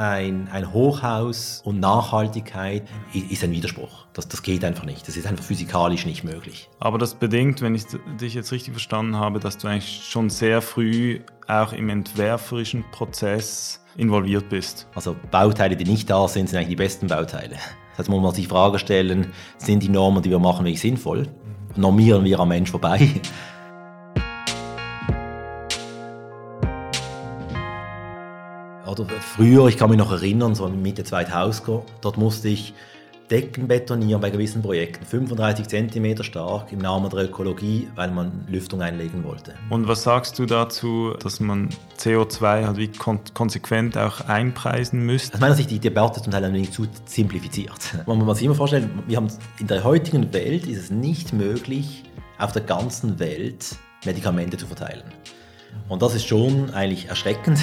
[0.00, 4.06] ein, ein Hochhaus und Nachhaltigkeit ist ein Widerspruch.
[4.14, 5.06] Das, das geht einfach nicht.
[5.06, 6.70] Das ist einfach physikalisch nicht möglich.
[6.78, 7.84] Aber das bedingt, wenn ich
[8.18, 13.84] dich jetzt richtig verstanden habe, dass du eigentlich schon sehr früh auch im entwerferischen Prozess
[13.98, 14.86] involviert bist.
[14.94, 17.56] Also Bauteile, die nicht da sind, sind eigentlich die besten Bauteile.
[17.90, 20.80] Das heißt, man muss sich die Frage stellen, sind die Normen, die wir machen, wirklich
[20.80, 21.28] sinnvoll?
[21.76, 23.20] Normieren wir am Mensch vorbei?
[28.90, 32.74] Oder früher, ich kann mich noch erinnern, so Mitte 2000, dort musste ich
[33.30, 38.82] Decken betonieren bei gewissen Projekten, 35 cm stark im Namen der Ökologie, weil man Lüftung
[38.82, 39.54] einlegen wollte.
[39.68, 45.34] Und was sagst du dazu, dass man CO2 halt wie kon konsequent auch einpreisen müsste?
[45.34, 47.78] Aus meiner Sicht die Debatte zum Teil ein wenig zu simplifiziert.
[48.06, 49.28] Man muss sich immer vorstellen, wir haben
[49.60, 52.02] in der heutigen Welt ist es nicht möglich,
[52.38, 55.04] auf der ganzen Welt Medikamente zu verteilen.
[55.88, 57.60] Und das ist schon eigentlich erschreckend.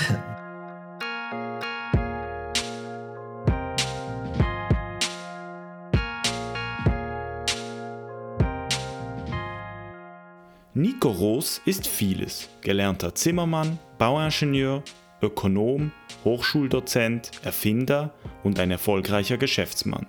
[10.77, 12.49] Nico Roos ist vieles.
[12.61, 14.83] Gelernter Zimmermann, Bauingenieur,
[15.23, 15.91] Ökonom,
[16.23, 20.05] Hochschuldozent, Erfinder und ein erfolgreicher Geschäftsmann.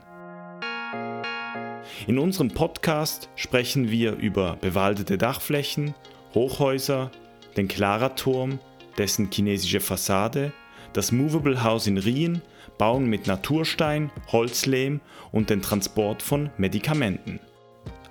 [2.06, 5.94] In unserem Podcast sprechen wir über bewaldete Dachflächen,
[6.34, 7.12] Hochhäuser,
[7.56, 8.58] den Clara-Turm,
[8.98, 10.53] dessen chinesische Fassade,
[10.92, 12.42] das Movable House in Rien,
[12.77, 15.00] Bauen mit Naturstein, Holzlehm
[15.32, 17.41] und den Transport von Medikamenten.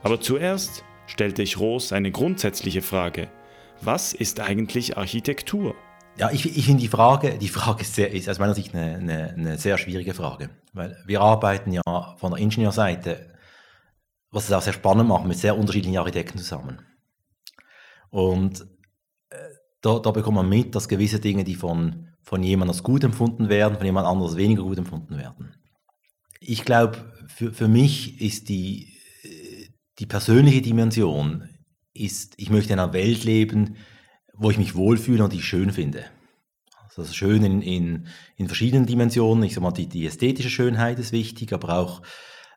[0.01, 3.29] Aber zuerst stellte ich Roos eine grundsätzliche Frage.
[3.81, 5.75] Was ist eigentlich Architektur?
[6.17, 8.95] Ja, ich, ich finde die Frage, die Frage ist, sehr, ist aus meiner Sicht eine,
[8.95, 10.49] eine, eine, sehr schwierige Frage.
[10.73, 13.33] Weil wir arbeiten ja von der Ingenieurseite,
[14.31, 16.81] was es auch sehr spannend macht, mit sehr unterschiedlichen Architekten zusammen.
[18.09, 18.61] Und
[19.29, 19.35] äh,
[19.81, 23.47] da, da bekommt man mit, dass gewisse Dinge, die von, von jemandem als gut empfunden
[23.47, 25.55] werden, von jemand anderes weniger gut empfunden werden.
[26.39, 28.96] Ich glaube, für, für mich ist die,
[29.99, 31.49] die persönliche Dimension
[31.93, 33.77] ist, ich möchte in einer Welt leben,
[34.33, 36.05] wo ich mich wohlfühle und die ich schön finde.
[36.83, 39.43] Also das Schön in, in, in verschiedenen Dimensionen.
[39.43, 42.01] Ich sage mal, die, die ästhetische Schönheit ist wichtig, aber auch,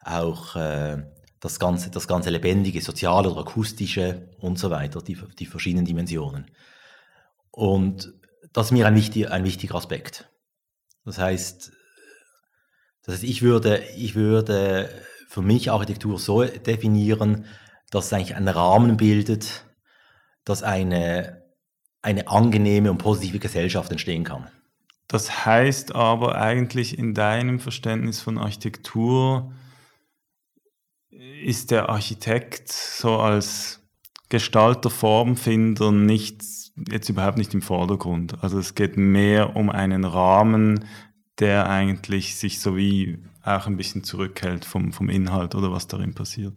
[0.02, 1.02] auch äh,
[1.40, 6.50] das, ganze, das ganze Lebendige, Soziale oder Akustische und so weiter, die, die verschiedenen Dimensionen.
[7.50, 8.12] Und
[8.52, 10.30] das ist mir ein, wichtig, ein wichtiger Aspekt.
[11.04, 11.72] Das heißt,
[13.02, 14.90] das heißt ich, würde, ich würde
[15.30, 17.44] für mich Architektur so definieren,
[17.92, 19.64] dass es eigentlich einen Rahmen bildet,
[20.44, 21.44] dass eine,
[22.02, 24.48] eine angenehme und positive Gesellschaft entstehen kann.
[25.06, 29.54] Das heißt aber eigentlich in deinem Verständnis von Architektur
[31.10, 33.88] ist der Architekt so als
[34.30, 36.42] Gestalter, Formfinder nicht
[36.90, 38.42] jetzt überhaupt nicht im Vordergrund.
[38.42, 40.86] Also es geht mehr um einen Rahmen,
[41.38, 46.14] der eigentlich sich so wie auch ein bisschen zurückhält vom, vom Inhalt oder was darin
[46.14, 46.54] passiert.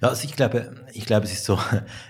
[0.00, 1.58] Ja, also ich glaube, ich glaube, es ist so,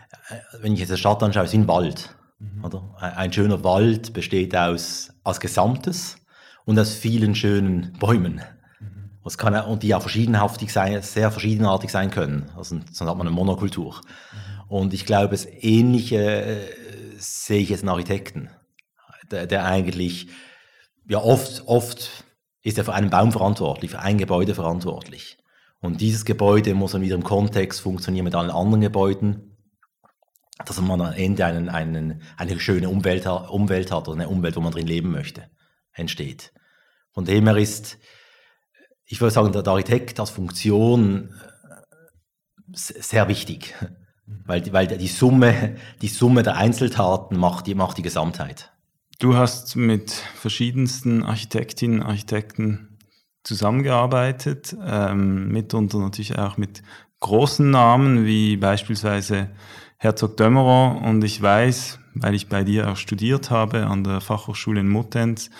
[0.61, 2.17] wenn ich jetzt eine Stadt anschaue, es ist ein Wald.
[2.39, 2.65] Mhm.
[2.65, 2.95] Oder?
[2.99, 6.17] Ein schöner Wald besteht aus, aus Gesamtes
[6.65, 8.43] und aus vielen schönen Bäumen.
[8.81, 9.11] Mhm.
[9.23, 12.51] Das kann, und die auch verschiedenhaftig sein, sehr verschiedenartig sein können.
[12.57, 14.01] Also, sonst hat man eine Monokultur.
[14.01, 14.55] Mhm.
[14.69, 16.69] Und ich glaube, das Ähnliche äh,
[17.19, 18.51] sehe ich jetzt in Architekten,
[19.31, 20.29] der, der eigentlich
[21.07, 22.24] ja oft, oft
[22.65, 25.37] ist er für einen Baum verantwortlich, für ein Gebäude verantwortlich.
[25.81, 29.55] Und dieses Gebäude muss dann wieder im Kontext funktionieren mit allen anderen Gebäuden,
[30.65, 34.61] dass man am Ende einen, einen, eine schöne Umwelt, Umwelt hat oder eine Umwelt, wo
[34.61, 35.51] man drin leben möchte,
[35.93, 36.53] entsteht.
[37.13, 37.99] Von dem her ist,
[39.05, 41.35] ich würde sagen, der Architekt als Funktion
[41.69, 43.75] äh, sehr wichtig,
[44.27, 48.74] weil, weil die, Summe, die Summe der Einzeltaten macht die, macht die Gesamtheit.
[49.19, 52.99] Du hast mit verschiedensten Architektinnen und Architekten
[53.45, 56.83] zusammengearbeitet, ähm, mitunter natürlich auch mit
[57.21, 59.51] großen Namen wie beispielsweise
[59.99, 64.81] Herzog Dömerer und ich weiß, weil ich bei dir auch studiert habe an der Fachhochschule
[64.81, 65.51] in Muttenz,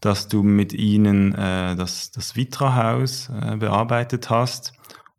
[0.00, 4.72] dass du mit ihnen äh, das, das Vitra-Haus äh, bearbeitet hast.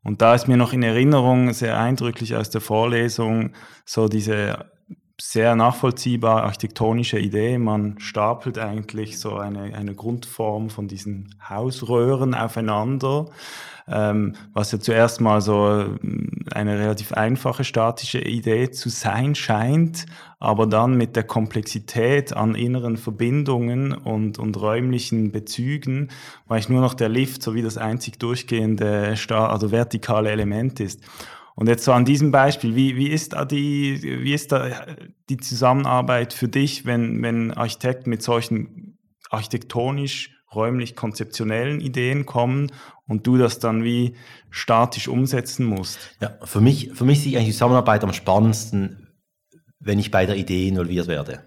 [0.04, 3.51] Und da ist mir noch in Erinnerung sehr eindrücklich aus der Vorlesung
[3.86, 4.69] so diese
[5.21, 7.57] sehr nachvollziehbar architektonische Idee.
[7.57, 13.27] Man stapelt eigentlich so eine, eine Grundform von diesen Hausröhren aufeinander,
[13.88, 15.69] ähm, was ja zuerst mal so
[16.01, 20.06] ähm, eine relativ einfache statische Idee zu sein scheint,
[20.39, 26.10] aber dann mit der Komplexität an inneren Verbindungen und, und räumlichen Bezügen,
[26.48, 31.01] weil ich nur noch der Lift so wie das einzig durchgehende, also vertikale Element ist.
[31.59, 34.85] Und jetzt so an diesem Beispiel, wie, wie ist da die, wie ist da
[35.27, 38.97] die Zusammenarbeit für dich, wenn, wenn Architekten mit solchen
[39.29, 42.71] architektonisch räumlich-konzeptionellen Ideen kommen
[43.07, 44.15] und du das dann wie
[44.50, 46.00] statisch umsetzen musst.
[46.21, 49.09] Ja, für mich, für mich ist eigentlich die Zusammenarbeit am spannendsten,
[49.81, 51.44] wenn ich bei der Idee involviert werde.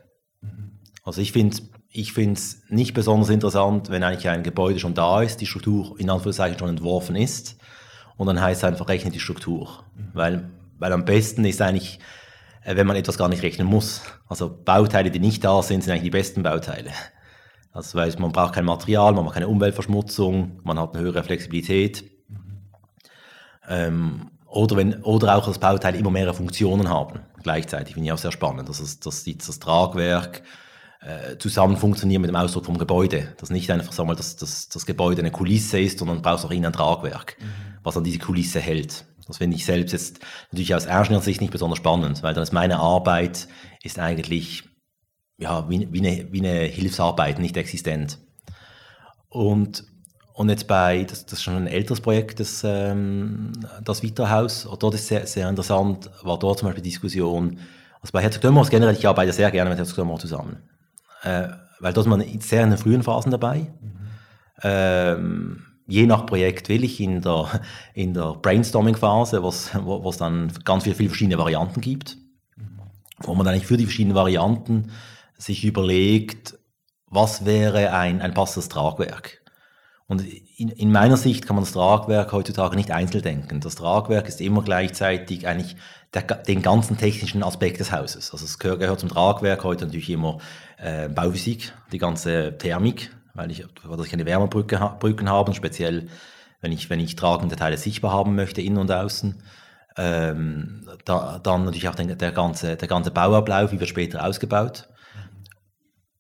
[1.05, 1.57] Also ich finde
[1.89, 6.11] ich es nicht besonders interessant, wenn eigentlich ein Gebäude schon da ist, die Struktur in
[6.11, 7.57] Anführungszeichen schon entworfen ist
[8.17, 9.85] und dann heißt es einfach, rechne die Struktur.
[9.97, 10.11] Mhm.
[10.13, 11.99] Weil, weil am besten ist eigentlich,
[12.65, 14.03] äh, wenn man etwas gar nicht rechnen muss.
[14.29, 16.91] Also Bauteile, die nicht da sind, sind eigentlich die besten Bauteile.
[17.73, 22.05] Also weil man braucht kein Material, man macht keine Umweltverschmutzung, man hat eine höhere Flexibilität.
[23.69, 28.19] Ähm, oder, wenn, oder auch, dass Bauteile immer mehrere Funktionen haben, gleichzeitig, finde ich auch
[28.19, 28.69] sehr spannend.
[28.69, 30.43] Das ist, dass das Tragwerk
[31.01, 33.35] äh, zusammen funktioniert mit dem Ausdruck vom Gebäude.
[33.39, 36.51] Dass nicht einfach, sagen wir, dass, dass das Gebäude eine Kulisse ist, sondern braucht auch
[36.51, 37.72] innen ein Tragwerk, mhm.
[37.83, 39.07] Was an diese Kulisse hält.
[39.27, 40.21] Das finde ich selbst jetzt
[40.51, 43.49] natürlich aus Ingenieursicht nicht besonders spannend, weil dann ist meine Arbeit
[43.83, 44.65] ist eigentlich
[45.43, 48.19] ja, wie, wie, eine, wie eine Hilfsarbeit, nicht existent.
[49.29, 49.85] Und,
[50.35, 53.53] und jetzt bei, das, das ist schon ein älteres Projekt, das, ähm,
[53.83, 57.59] das Vita-Haus, dort ist sehr, sehr interessant, war dort zum Beispiel die Diskussion,
[58.01, 60.59] also bei Herzog Dömers generell, ich arbeite sehr gerne mit Herzog Dömers zusammen,
[61.23, 61.49] äh,
[61.81, 63.59] weil dort ist man sehr in den frühen Phasen dabei.
[63.81, 63.99] Mhm.
[64.63, 67.61] Ähm, je nach Projekt will ich in der,
[67.95, 72.19] in der Brainstorming-Phase, wo es dann ganz viele, viele verschiedene Varianten gibt,
[73.19, 74.91] wo man eigentlich für die verschiedenen Varianten
[75.37, 76.59] sich überlegt,
[77.07, 79.43] was wäre ein, ein passendes Tragwerk.
[80.07, 80.25] Und
[80.57, 83.61] in, in, meiner Sicht kann man das Tragwerk heutzutage nicht einzeln denken.
[83.61, 85.77] Das Tragwerk ist immer gleichzeitig eigentlich
[86.13, 88.31] der, den ganzen technischen Aspekt des Hauses.
[88.31, 90.39] Also es gehört, gehört zum Tragwerk heute natürlich immer
[90.77, 96.09] äh, Bauphysik, die ganze Thermik, weil ich, weil ich keine Wärmebrücken habe, speziell
[96.63, 99.43] wenn ich, wenn ich tragende Teile sichtbar haben möchte, innen und außen.
[99.99, 104.89] Ähm, da, dann natürlich auch den, der, ganze, der ganze Bauablauf, wie wird später ausgebaut.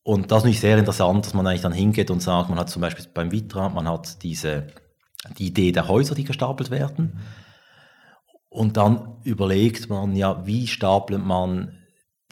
[0.02, 2.68] Und das ist natürlich sehr interessant, dass man eigentlich dann hingeht und sagt, man hat
[2.68, 4.66] zum Beispiel beim Vitra, man hat diese,
[5.38, 7.20] die Idee der Häuser, die gestapelt werden.
[8.48, 11.78] Und dann überlegt man ja, wie stapelt man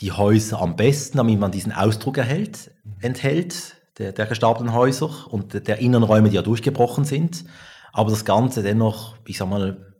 [0.01, 5.53] die Häuser am besten, damit man diesen Ausdruck erhält, enthält, der, der gestapelten Häuser und
[5.53, 7.45] der, der inneren die ja durchgebrochen sind.
[7.93, 9.95] Aber das Ganze dennoch, ich sag mal,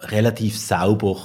[0.00, 1.16] relativ sauber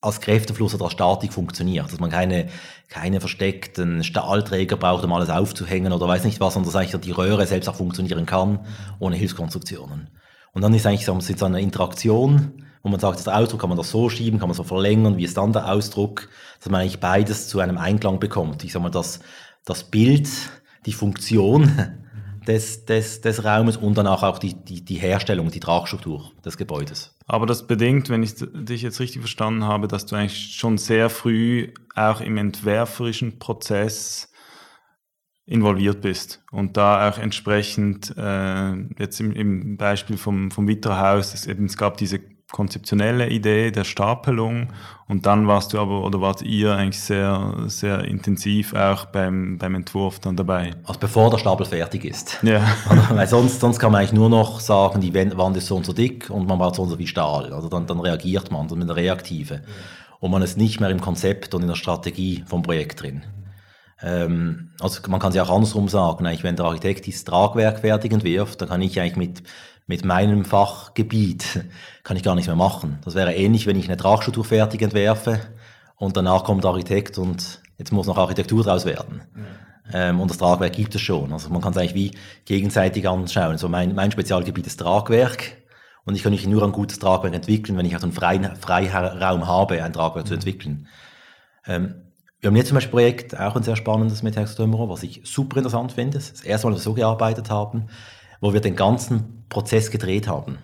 [0.00, 2.48] als Kräftefluss oder als Statik funktioniert, dass man keine,
[2.88, 7.10] keine versteckten Stahlträger braucht, um alles aufzuhängen oder weiß nicht was, sondern dass eigentlich die
[7.10, 8.64] Röhre selbst auch funktionieren kann,
[9.00, 10.10] ohne Hilfskonstruktionen.
[10.52, 13.78] Und dann ist eigentlich so, so eine Interaktion, wo man sagt, der Ausdruck kann man
[13.78, 16.28] das so schieben, kann man so verlängern, wie ist dann der Ausdruck,
[16.60, 18.62] dass man eigentlich beides zu einem Einklang bekommt.
[18.62, 19.18] Ich sag mal, das,
[19.64, 20.28] das Bild,
[20.86, 21.70] die Funktion
[22.46, 27.14] des, des, des Raumes und danach auch die, die, die Herstellung, die Tragstruktur des Gebäudes.
[27.26, 31.10] Aber das bedingt, wenn ich dich jetzt richtig verstanden habe, dass du eigentlich schon sehr
[31.10, 34.32] früh auch im entwerferischen Prozess
[35.44, 41.46] involviert bist und da auch entsprechend äh, jetzt im, im Beispiel vom, vom Witterhaus, es,
[41.46, 42.20] eben, es gab diese
[42.50, 44.68] konzeptionelle Idee der Stapelung
[45.06, 49.74] und dann warst du aber oder wart ihr eigentlich sehr, sehr intensiv auch beim, beim
[49.74, 50.72] Entwurf dann dabei?
[50.84, 52.38] Also bevor der Stapel fertig ist.
[52.42, 52.62] Ja.
[53.10, 55.92] Weil sonst, sonst kann man eigentlich nur noch sagen, die Wand ist so und so
[55.92, 57.52] dick und man braucht so und so wie Stahl.
[57.52, 59.54] Also dann, dann reagiert man, dann mit der Reaktive.
[59.54, 59.60] Ja.
[60.20, 63.22] Und man ist nicht mehr im Konzept und in der Strategie vom Projekt drin.
[64.02, 67.80] Ähm, also man kann es ja auch andersrum sagen, eigentlich, wenn der Architekt dieses Tragwerk
[67.80, 69.42] fertig entwirft, dann kann ich eigentlich mit
[69.88, 71.64] mit meinem Fachgebiet
[72.04, 72.98] kann ich gar nichts mehr machen.
[73.04, 75.40] Das wäre ähnlich, wenn ich eine Tragstruktur fertig entwerfe
[75.96, 79.22] und danach kommt der Architekt und jetzt muss noch Architektur draus werden.
[79.34, 80.10] Ja.
[80.10, 81.32] Ähm, und das Tragwerk gibt es schon.
[81.32, 82.10] Also man kann es eigentlich wie
[82.44, 83.56] gegenseitig anschauen.
[83.56, 85.56] So mein, mein Spezialgebiet ist Tragwerk
[86.04, 89.46] und ich kann mich nur ein gutes Tragwerk entwickeln, wenn ich auch einen freien Freiraum
[89.46, 90.28] habe, ein Tragwerk mhm.
[90.28, 90.86] zu entwickeln.
[91.66, 91.94] Ähm,
[92.40, 95.22] wir haben jetzt zum Beispiel ein Projekt, auch ein sehr spannendes mit Hexdömerer, was ich
[95.24, 96.18] super interessant finde.
[96.18, 97.88] Das erste Mal, dass wir so gearbeitet haben
[98.40, 100.58] wo wir den ganzen Prozess gedreht haben.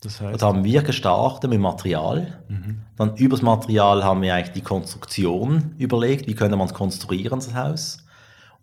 [0.00, 0.32] Das heißt?
[0.32, 2.42] Dort haben wir gestartet mit Material.
[2.48, 2.82] Mhm.
[2.96, 7.54] Dann übers Material haben wir eigentlich die Konstruktion überlegt, wie könnte man es konstruieren, das
[7.54, 7.98] Haus.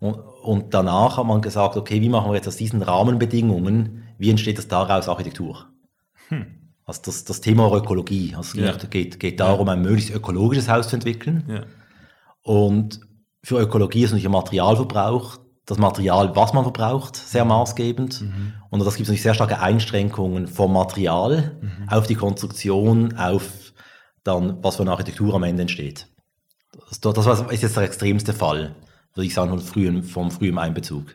[0.00, 4.30] Und, und, danach hat man gesagt, okay, wie machen wir jetzt aus diesen Rahmenbedingungen, wie
[4.30, 5.66] entsteht das daraus Architektur?
[6.28, 6.46] Hm.
[6.84, 8.34] Also das, das Thema Ökologie.
[8.36, 8.88] Also es ja.
[8.88, 9.74] geht, geht darum, ja.
[9.74, 11.44] ein möglichst ökologisches Haus zu entwickeln.
[11.48, 11.62] Ja.
[12.42, 13.00] Und
[13.42, 15.38] für Ökologie ist natürlich Materialverbrauch
[15.68, 17.50] das Material, was man verbraucht, sehr mhm.
[17.50, 18.22] maßgebend.
[18.22, 18.54] Mhm.
[18.70, 21.88] Und das gibt natürlich sehr starke Einschränkungen vom Material mhm.
[21.90, 23.74] auf die Konstruktion, auf
[24.24, 26.08] dann, was für eine Architektur am Ende entsteht.
[26.88, 28.76] Das, das ist jetzt der extremste Fall,
[29.14, 31.14] würde ich sagen, vom frühen, vom frühen Einbezug.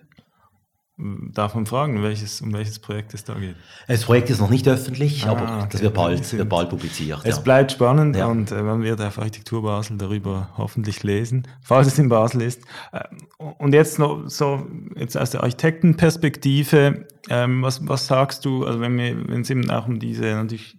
[0.95, 3.55] Darf man fragen, welches, um welches Projekt es da geht?
[3.87, 5.67] Das Projekt ist noch nicht öffentlich, ah, aber okay.
[5.71, 7.21] das wird bald, wird bald publiziert.
[7.23, 7.41] Es ja.
[7.41, 8.27] bleibt spannend ja.
[8.27, 12.61] und äh, man wird auf Architektur Basel darüber hoffentlich lesen, falls es in Basel ist.
[12.91, 13.05] Äh,
[13.39, 18.95] und jetzt noch so, jetzt aus der Architektenperspektive, ähm, was, was sagst du, also wenn,
[18.95, 20.77] wir, wenn es eben auch um diese natürlich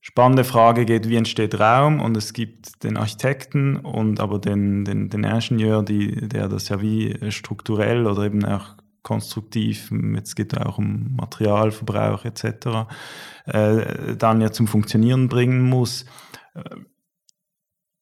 [0.00, 5.10] spannende Frage geht, wie entsteht Raum und es gibt den Architekten und aber den, den,
[5.10, 8.76] den Ingenieur, die, der das ja wie strukturell oder eben auch
[9.08, 12.86] konstruktiv, jetzt geht es auch um Materialverbrauch etc.,
[13.46, 16.04] äh, dann ja zum Funktionieren bringen muss.
[16.54, 16.62] Äh,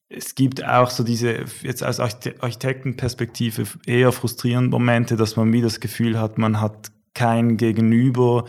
[0.08, 5.78] es gibt auch so diese, jetzt aus Architektenperspektive eher frustrierende Momente, dass man wie das
[5.78, 8.46] Gefühl hat, man hat kein Gegenüber,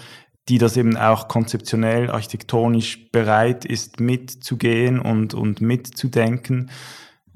[0.50, 6.72] die das eben auch konzeptionell, architektonisch bereit ist, mitzugehen und, und mitzudenken.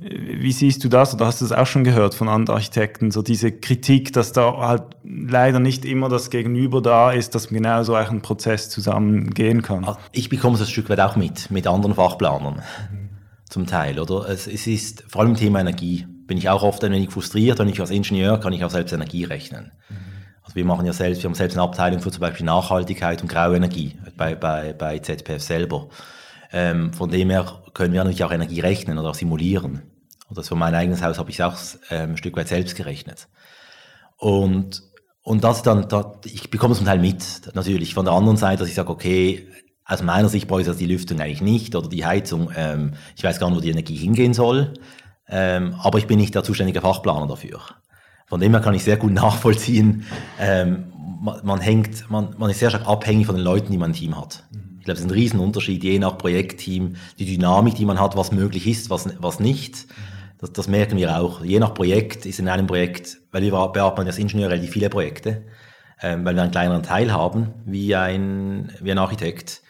[0.03, 3.21] Wie siehst du das oder hast du das auch schon gehört von anderen Architekten, so
[3.21, 7.83] diese Kritik, dass da halt leider nicht immer das Gegenüber da ist, dass man genau
[7.83, 9.85] so einen Prozess zusammengehen kann?
[9.85, 13.09] Also ich bekomme es ein Stück weit auch mit, mit anderen Fachplanern mhm.
[13.47, 14.27] zum Teil, oder?
[14.27, 17.69] Es, es, ist vor allem Thema Energie, bin ich auch oft ein wenig frustriert, wenn
[17.69, 19.71] ich als Ingenieur kann ich auch selbst Energie rechnen.
[19.87, 19.95] Mhm.
[20.41, 23.27] Also wir machen ja selbst, wir haben selbst eine Abteilung für zum Beispiel Nachhaltigkeit und
[23.27, 25.89] graue Energie bei, bei, bei ZPF selber.
[26.51, 29.83] Ähm, von dem her können wir natürlich auch Energie rechnen oder auch simulieren.
[30.31, 31.57] Oder für mein eigenes Haus habe ich es auch
[31.89, 33.27] ähm, ein Stück weit selbst gerechnet.
[34.17, 34.81] Und,
[35.21, 37.93] und das dann, da, ich bekomme es zum Teil mit, natürlich.
[37.93, 39.47] Von der anderen Seite, dass ich sage, okay,
[39.85, 42.49] aus meiner Sicht brauche ich das die Lüftung eigentlich nicht oder die Heizung.
[42.55, 44.73] Ähm, ich weiß gar nicht, wo die Energie hingehen soll.
[45.27, 47.59] Ähm, aber ich bin nicht der zuständige Fachplaner dafür.
[48.27, 50.05] Von dem her kann ich sehr gut nachvollziehen.
[50.39, 53.91] Ähm, man, man, hängt, man, man ist sehr stark abhängig von den Leuten, die man
[53.91, 54.45] im Team hat.
[54.79, 58.31] Ich glaube, es ist ein Riesenunterschied, je nach Projektteam, die Dynamik, die man hat, was
[58.31, 59.85] möglich ist, was, was nicht.
[60.41, 61.43] Das, das merken wir auch.
[61.43, 65.43] Je nach Projekt ist in einem Projekt, weil wir bearbeiten als Ingenieur relativ viele Projekte,
[66.01, 69.61] ähm, weil wir einen kleineren Teil haben, wie ein, wie ein Architekt.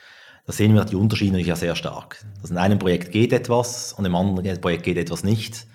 [0.48, 2.26] Da sehen wir die Unterschiede natürlich ja sehr stark.
[2.42, 5.68] Dass in einem Projekt geht etwas und im anderen Projekt geht etwas nicht.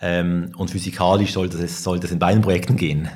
[0.00, 3.08] Ähm, und physikalisch sollte es, sollte es in beiden Projekten gehen.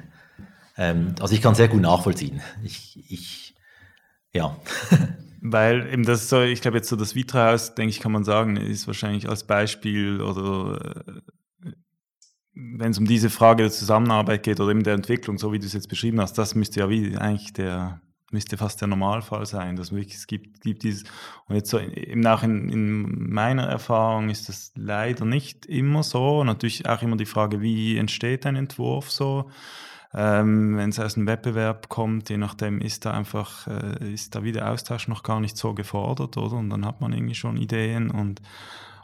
[0.78, 2.40] Ähm, also ich kann sehr gut nachvollziehen.
[2.64, 3.54] Ich, ich
[4.32, 4.56] ja.
[5.48, 8.56] Weil eben das so, ich glaube jetzt so das Vitra-Haus, denke ich, kann man sagen,
[8.56, 11.20] ist wahrscheinlich als Beispiel oder äh,
[12.54, 15.66] wenn es um diese Frage der Zusammenarbeit geht oder eben der Entwicklung, so wie du
[15.66, 18.00] es jetzt beschrieben hast, das müsste ja wie eigentlich der,
[18.32, 21.04] müsste fast der Normalfall sein, dass wirklich es gibt, gibt dieses,
[21.46, 26.42] und jetzt so eben auch in, in meiner Erfahrung ist das leider nicht immer so.
[26.44, 29.50] Natürlich auch immer die Frage, wie entsteht ein Entwurf so.
[30.16, 34.42] Ähm, Wenn es aus einem Wettbewerb kommt, je nachdem ist da einfach, äh, ist da
[34.42, 36.56] wieder Austausch noch gar nicht so gefordert, oder?
[36.56, 38.40] Und dann hat man irgendwie schon Ideen und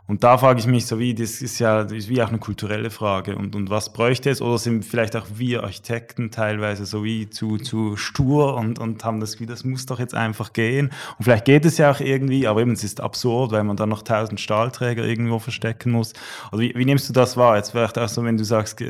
[0.08, 2.38] und da frage ich mich so, wie, das ist ja das ist wie auch eine
[2.38, 3.36] kulturelle Frage.
[3.36, 4.42] Und, und was bräuchte es?
[4.42, 9.20] Oder sind vielleicht auch wir Architekten teilweise so wie zu, zu stur und, und haben
[9.20, 10.90] das wie, das muss doch jetzt einfach gehen.
[11.18, 13.90] Und vielleicht geht es ja auch irgendwie, aber eben es ist absurd, weil man dann
[13.90, 16.14] noch tausend Stahlträger irgendwo verstecken muss.
[16.50, 17.56] Also wie, wie nimmst du das wahr?
[17.56, 18.82] Jetzt vielleicht auch so, wenn du sagst,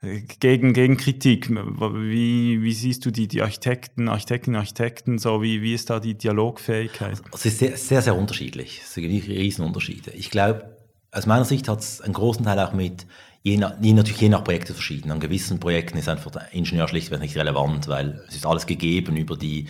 [0.00, 1.50] gegen, gegen Kritik.
[1.50, 6.14] Wie, wie siehst du die, die Architekten, Architektinnen, Architekten, so wie, wie ist da die
[6.14, 7.20] Dialogfähigkeit?
[7.32, 8.80] Es ist sehr, sehr, sehr unterschiedlich.
[8.82, 10.12] Es sind Riesenunterschiede.
[10.12, 10.76] Ich glaube,
[11.12, 13.06] aus meiner Sicht hat es einen großen Teil auch mit,
[13.42, 15.10] je nach, natürlich je nach Projekte verschieden.
[15.10, 19.16] An gewissen Projekten ist einfach der Ingenieur schlichtweg nicht relevant, weil es ist alles gegeben
[19.16, 19.66] über die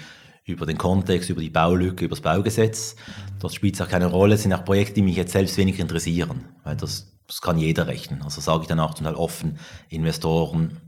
[0.47, 2.97] über den Kontext, über die Baulücke, über das Baugesetz.
[3.39, 4.35] Dort spielt es auch keine Rolle.
[4.35, 7.87] Es sind auch Projekte, die mich jetzt selbst wenig interessieren, weil das das kann jeder
[7.87, 8.23] rechnen.
[8.23, 9.59] Also sage ich dann auch total offen,
[9.89, 10.79] Investoren,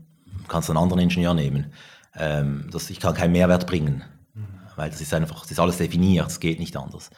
[0.49, 1.71] kannst einen anderen Ingenieur nehmen.
[2.17, 4.47] Ähm, das, ich kann keinen Mehrwert bringen, mhm.
[4.75, 7.11] weil das ist einfach, das ist alles definiert, es geht nicht anders.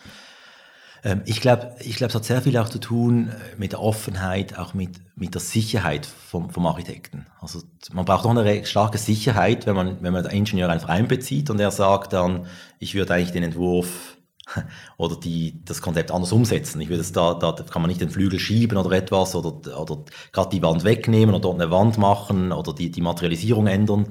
[1.03, 3.81] Ähm, ich glaube, ich glaub, es hat sehr viel auch zu tun äh, mit der
[3.81, 7.25] Offenheit, auch mit, mit der Sicherheit vom, vom Architekten.
[7.41, 7.63] Also
[7.93, 11.59] man braucht auch eine starke Sicherheit, wenn man, wenn man den Ingenieur einfach einbezieht und
[11.59, 12.45] er sagt dann,
[12.77, 14.14] ich würde eigentlich den Entwurf
[14.97, 16.81] oder die, das Konzept anders umsetzen.
[16.81, 20.03] Ich will das da, da kann man nicht den Flügel schieben oder etwas oder, oder
[20.31, 24.07] gerade die Wand wegnehmen oder dort eine Wand machen oder die, die Materialisierung ändern.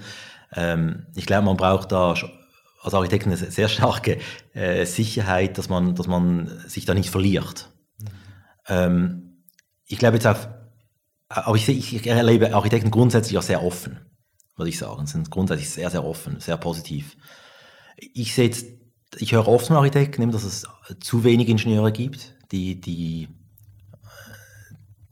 [0.53, 2.15] Ähm, ich glaube, man braucht da
[2.83, 4.19] als Architekt eine sehr starke
[4.53, 7.71] äh, Sicherheit, dass man, dass man sich da nicht verliert.
[7.99, 8.07] Mhm.
[8.69, 9.21] Ähm,
[9.87, 10.49] ich glaube jetzt auf,
[11.29, 14.01] aber ich, ich erlebe Architekten grundsätzlich auch sehr offen,
[14.57, 15.07] würde ich sagen.
[15.07, 17.17] Sind grundsätzlich sehr, sehr offen, sehr positiv.
[17.97, 18.67] Ich sehe jetzt
[19.21, 20.67] ich höre oft von Architekten, dass es
[21.01, 23.29] zu wenig Ingenieure gibt, die, die,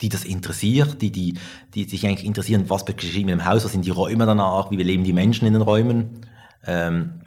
[0.01, 1.39] die das interessiert, die, die,
[1.75, 4.77] die sich eigentlich interessieren, was geschieht mit dem Haus, was sind die Räume danach, wie
[4.77, 6.27] leben die Menschen in den Räumen.
[6.65, 7.23] Ähm,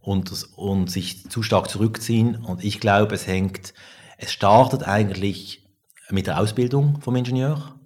[0.00, 2.36] und, und sich zu stark zurückziehen.
[2.36, 3.74] Und ich glaube, es hängt,
[4.18, 5.68] es startet eigentlich
[6.10, 7.78] mit der Ausbildung vom Ingenieur.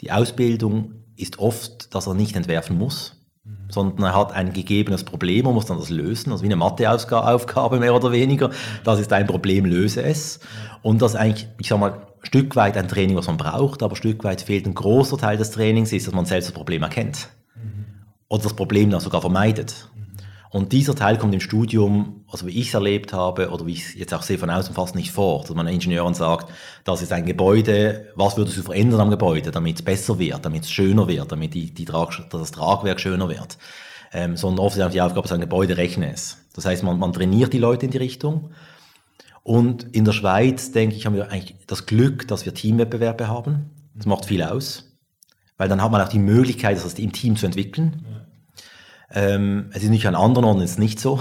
[0.00, 3.23] Die Ausbildung ist oft, dass er nicht entwerfen muss,
[3.68, 7.78] sondern er hat ein gegebenes Problem und muss dann das lösen, also wie eine Matheaufgabe
[7.78, 8.50] mehr oder weniger.
[8.84, 10.40] Das ist ein Problem, löse es.
[10.82, 14.24] Und das eigentlich, ich sag mal, Stück weit ein Training, was man braucht, aber Stück
[14.24, 17.28] weit fehlt ein großer Teil des Trainings, ist, dass man selbst das Problem erkennt.
[18.28, 19.88] Oder das Problem dann sogar vermeidet.
[20.54, 23.86] Und dieser Teil kommt im Studium, also wie ich es erlebt habe, oder wie ich
[23.86, 26.48] es jetzt auch sehe von außen fast nicht vor, dass man Ingenieuren sagt,
[26.84, 30.62] das ist ein Gebäude, was würdest du verändern am Gebäude, damit es besser wird, damit
[30.62, 33.58] es schöner wird, damit die, die Trag, das Tragwerk schöner wird.
[34.12, 36.38] Ähm, sondern oft ist auch die Aufgabe, ein Gebäude rechne es.
[36.54, 38.52] Das heißt, man, man trainiert die Leute in die Richtung.
[39.42, 43.70] Und in der Schweiz, denke ich, haben wir eigentlich das Glück, dass wir Teamwettbewerbe haben.
[43.96, 44.84] Das macht viel aus.
[45.56, 48.06] Weil dann hat man auch die Möglichkeit, das im Team zu entwickeln.
[49.14, 51.20] Ähm, es ist nicht an anderen Orten ist nicht so.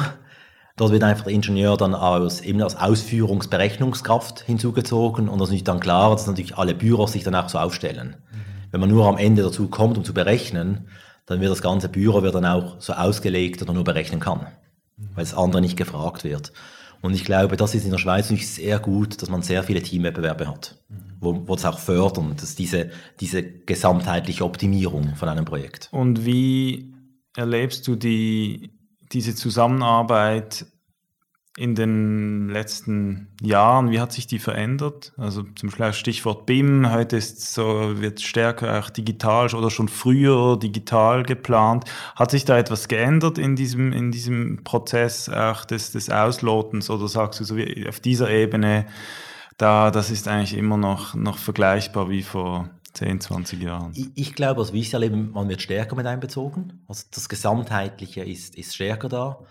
[0.75, 5.67] Dort wird einfach der Ingenieur dann aus, eben als Ausführungsberechnungskraft hinzugezogen und das ist nicht
[5.67, 8.15] dann klar, dass natürlich alle Büros sich dann auch so aufstellen.
[8.31, 8.37] Mhm.
[8.71, 10.87] Wenn man nur am Ende dazu kommt, um zu berechnen,
[11.27, 14.47] dann wird das ganze Büro wird dann auch so ausgelegt, dass man nur berechnen kann,
[14.97, 15.09] mhm.
[15.13, 16.51] weil das andere nicht gefragt wird.
[17.01, 19.83] Und ich glaube, das ist in der Schweiz nicht sehr gut, dass man sehr viele
[19.83, 20.95] Teamwettbewerbe hat, mhm.
[21.19, 25.89] wo, wo es auch fördern, dass diese, diese gesamtheitliche Optimierung von einem Projekt.
[25.91, 26.92] Und wie
[27.35, 28.71] erlebst du die,
[29.11, 30.65] diese Zusammenarbeit
[31.55, 33.91] in den letzten Jahren?
[33.91, 35.13] Wie hat sich die verändert?
[35.17, 40.57] Also zum Beispiel Stichwort BIM, heute ist so, wird stärker auch digital oder schon früher
[40.57, 41.85] digital geplant.
[42.15, 47.07] Hat sich da etwas geändert in diesem, in diesem Prozess auch des, des Auslotens oder
[47.07, 48.87] sagst du so wie auf dieser Ebene,
[49.57, 53.91] da, das ist eigentlich immer noch, noch vergleichbar wie vor 10, 20 Jahren?
[53.95, 56.83] Ich, ich glaube, ich es erlebe, man wird stärker mit einbezogen.
[56.87, 59.45] Also das Gesamtheitliche ist, ist stärker da.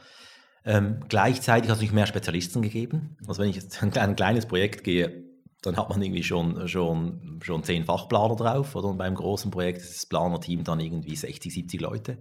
[0.64, 3.16] Ähm, gleichzeitig hat es nicht mehr Spezialisten gegeben.
[3.26, 5.24] Also wenn ich jetzt ein, ein kleines Projekt gehe,
[5.62, 8.74] dann hat man irgendwie schon, schon, schon zehn Fachplaner drauf.
[8.76, 8.88] Oder?
[8.88, 12.18] Und beim großen Projekt ist das Planerteam dann irgendwie 60, 70 Leute.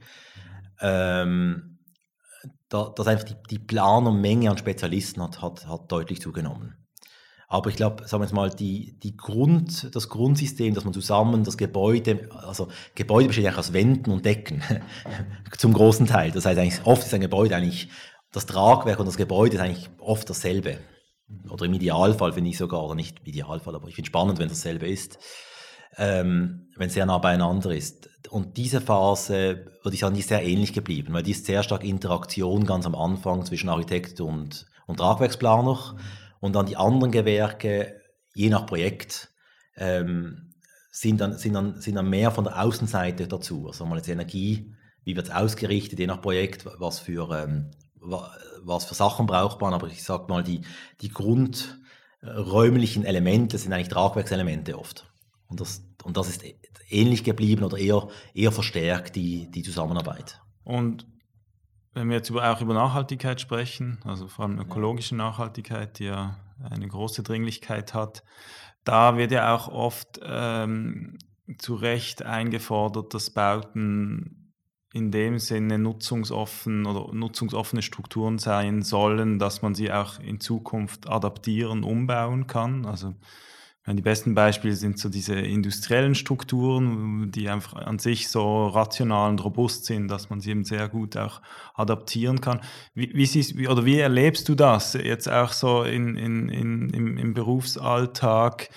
[0.80, 1.80] Ähm,
[2.70, 6.81] da, dass einfach die, die Planermenge an Spezialisten hat, hat, hat deutlich zugenommen.
[7.52, 11.44] Aber ich glaube, sagen wir jetzt mal, die, die Grund, das Grundsystem, dass man zusammen
[11.44, 14.64] das Gebäude, also Gebäude besteht eigentlich aus Wänden und Decken
[15.58, 16.32] zum großen Teil.
[16.32, 17.90] Das heißt eigentlich, oft ist ein Gebäude eigentlich,
[18.32, 20.78] das Tragwerk und das Gebäude ist eigentlich oft dasselbe.
[21.50, 24.40] Oder im Idealfall finde ich sogar, oder nicht im Idealfall, aber ich finde es spannend,
[24.40, 25.20] wenn dasselbe ist,
[25.98, 28.10] ähm, wenn es sehr nah beieinander ist.
[28.30, 31.64] Und diese Phase, würde ich sagen, die ist sehr ähnlich geblieben, weil die ist sehr
[31.64, 35.98] stark Interaktion ganz am Anfang zwischen Architekt und, und Tragwerksplaner.
[36.42, 38.02] Und dann die anderen Gewerke,
[38.34, 39.32] je nach Projekt,
[39.78, 40.54] ähm,
[40.92, 43.68] sind, dann, sind, dann, sind dann mehr von der Außenseite dazu.
[43.68, 44.74] Also mal jetzt Energie,
[45.06, 49.74] wie wird es ausgerichtet, je nach Projekt, was für, ähm, was für Sachen braucht man.
[49.74, 50.62] Aber ich sage mal, die,
[51.00, 55.10] die grundräumlichen Elemente sind eigentlich Tragwerkselemente oft.
[55.48, 56.44] Und das, und das ist
[56.90, 60.42] ähnlich geblieben oder eher, eher verstärkt, die, die Zusammenarbeit.
[60.64, 61.06] Und
[61.94, 66.38] wenn wir jetzt über, auch über Nachhaltigkeit sprechen, also vor allem ökologische Nachhaltigkeit, die ja
[66.70, 68.24] eine große Dringlichkeit hat,
[68.84, 71.18] da wird ja auch oft ähm,
[71.58, 74.54] zu Recht eingefordert, dass Bauten
[74.94, 81.08] in dem Sinne nutzungsoffen oder nutzungsoffene Strukturen sein sollen, dass man sie auch in Zukunft
[81.08, 82.86] adaptieren, umbauen kann.
[82.86, 83.14] Also
[83.88, 89.44] die besten Beispiele sind so diese industriellen Strukturen, die einfach an sich so rational und
[89.44, 91.42] robust sind, dass man sie eben sehr gut auch
[91.74, 92.62] adaptieren kann.
[92.94, 96.90] Wie, wie, siehst, wie oder wie erlebst du das jetzt auch so in, in, in,
[96.92, 98.70] im, im Berufsalltag?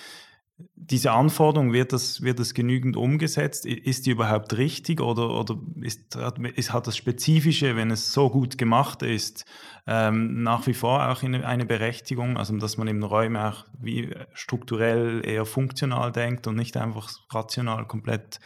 [0.89, 3.65] Diese Anforderung, wird das, wird das genügend umgesetzt?
[3.65, 6.15] Ist die überhaupt richtig oder, oder ist,
[6.55, 9.45] ist, hat das Spezifische, wenn es so gut gemacht ist,
[9.87, 12.37] ähm, nach wie vor auch eine Berechtigung?
[12.37, 17.85] Also, dass man eben Räume auch wie strukturell eher funktional denkt und nicht einfach rational
[17.87, 18.39] komplett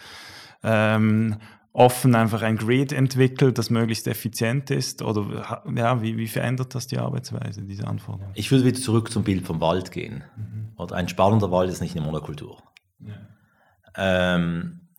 [0.63, 1.37] ähm,
[1.79, 5.01] offen einfach ein Grid entwickelt, das möglichst effizient ist?
[5.01, 8.33] Oder ja, wie, wie verändert das die Arbeitsweise, diese Anforderungen?
[8.35, 10.23] Ich würde wieder zurück zum Bild vom Wald gehen.
[10.35, 10.91] Mhm.
[10.91, 12.61] Ein spannender Wald ist nicht eine Monokultur.
[12.99, 13.15] Ja.
[14.35, 14.89] Ähm,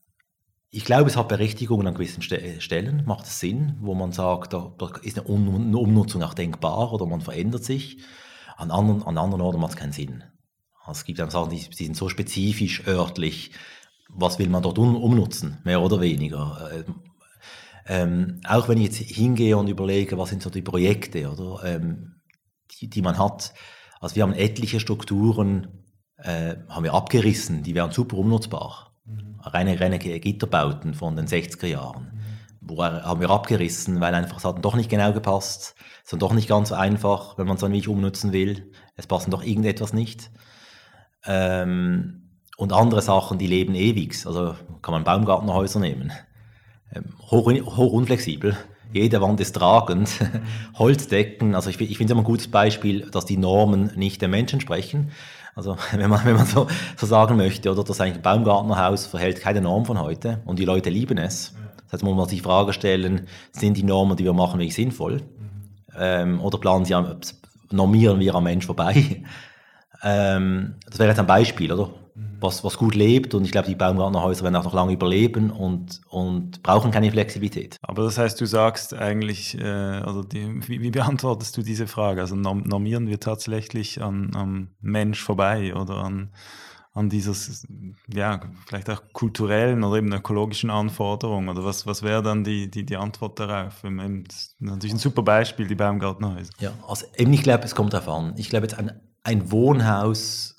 [0.71, 4.73] ich glaube, es hat Berechtigungen an gewissen Stellen, macht es Sinn, wo man sagt, da,
[5.03, 7.99] ist eine, eine, Umnutzung auch denkbar oder man verändert sich.
[8.57, 10.25] An anderen, an anderen Orten macht es keinen Sinn.
[10.81, 13.53] Also es gibt dann Sachen, die, die sind so spezifisch örtlich,
[14.15, 16.71] was will man dort um, umnutzen, mehr oder weniger.
[16.73, 16.95] Ähm,
[17.87, 22.21] ähm, auch wenn ich jetzt hingehe und überlege, was sind so die Projekte, oder, ähm,
[22.81, 23.53] die, die, man hat.
[24.01, 25.85] Also wir haben etliche Strukturen,
[26.17, 28.95] äh, haben wir abgerissen, die wären super umnutzbar.
[29.05, 29.41] Mhm.
[29.41, 32.05] Reine, reine Gitterbauten von den 60er Jahren.
[32.05, 32.21] Mhm.
[32.61, 35.75] Wo haben wir abgerissen, weil einfach es hat doch nicht genau gepasst.
[36.05, 38.71] Es ist doch nicht ganz so einfach, wenn man es dann nicht umnutzen will.
[38.97, 40.31] Es passt doch irgendetwas nicht.
[41.25, 42.20] Ähm,
[42.61, 44.27] und andere Sachen, die leben ewig.
[44.27, 46.13] Also kann man Baumgartenhäuser nehmen.
[46.95, 48.55] ähm, hoch, hoch unflexibel.
[48.93, 50.11] Jede Wand ist tragend.
[50.79, 54.31] Holzdecken, also ich, ich finde es immer ein gutes Beispiel, dass die Normen nicht den
[54.31, 55.13] Menschen sprechen.
[55.55, 56.67] Also wenn man, wenn man so,
[56.99, 60.91] so sagen möchte, oder dass ein Baumgartnerhaus verhält keine Norm von heute und die Leute
[60.91, 61.55] lieben es.
[61.85, 64.75] Das heißt, man muss sich die Frage stellen, sind die Normen, die wir machen, wirklich
[64.75, 65.23] sinnvoll?
[65.99, 66.95] Ähm, oder planen sie,
[67.71, 69.23] normieren wir am Mensch vorbei?
[70.03, 71.91] Ähm, das wäre jetzt ein Beispiel, oder?
[72.41, 76.01] Was, was gut lebt und ich glaube, die Baumgartnerhäuser werden auch noch lange überleben und,
[76.09, 77.77] und brauchen keine Flexibilität.
[77.83, 82.21] Aber das heißt, du sagst eigentlich, äh, also die, wie, wie, beantwortest du diese Frage?
[82.21, 86.31] Also normieren wir tatsächlich an, am Mensch vorbei oder an,
[86.93, 87.67] an dieses,
[88.13, 91.49] ja, vielleicht auch kulturellen oder eben ökologischen Anforderungen?
[91.49, 93.83] Oder was, was wäre dann die, die, die Antwort darauf?
[93.83, 96.53] Das ist natürlich ein super Beispiel, die Baumgartnerhäuser.
[96.59, 98.35] Ja, also eben, ich glaube, es kommt darauf an.
[98.37, 100.57] Ich glaube, jetzt ein, ein Wohnhaus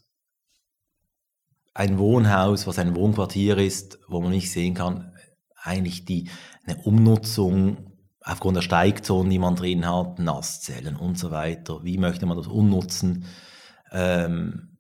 [1.74, 5.14] ein Wohnhaus, was ein Wohnquartier ist, wo man nicht sehen kann,
[5.56, 6.30] eigentlich die,
[6.66, 7.92] eine Umnutzung
[8.24, 11.84] aufgrund der Steigzonen, die man drin hat, Nasszellen und so weiter.
[11.84, 13.26] Wie möchte man das umnutzen?
[13.92, 14.78] Ähm,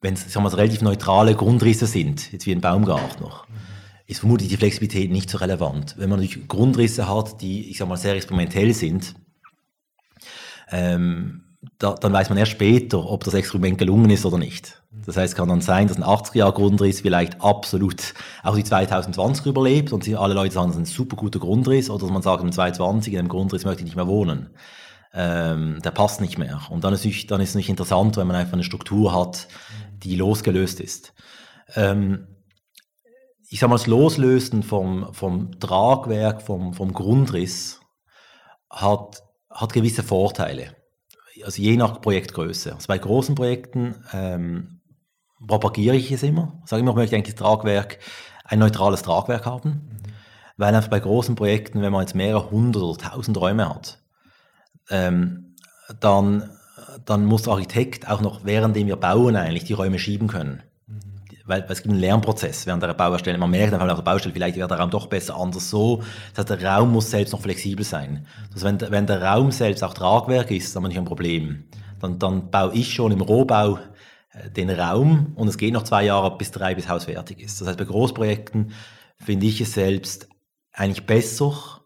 [0.00, 3.44] Wenn es relativ neutrale Grundrisse sind, jetzt wie ein Baumgartner,
[4.06, 5.96] ist vermutlich die Flexibilität nicht so relevant.
[5.96, 9.14] Wenn man natürlich Grundrisse hat, die, ich sag mal, sehr experimentell sind,
[10.70, 11.43] ähm,
[11.78, 14.82] da, dann weiß man erst später, ob das Experiment gelungen ist oder nicht.
[15.06, 19.92] Das heißt, es kann dann sein, dass ein 80er-Jahr-Grundriss vielleicht absolut auch die 2020 überlebt
[19.92, 22.52] und alle Leute sagen, das ist ein super guter Grundriss oder dass man sagt, im
[22.52, 24.50] 2020 in einem Grundriss möchte ich nicht mehr wohnen.
[25.12, 26.60] Ähm, der passt nicht mehr.
[26.70, 29.46] Und dann ist, dann ist es nicht interessant, wenn man einfach eine Struktur hat,
[30.02, 31.12] die losgelöst ist.
[31.74, 32.26] Ähm,
[33.48, 37.80] ich sage mal, das Loslösen vom, vom Tragwerk, vom, vom Grundriss
[38.70, 40.74] hat, hat gewisse Vorteile
[41.42, 42.74] also je nach Projektgröße.
[42.74, 44.80] Also bei großen Projekten ähm,
[45.46, 46.62] propagiere ich es immer.
[46.66, 47.98] Sage immer, ich möchte eigentlich das Tragwerk,
[48.44, 49.70] ein neutrales Tragwerk haben.
[49.70, 49.96] Mhm.
[50.56, 54.00] Weil einfach bei großen Projekten, wenn man jetzt mehrere hundert oder tausend Räume hat,
[54.88, 55.56] ähm,
[56.00, 56.50] dann,
[57.04, 60.62] dann muss der Architekt auch noch, währenddem wir bauen, eigentlich die Räume schieben können
[61.46, 63.38] weil, weil es gibt einen Lernprozess während der Bauerstelle.
[63.38, 66.02] Man merkt einfach auf der Baustelle, vielleicht wird der Raum doch besser anders so.
[66.34, 68.26] Das heißt, der Raum muss selbst noch flexibel sein.
[68.52, 71.64] Also wenn, wenn der Raum selbst auch Tragwerk ist, dann habe ich ein Problem.
[72.00, 73.78] Dann, dann baue ich schon im Rohbau
[74.32, 77.60] äh, den Raum und es geht noch zwei Jahre bis drei, bis Haus fertig ist.
[77.60, 78.72] Das heißt, bei Großprojekten
[79.18, 80.28] finde ich es selbst
[80.72, 81.82] eigentlich besser,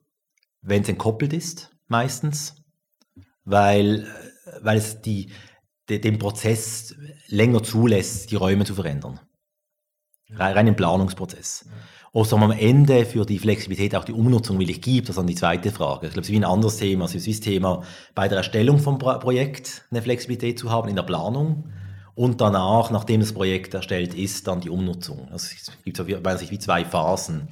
[0.63, 2.65] wenn es entkoppelt ist, meistens,
[3.45, 5.33] weil, äh, weil es die,
[5.89, 6.95] den Prozess
[7.29, 9.21] länger zulässt, die Räume zu verändern
[10.35, 11.67] rein im Planungsprozess.
[12.13, 15.35] Ob am Ende für die Flexibilität auch die Umnutzung wirklich gibt, das ist dann die
[15.35, 16.07] zweite Frage.
[16.07, 17.05] Ich glaube, es ist wie ein anderes Thema.
[17.05, 17.83] Es ist wie das Thema
[18.15, 21.65] bei der Erstellung vom Projekt eine Flexibilität zu haben in der Planung
[22.19, 25.29] und danach, nachdem das Projekt erstellt ist, dann die Umnutzung.
[25.31, 27.47] Also es gibt so wie zwei Phasen.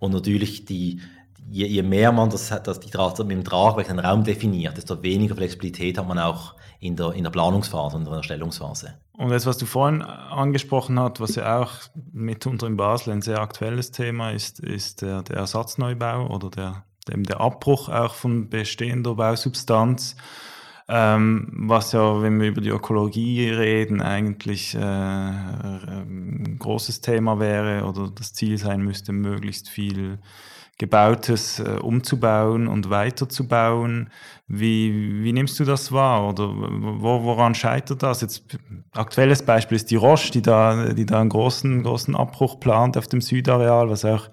[0.00, 1.00] Und natürlich die,
[1.50, 2.90] je, je mehr man das, das die,
[3.24, 7.24] mit dem Tragwerk den Raum definiert, desto weniger Flexibilität hat man auch in der, in
[7.24, 8.94] der Planungsphase und in der Erstellungsphase.
[9.16, 11.72] Und das, was du vorhin angesprochen hast, was ja auch
[12.12, 17.40] mitunter in Basel ein sehr aktuelles Thema ist, ist der, der Ersatzneubau oder der, der
[17.40, 20.16] Abbruch auch von bestehender Bausubstanz.
[20.88, 27.84] Ähm, was ja, wenn wir über die Ökologie reden, eigentlich äh, ein großes Thema wäre
[27.86, 30.18] oder das Ziel sein müsste, möglichst viel
[30.78, 34.10] Gebautes äh, umzubauen und weiterzubauen.
[34.48, 38.20] Wie, wie nimmst du das wahr oder wo, woran scheitert das?
[38.20, 38.58] Jetzt
[38.92, 43.06] aktuelles Beispiel ist die Roche, die da, die da einen großen, großen Abbruch plant auf
[43.06, 44.28] dem Südareal, was auch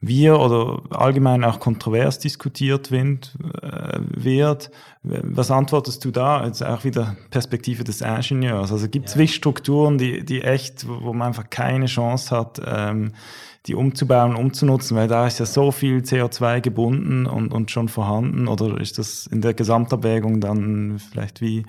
[0.00, 3.36] wir oder allgemein auch kontrovers diskutiert wird.
[3.62, 4.70] Äh, wird.
[5.02, 6.44] Was antwortest du da?
[6.44, 8.72] Jetzt auch wieder Perspektive des Ingenieurs.
[8.72, 9.26] Also gibt es ja.
[9.26, 13.12] Strukturen, die, die echt, wo man einfach keine Chance hat, ähm,
[13.66, 18.46] die umzubauen, umzunutzen, weil da ist ja so viel CO2 gebunden und, und schon vorhanden
[18.46, 21.64] oder ist das in der Gesamtabwägung dann vielleicht wie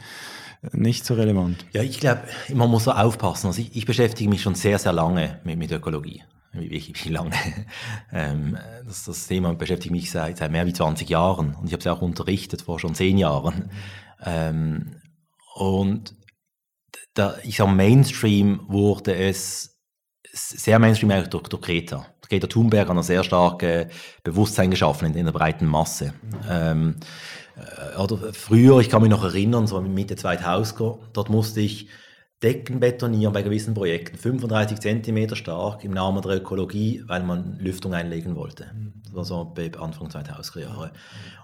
[0.73, 1.65] nicht so relevant?
[1.71, 3.47] Ja, ich glaube, man muss so aufpassen.
[3.47, 6.23] Also ich, ich, beschäftige mich schon sehr, sehr lange mit, mit Ökologie.
[6.51, 7.31] Wie, lange?
[8.11, 11.81] ähm, das, das, Thema beschäftigt mich seit, seit mehr wie 20 Jahren und ich habe
[11.81, 13.69] es auch unterrichtet vor schon 10 Jahren.
[14.23, 14.95] Ähm,
[15.55, 16.15] und
[17.13, 19.74] da, ich sage, Mainstream wurde es
[20.35, 22.05] sehr Mainstream eigentlich durch, durch Greta.
[22.27, 23.87] Greta Thunberg hat ein sehr starkes
[24.23, 26.13] Bewusstsein geschaffen in, in der breiten Masse.
[26.23, 26.39] Mhm.
[26.49, 26.95] Ähm,
[27.55, 31.87] äh, oder früher, ich kann mich noch erinnern, so Mitte 2000, dort musste ich
[32.43, 37.93] Decken betonieren bei gewissen Projekten, 35 Zentimeter stark im Namen der Ökologie, weil man Lüftung
[37.93, 38.69] einlegen wollte.
[39.05, 40.91] Das war so Anfang 2000er Jahre.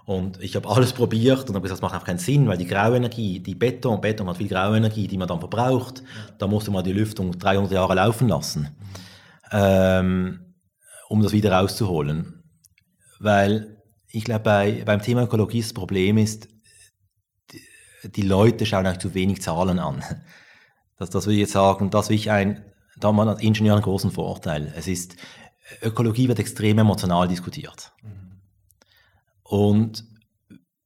[0.04, 2.66] Und ich habe alles probiert und habe gesagt, das macht auch keinen Sinn, weil die
[2.66, 6.02] Grauenergie, die Beton, Beton hat viel Grauenergie, die man dann verbraucht.
[6.38, 8.68] Da musste man die Lüftung 300 Jahre laufen lassen,
[9.50, 10.54] ähm,
[11.08, 12.44] um das wieder rauszuholen.
[13.18, 13.78] weil
[14.08, 16.48] ich glaube, bei, beim Thema Ökologie das Problem ist,
[17.50, 17.60] die,
[18.12, 20.04] die Leute schauen eigentlich zu wenig Zahlen an.
[20.98, 22.64] Das, das würde ich jetzt sagen, das will ich ein,
[22.98, 24.72] da hat man als Ingenieur einen großen Vorteil.
[24.76, 25.16] Es ist,
[25.82, 27.92] Ökologie wird extrem emotional diskutiert.
[29.42, 30.04] Und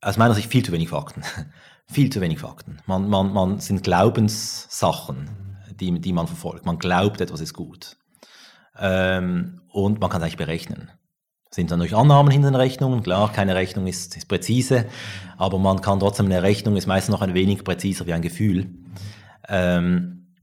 [0.00, 1.22] aus meiner Sicht viel zu wenig Fakten.
[1.86, 2.78] viel zu wenig Fakten.
[2.86, 5.30] Man, man, man sind Glaubenssachen,
[5.80, 6.66] die, die man verfolgt.
[6.66, 7.96] Man glaubt, etwas ist gut.
[8.78, 10.90] Ähm, und man kann es eigentlich berechnen.
[11.50, 14.86] Sind dann natürlich Annahmen hinter den Rechnungen, klar, keine Rechnung ist, ist präzise,
[15.38, 18.74] aber man kann trotzdem, eine Rechnung ist meistens noch ein wenig präziser wie ein Gefühl.
[19.48, 20.34] Ähm,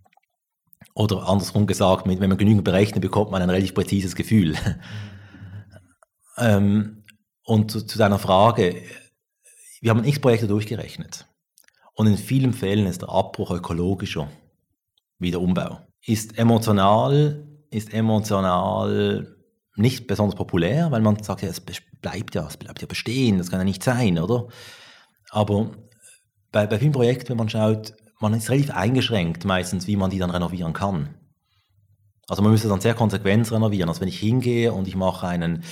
[0.95, 4.55] oder andersrum gesagt, wenn man genügend berechnet, bekommt man ein relativ präzises Gefühl.
[6.37, 7.03] ähm,
[7.45, 8.81] und zu, zu deiner Frage,
[9.81, 11.25] wir haben x Projekte durchgerechnet.
[11.95, 14.29] Und in vielen Fällen ist der Abbruch ökologischer
[15.19, 15.79] wie der Umbau.
[16.05, 19.35] Ist emotional, ist emotional
[19.75, 21.61] nicht besonders populär, weil man sagt, ja, es
[22.01, 24.47] bleibt ja, es bleibt ja bestehen, das kann ja nicht sein, oder?
[25.31, 25.71] Aber
[26.51, 30.17] bei, bei vielen Projekten, wenn man schaut, man ist relativ eingeschränkt meistens, wie man die
[30.17, 31.09] dann renovieren kann.
[32.29, 33.89] Also man müsste dann sehr konsequent renovieren.
[33.89, 35.63] Also wenn ich hingehe und ich mache einen,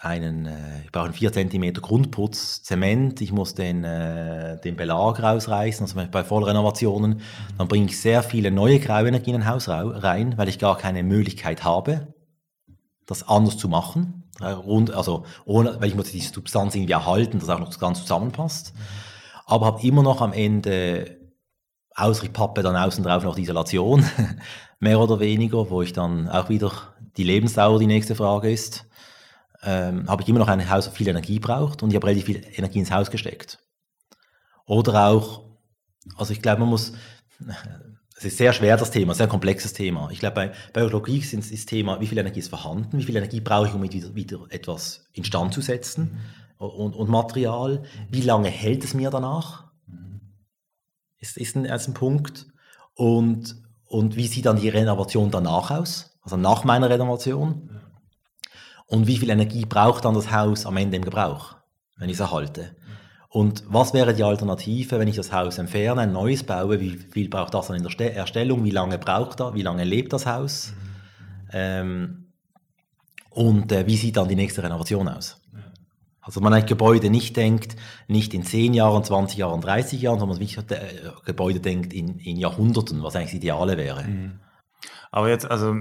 [0.00, 5.22] einen äh, ich brauche einen 4 cm Grundputz, Zement, ich muss den, äh, den Belag
[5.22, 7.22] rausreißen, also bei Vollrenovationen,
[7.56, 11.02] dann bringe ich sehr viele neue Grauenergien in ein Haus rein, weil ich gar keine
[11.02, 12.14] Möglichkeit habe,
[13.06, 14.24] das anders zu machen.
[14.42, 18.02] Rund, also ohne, weil ich muss die Substanz irgendwie erhalten, dass auch noch das Ganze
[18.02, 18.74] zusammenpasst.
[19.46, 21.15] Aber habe immer noch am Ende
[21.96, 24.04] außer ich pappe dann außen drauf noch die Isolation,
[24.80, 26.70] mehr oder weniger, wo ich dann auch wieder
[27.16, 28.86] die Lebensdauer die nächste Frage ist,
[29.62, 32.26] ähm, habe ich immer noch ein Haus, das viel Energie braucht und ich habe relativ
[32.26, 33.58] viel Energie ins Haus gesteckt.
[34.66, 35.44] Oder auch,
[36.16, 36.92] also ich glaube, man muss,
[38.16, 40.10] es ist sehr schwer das Thema, sehr komplexes Thema.
[40.10, 43.16] Ich glaube, bei, bei Ökologie ist das Thema, wie viel Energie ist vorhanden, wie viel
[43.16, 46.20] Energie brauche ich, um wieder, wieder etwas instand zu setzen
[46.58, 46.66] mhm.
[46.66, 49.65] und, und Material, wie lange hält es mir danach?
[51.18, 52.46] Ist, ist, ein, ist ein Punkt.
[52.94, 56.18] Und, und wie sieht dann die Renovation danach aus?
[56.22, 57.70] Also nach meiner Renovation?
[58.86, 61.56] Und wie viel Energie braucht dann das Haus am Ende im Gebrauch,
[61.96, 62.76] wenn ich es erhalte?
[63.28, 66.80] Und was wäre die Alternative, wenn ich das Haus entferne, ein neues baue?
[66.80, 68.64] Wie viel braucht das dann in der Erstellung?
[68.64, 69.54] Wie lange braucht das?
[69.54, 70.72] Wie lange lebt das Haus?
[71.52, 72.32] Ähm,
[73.30, 75.38] und äh, wie sieht dann die nächste Renovation aus?
[76.26, 77.76] Also man ein Gebäude nicht denkt,
[78.08, 82.18] nicht in 10 Jahren, 20 Jahren, 30 Jahren, sondern man ein äh, Gebäude denkt in,
[82.18, 84.02] in Jahrhunderten, was eigentlich das Ideale wäre.
[84.02, 84.40] Mhm.
[85.16, 85.74] Aber jetzt, also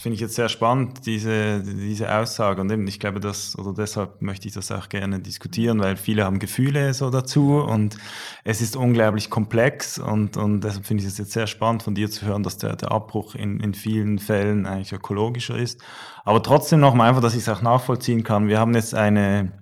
[0.00, 2.60] finde ich jetzt sehr spannend, diese, diese Aussage.
[2.60, 6.24] Und eben, ich glaube, dass, oder deshalb möchte ich das auch gerne diskutieren, weil viele
[6.24, 7.96] haben Gefühle so dazu und
[8.42, 12.10] es ist unglaublich komplex und, und deshalb finde ich es jetzt sehr spannend von dir
[12.10, 15.80] zu hören, dass der, der Abbruch in, in vielen Fällen eigentlich ökologischer ist.
[16.24, 18.48] Aber trotzdem nochmal einfach, dass ich es auch nachvollziehen kann.
[18.48, 19.52] Wir haben jetzt eine,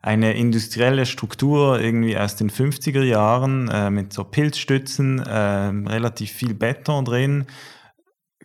[0.00, 6.54] eine industrielle Struktur irgendwie aus den 50er Jahren äh, mit so Pilzstützen, äh, relativ viel
[6.54, 7.46] Beton drin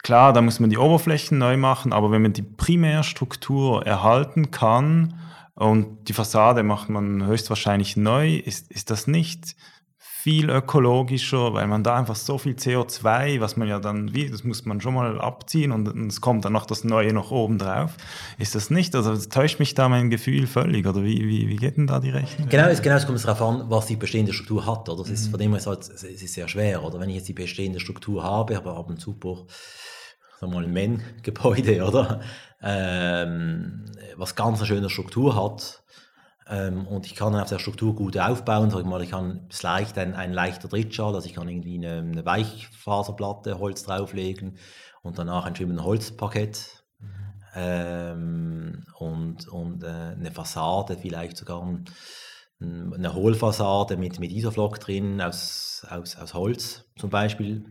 [0.04, 5.14] Klar, da muss man die Oberflächen neu machen, aber wenn man die Primärstruktur erhalten kann
[5.56, 9.56] und die Fassade macht man höchstwahrscheinlich neu, ist, ist das nicht
[10.24, 14.44] viel ökologischer, weil man da einfach so viel CO2, was man ja dann, wie, das
[14.44, 17.58] muss man schon mal abziehen und, und es kommt dann noch das Neue noch oben
[17.58, 17.92] drauf.
[18.38, 18.96] Ist das nicht?
[18.96, 22.10] Also täuscht mich da mein Gefühl völlig oder wie, wie, wie geht denn da die
[22.10, 22.48] Rechnung?
[22.50, 24.88] Genau, es, genau, es kommt darauf an, was die bestehende Struktur hat.
[24.88, 25.04] Oder?
[25.04, 25.32] Das ist, mhm.
[25.32, 26.84] Von dem her ist halt, es ist sehr schwer.
[26.84, 29.46] Oder wenn ich jetzt die bestehende Struktur habe, aber habe einen super
[30.48, 32.22] mal Men-Gebäude, oder?
[32.62, 35.84] Ähm, was ganz eine schöne Struktur hat.
[36.48, 38.70] Ähm, und ich kann auf der Struktur gut aufbauen.
[38.70, 42.00] Sag ich mal, ich kann leicht ein, ein leichter Drittschall, also ich kann irgendwie eine,
[42.00, 44.58] eine Weichfaserplatte Holz drauflegen
[45.02, 47.08] und danach ein schönes Holzparkett mhm.
[47.56, 51.86] ähm, und, und äh, eine Fassade, vielleicht sogar ein,
[52.60, 57.66] eine Hohlfassade mit, mit Isoflock drin aus, aus, aus Holz zum Beispiel.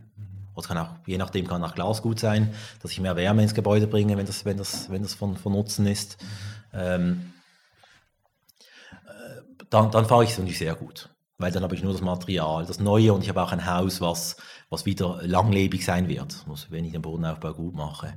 [0.55, 3.53] Oder kann auch, je nachdem kann auch Glas gut sein, dass ich mehr Wärme ins
[3.53, 6.17] Gebäude bringe, wenn das, wenn das, wenn das von, von Nutzen ist.
[6.73, 7.33] Ähm,
[9.05, 11.09] äh, dann, dann fahre ich es natürlich sehr gut.
[11.39, 13.99] Weil dann habe ich nur das Material, das Neue und ich habe auch ein Haus,
[13.99, 14.37] was,
[14.69, 16.45] was wieder langlebig sein wird.
[16.69, 18.13] Wenn ich den Bodenaufbau gut mache,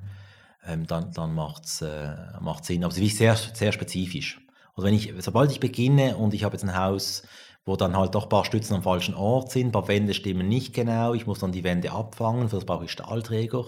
[0.66, 2.14] ähm, dann, dann macht es äh,
[2.62, 2.85] Sinn.
[2.85, 4.40] Aber es ist sehr, sehr spezifisch.
[4.75, 7.22] Also wenn ich, sobald ich beginne und ich habe jetzt ein Haus,
[7.66, 10.48] wo dann halt doch ein paar Stützen am falschen Ort sind, ein paar Wände stimmen
[10.48, 13.64] nicht genau, ich muss dann die Wände abfangen, für das brauche ich Stahlträger.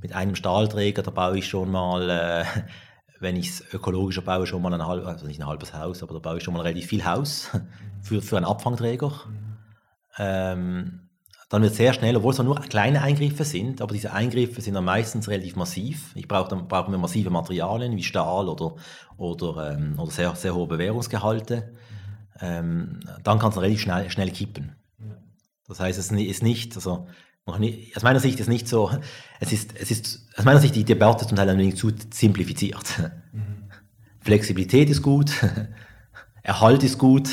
[0.00, 2.44] Mit einem Stahlträger, da baue ich schon mal, äh,
[3.20, 6.14] wenn ich es ökologischer baue, schon mal ein halbes, also nicht ein halbes Haus, aber
[6.14, 7.50] da baue ich schon mal relativ viel Haus
[8.02, 9.12] für, für einen Abfangträger.
[10.16, 11.08] Ähm,
[11.50, 14.84] dann wird sehr schnell, obwohl es nur kleine Eingriffe sind, aber diese Eingriffe sind dann
[14.84, 16.12] meistens relativ massiv.
[16.14, 18.76] Ich brauche dann brauchen wir massive Materialien wie Stahl oder,
[19.16, 21.74] oder, ähm, oder sehr, sehr hohe Bewährungsgehalte.
[22.40, 24.76] Ähm, dann kann es relativ schnell, schnell kippen.
[25.66, 27.06] Das heißt, es ist nicht, also
[27.44, 28.90] aus meiner Sicht ist nicht so,
[29.40, 32.84] es ist, es ist aus meiner Sicht die Debatte zum Teil ein wenig zu simplifiziert.
[33.32, 33.70] Mhm.
[34.20, 35.30] Flexibilität ist gut,
[36.42, 37.28] Erhalt ist gut,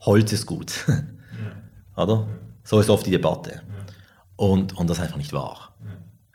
[0.00, 0.86] Holz ist gut.
[0.88, 2.02] Ja.
[2.02, 2.28] Oder?
[2.64, 3.52] So ist oft die Debatte.
[3.52, 3.62] Ja.
[4.36, 5.74] Und, und das ist einfach nicht wahr.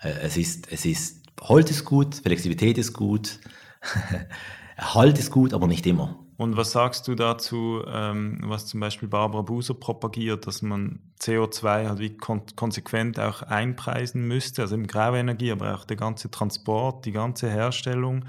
[0.03, 0.09] Ja.
[0.09, 3.39] Äh, es, ist, es ist, Holz ist gut, Flexibilität ist gut,
[4.75, 6.22] Erhalt ist gut, aber nicht immer.
[6.37, 11.87] Und was sagst du dazu, ähm, was zum Beispiel Barbara Buser propagiert, dass man CO2
[11.87, 17.05] halt wie kon konsequent auch einpreisen müsste, also im Grauenergie, aber auch der ganze Transport,
[17.05, 18.25] die ganze Herstellung.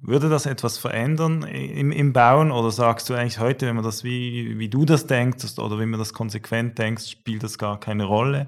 [0.00, 4.04] Würde das etwas verändern im, im Bauen oder sagst du eigentlich heute, wenn man das
[4.04, 8.04] wie, wie du das denkst oder wenn man das konsequent denkst, spielt das gar keine
[8.04, 8.46] Rolle?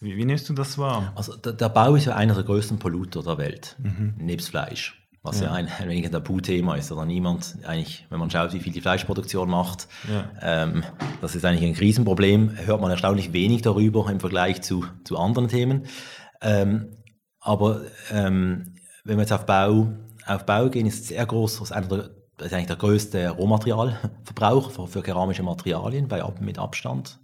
[0.00, 1.12] Wie, wie nimmst du das wahr?
[1.14, 4.14] Also der, der, Bau ist ja einer der größten Polluter der Welt, mhm.
[4.18, 8.18] nebst Fleisch was ja, ja ein, ein wenig ein Tabuthema ist, oder niemand eigentlich, wenn
[8.18, 10.30] man schaut, wie viel die Fleischproduktion macht, ja.
[10.40, 10.82] ähm,
[11.20, 15.48] das ist eigentlich ein Krisenproblem, hört man erstaunlich wenig darüber im Vergleich zu, zu anderen
[15.48, 15.86] Themen.
[16.40, 16.96] Ähm,
[17.38, 19.92] aber ähm, wenn wir jetzt auf Bau,
[20.26, 22.10] auf Bau gehen, ist es sehr groß, das ist, einer der,
[22.44, 27.18] ist eigentlich der größte Rohmaterialverbrauch für, für keramische Materialien bei, mit Abstand.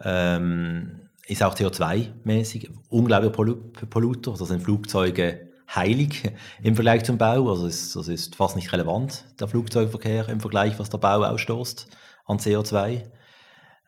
[0.00, 3.56] Ähm, ist auch CO2-mäßig, unglaublicher
[3.90, 6.30] Polluter, also sind Flugzeuge heilig
[6.62, 7.50] im Vergleich zum Bau.
[7.50, 11.88] Also es, das ist fast nicht relevant, der Flugzeugverkehr im Vergleich, was der Bau ausstoßt
[12.26, 13.02] an CO2.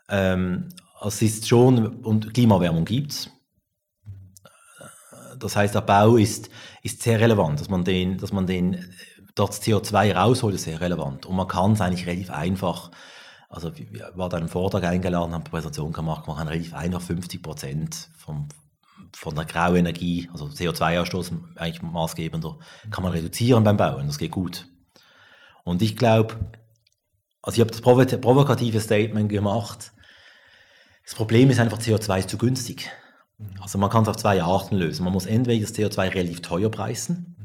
[0.09, 0.69] Ähm,
[1.05, 3.31] es ist schon, und Klimaerwärmung gibt es.
[5.39, 6.51] Das heißt, der Bau ist,
[6.83, 8.85] ist sehr relevant, dass man den, dass man den
[9.37, 11.27] dort CO2 rausholt, ist sehr relevant.
[11.27, 12.91] Und man kann es eigentlich relativ einfach,
[13.49, 17.01] also ich war da einen Vortrag eingeladen, haben eine Präsentation gemacht, man kann relativ einfach
[17.01, 18.49] 50 Prozent vom,
[19.15, 22.59] von der Grauenergie, also CO2-Ausstoß eigentlich maßgebender,
[22.91, 24.07] kann man reduzieren beim Bauen.
[24.07, 24.67] Das geht gut.
[25.65, 26.37] Und ich glaube,
[27.43, 29.93] also ich habe das provokative Statement gemacht.
[31.05, 32.91] Das Problem ist einfach, CO2 ist zu günstig.
[33.39, 33.51] Mhm.
[33.61, 35.05] Also man kann es auf zwei Arten lösen.
[35.05, 37.37] Man muss entweder das CO2 relativ teuer preisen,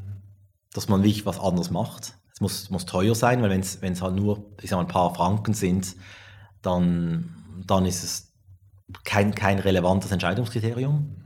[0.73, 2.15] dass man wirklich was anderes macht.
[2.34, 5.13] Es muss, muss teuer sein, weil wenn es halt nur ich sag mal, ein paar
[5.13, 5.95] Franken sind,
[6.62, 8.34] dann, dann ist es
[9.04, 11.22] kein, kein relevantes Entscheidungskriterium.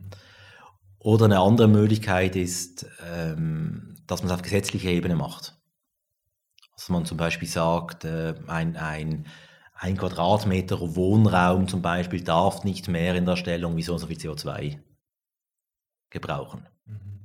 [1.08, 5.58] Oder eine andere Möglichkeit ist, ähm, dass man es auf gesetzlicher Ebene macht.
[6.76, 9.26] Dass man zum Beispiel sagt, äh, ein, ein,
[9.74, 14.08] ein Quadratmeter Wohnraum zum Beispiel darf nicht mehr in der Stellung wie so und so
[14.08, 14.80] viel CO2
[16.10, 16.68] gebrauchen.
[16.86, 17.22] Mhm.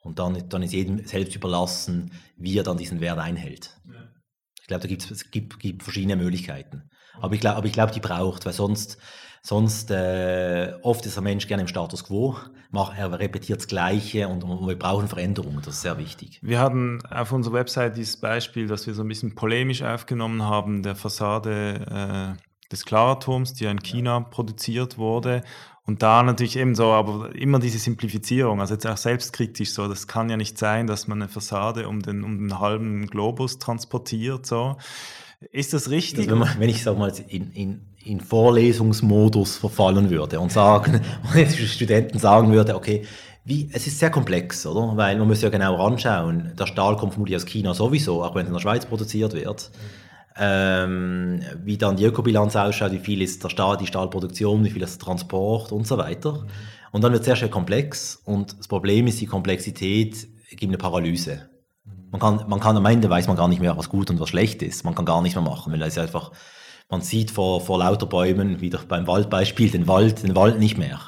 [0.00, 3.80] Und dann, dann ist jedem selbst überlassen, wie er dann diesen Wert einhält.
[3.86, 4.06] Ja.
[4.60, 6.90] Ich glaube, da gibt's, es gibt, gibt verschiedene Möglichkeiten.
[7.14, 8.98] Aber ich glaube, glaub, die braucht, weil sonst,
[9.42, 12.36] sonst äh, oft ist der Mensch gerne im Status quo,
[12.70, 16.38] macht, er repetiert das Gleiche und, und, wir brauchen Veränderungen, das ist sehr wichtig.
[16.42, 20.82] Wir hatten auf unserer Website dieses Beispiel, das wir so ein bisschen polemisch aufgenommen haben,
[20.82, 25.42] der Fassade äh, des Klarturms, die in China produziert wurde.
[25.84, 30.06] Und da natürlich eben so, aber immer diese Simplifizierung, also jetzt auch selbstkritisch so, das
[30.06, 34.46] kann ja nicht sein, dass man eine Fassade um den, um den halben Globus transportiert,
[34.46, 34.76] so.
[35.50, 36.20] Ist das richtig?
[36.20, 41.00] Also wenn, man, wenn, ich sag mal in, in, in Vorlesungsmodus verfallen würde und sagen,
[41.22, 43.04] und jetzt Studenten sagen würde, okay,
[43.44, 44.96] wie, es ist sehr komplex, oder?
[44.96, 46.52] Weil man muss ja genau anschauen.
[46.58, 49.70] Der Stahl kommt vermutlich aus China sowieso, auch wenn es in der Schweiz produziert wird.
[50.36, 54.82] Ähm, wie dann die Ökobilanz ausschaut, wie viel ist der Stahl, die Stahlproduktion, wie viel
[54.82, 56.46] ist der Transport und so weiter.
[56.92, 60.78] Und dann wird es sehr schnell komplex und das Problem ist, die Komplexität gibt eine
[60.78, 61.48] Paralyse.
[62.10, 64.28] Man kann, man kann am Ende weiß man gar nicht mehr, was gut und was
[64.28, 64.84] schlecht ist.
[64.84, 66.32] Man kann gar nicht mehr machen, weil es einfach,
[66.92, 71.00] man sieht vor, vor lauter Bäumen, wieder beim Waldbeispiel, den Wald, den Wald nicht mehr.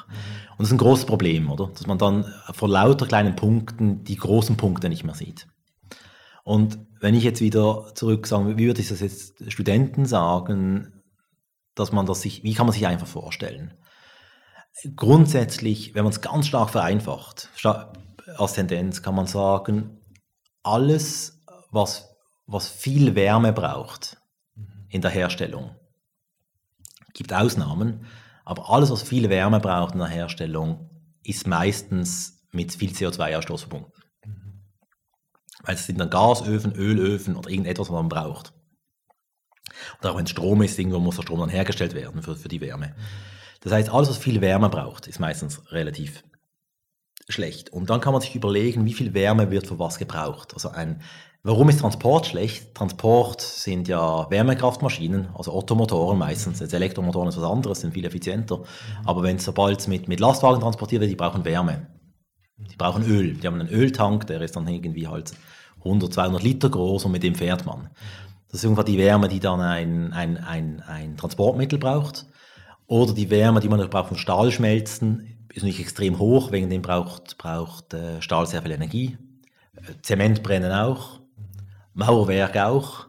[0.57, 1.67] Und das ist ein großes Problem, oder?
[1.67, 5.47] Dass man dann vor lauter kleinen Punkten die großen Punkte nicht mehr sieht.
[6.43, 11.03] Und wenn ich jetzt wieder zurück sage, wie würde ich das jetzt Studenten sagen,
[11.75, 13.75] dass man das sich, wie kann man sich einfach vorstellen?
[14.95, 17.49] Grundsätzlich, wenn man es ganz stark vereinfacht,
[18.37, 19.99] als Tendenz kann man sagen,
[20.63, 22.15] alles, was,
[22.47, 24.17] was viel Wärme braucht
[24.89, 25.75] in der Herstellung,
[27.13, 28.05] gibt Ausnahmen,
[28.43, 30.89] aber alles, was viel Wärme braucht in der Herstellung,
[31.23, 33.91] ist meistens mit viel CO2-Ausstoß verbunden.
[35.63, 38.53] Weil es sind dann Gasöfen, Ölöfen oder irgendetwas, was man braucht.
[39.99, 42.47] Oder auch wenn es Strom ist, irgendwo muss der Strom dann hergestellt werden für, für
[42.47, 42.95] die Wärme.
[43.61, 46.23] Das heißt, alles, was viel Wärme braucht, ist meistens relativ
[47.27, 47.71] schlecht.
[47.71, 50.53] Und dann kann man sich überlegen, wie viel Wärme wird für was gebraucht.
[50.53, 51.01] Also ein,
[51.45, 52.73] warum ist Transport schlecht?
[52.73, 56.59] Transport sind ja Wärmekraftmaschinen, also Ottomotoren meistens.
[56.59, 58.63] Jetzt Elektromotoren ist was anderes, sind viel effizienter.
[59.05, 61.87] Aber wenn sobald es mit, mit Lastwagen transportiert wird, die brauchen Wärme.
[62.57, 63.35] Die brauchen Öl.
[63.35, 65.33] Die haben einen Öltank, der ist dann irgendwie halt
[65.79, 67.89] 100, 200 Liter groß und mit dem fährt man.
[68.47, 72.25] Das ist irgendwann die Wärme, die dann ein, ein, ein, ein Transportmittel braucht.
[72.87, 77.37] Oder die Wärme, die man braucht von Stahlschmelzen, ist nicht extrem hoch, wegen dem braucht,
[77.37, 79.17] braucht äh, Stahl sehr viel Energie.
[79.75, 81.19] Äh, Zement brennen auch,
[81.95, 83.07] Mauerwerk auch.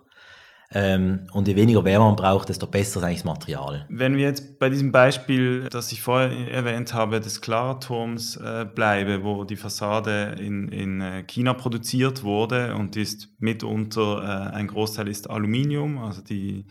[0.72, 3.86] Ähm, und je weniger Wärme man braucht, desto besser ist eigentlich das Material.
[3.88, 9.22] Wenn wir jetzt bei diesem Beispiel, das ich vorher erwähnt habe, des Klarturms äh, bleibe,
[9.22, 15.06] wo die Fassade in, in äh, China produziert wurde und ist mitunter, äh, ein Großteil
[15.06, 16.66] ist Aluminium, also die,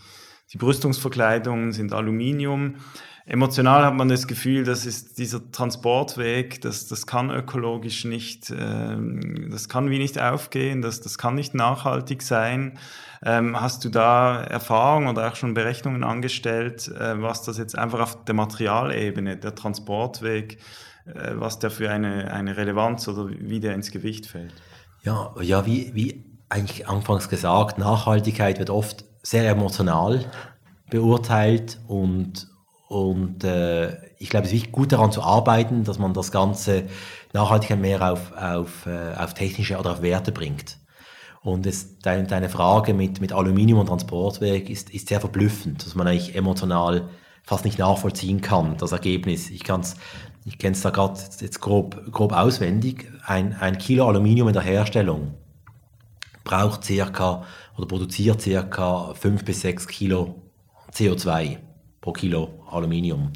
[0.52, 2.76] die Brüstungsverkleidungen sind Aluminium.
[3.28, 9.50] Emotional hat man das Gefühl, das ist dieser Transportweg, das, das kann ökologisch nicht, ähm,
[9.52, 12.78] das kann wie nicht aufgehen, das, das kann nicht nachhaltig sein.
[13.24, 18.00] Ähm, hast du da Erfahrung oder auch schon Berechnungen angestellt, äh, was das jetzt einfach
[18.00, 20.60] auf der Materialebene, der Transportweg,
[21.06, 24.54] äh, was der für eine, eine Relevanz oder wie der ins Gewicht fällt?
[25.02, 30.26] Ja, ja wie, wie eigentlich anfangs gesagt, Nachhaltigkeit wird oft sehr emotional
[30.92, 32.48] beurteilt und,
[32.88, 36.84] und äh, ich glaube, es ist wichtig, gut daran zu arbeiten, dass man das Ganze
[37.34, 40.78] Nachhaltigkeit mehr auf, auf, äh, auf technische oder auf Werte bringt.
[41.42, 45.96] Und es, deine, deine Frage mit, mit Aluminium und Transportweg ist, ist sehr verblüffend, dass
[45.96, 47.10] man eigentlich emotional
[47.44, 49.50] fast nicht nachvollziehen kann, das Ergebnis.
[49.50, 49.96] Ich kann's,
[50.46, 53.12] ich kenne es da gerade jetzt grob, grob auswendig.
[53.26, 55.36] Ein, ein Kilo Aluminium in der Herstellung
[56.44, 57.44] braucht circa
[57.78, 60.36] oder produziert circa 5 bis 6 Kilo
[60.92, 61.65] CO2
[62.06, 63.34] pro Kilo Aluminium.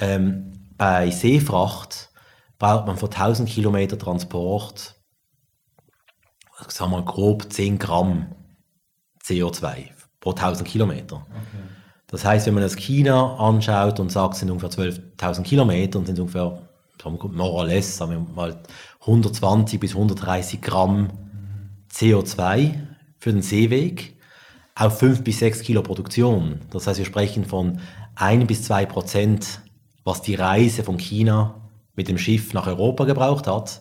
[0.00, 2.10] Ähm, bei Seefracht
[2.58, 4.96] braucht man für 1000 Kilometer Transport
[6.68, 8.34] sagen wir grob 10 Gramm
[9.22, 11.16] CO2 pro 1000 Kilometer.
[11.16, 11.62] Okay.
[12.08, 16.06] Das heißt, wenn man das China anschaut und sagt, es sind ungefähr 12.000 Kilometer und
[16.06, 16.58] sind ungefähr,
[17.00, 18.62] sagen wir more or less, sagen wir mal
[19.02, 21.10] 120 bis 130 Gramm
[21.92, 22.74] CO2
[23.18, 24.15] für den Seeweg
[24.76, 26.60] auf 5 bis 6 Kilo Produktion.
[26.70, 27.80] Das heißt, wir sprechen von
[28.14, 29.60] 1 bis 2 Prozent,
[30.04, 33.80] was die Reise von China mit dem Schiff nach Europa gebraucht hat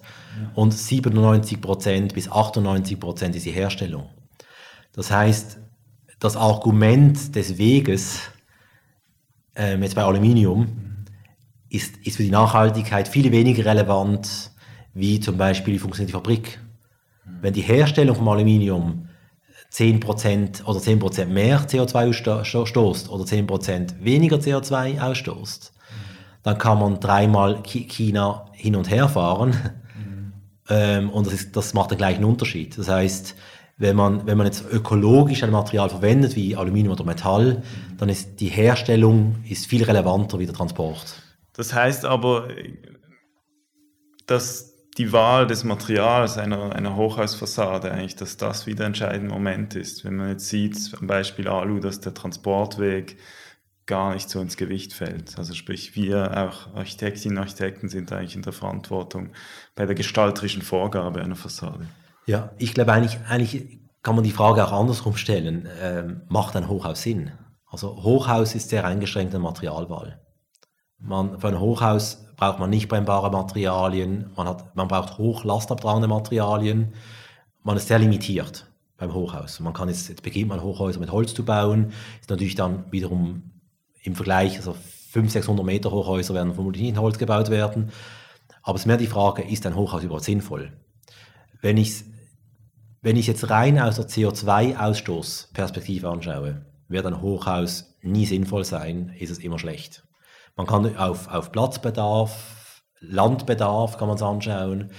[0.55, 4.09] und 97% bis 98% ist die Herstellung.
[4.93, 5.59] Das heißt,
[6.19, 8.21] das Argument des Weges,
[9.55, 10.67] ähm, jetzt bei Aluminium,
[11.69, 14.51] ist, ist für die Nachhaltigkeit viel weniger relevant,
[14.93, 16.59] wie zum Beispiel, wie funktioniert die Fabrik.
[17.41, 19.04] Wenn die Herstellung von Aluminium
[19.71, 25.73] 10% oder 10% mehr CO2 ausstoßt oder 10% weniger CO2 ausstoßt,
[26.43, 29.55] dann kann man dreimal China hin und her fahren
[30.69, 32.77] ähm, und das, ist, das macht den gleichen Unterschied.
[32.77, 33.35] Das heißt,
[33.77, 37.61] wenn man, wenn man jetzt ökologisch ein Material verwendet, wie Aluminium oder Metall,
[37.97, 41.21] dann ist die Herstellung ist viel relevanter wie der Transport.
[41.53, 42.47] Das heißt aber,
[44.27, 49.75] dass die Wahl des Materials einer, einer Hochhausfassade eigentlich, dass das wieder ein entscheidender Moment
[49.75, 50.05] ist.
[50.05, 53.17] Wenn man jetzt sieht, am Beispiel Alu, dass der Transportweg
[53.85, 55.37] gar nicht so ins Gewicht fällt.
[55.37, 59.31] Also sprich, wir auch Architektinnen und Architekten sind eigentlich in der Verantwortung
[59.75, 61.87] bei der gestalterischen Vorgabe einer Fassade.
[62.25, 65.67] Ja, ich glaube eigentlich, eigentlich kann man die Frage auch andersrum stellen.
[65.81, 67.31] Ähm, macht ein Hochhaus Sinn?
[67.67, 70.19] Also Hochhaus ist sehr eingeschränkte Materialwahl.
[70.99, 76.93] Man, für ein Hochhaus braucht man nicht brennbare Materialien, man, hat, man braucht hochlastabtragende Materialien,
[77.63, 78.67] man ist sehr limitiert
[78.97, 79.59] beim Hochhaus.
[79.59, 81.91] Man kann jetzt, jetzt beginnt man Hochhäuser mit Holz zu bauen,
[82.21, 83.51] ist natürlich dann wiederum
[84.03, 84.75] im Vergleich, also
[85.11, 87.91] 500, 600 Meter Hochhäuser werden vermutlich nicht in Holz gebaut werden.
[88.63, 90.73] Aber es ist mehr die Frage, ist ein Hochhaus überhaupt sinnvoll?
[91.61, 92.03] Wenn ich
[93.05, 99.29] wenn ich jetzt rein aus der CO2-Ausstoßperspektive anschaue, wird ein Hochhaus nie sinnvoll sein, ist
[99.29, 100.03] es immer schlecht.
[100.55, 104.91] Man kann auf, auf Platzbedarf, Landbedarf kann man es anschauen.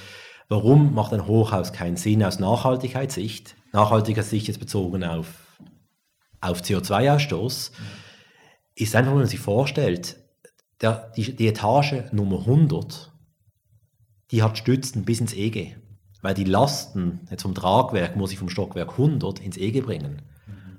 [0.48, 3.56] Warum macht ein Hochhaus keinen Sinn aus Nachhaltigkeitssicht?
[3.72, 5.26] Nachhaltigkeitssicht ist bezogen auf,
[6.40, 7.72] auf CO2-Ausstoß.
[7.72, 8.06] Mhm
[8.76, 10.16] ist einfach, wenn man sich vorstellt,
[10.80, 13.12] der, die, die Etage Nummer 100,
[14.30, 15.76] die hat Stützen bis ins EG.
[16.20, 20.22] Weil die Lasten jetzt vom Tragwerk muss ich vom Stockwerk 100 ins EG bringen.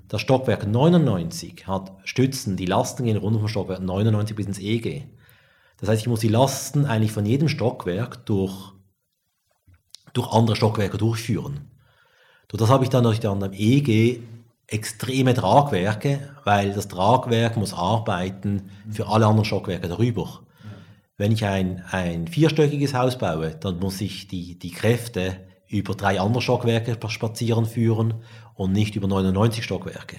[0.08, 5.04] Das Stockwerk 99 hat Stützen, die Lasten gehen runter vom Stockwerk 99 bis ins EG.
[5.80, 8.74] Das heißt, ich muss die Lasten eigentlich von jedem Stockwerk durch,
[10.14, 11.72] durch andere Stockwerke durchführen.
[12.48, 14.22] Durch das habe ich dann durch dann am EG
[14.68, 20.42] extreme Tragwerke, weil das Tragwerk muss arbeiten für alle anderen Stockwerke darüber.
[21.18, 25.38] Wenn ich ein, ein vierstöckiges Haus baue, dann muss ich die, die Kräfte
[25.68, 28.24] über drei andere Stockwerke spazieren führen
[28.58, 30.18] und nicht über 99 Stockwerke.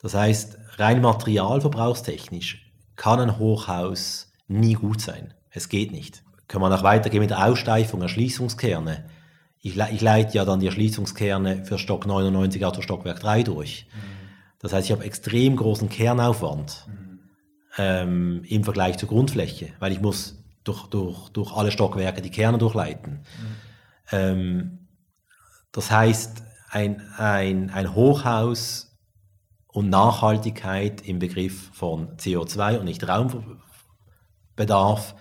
[0.00, 5.32] Das heißt, rein materialverbrauchstechnisch kann ein Hochhaus nie gut sein.
[5.50, 6.22] Es geht nicht.
[6.48, 9.08] Kann man auch weitergehen mit der Aussteifung, Erschließungskerne.
[9.60, 13.86] Ich, ich leite ja dann die Erschließungskerne für Stock 99 aus Stockwerk 3 durch.
[14.58, 16.86] Das heißt, ich habe extrem großen Kernaufwand
[17.78, 22.58] ähm, im Vergleich zur Grundfläche, weil ich muss durch, durch, durch alle Stockwerke die Kerne
[22.58, 23.20] durchleiten.
[24.12, 24.86] Ähm,
[25.72, 26.42] das heißt,
[26.76, 28.94] ein, ein, ein Hochhaus
[29.66, 35.14] und Nachhaltigkeit im Begriff von CO2 und nicht Raumbedarf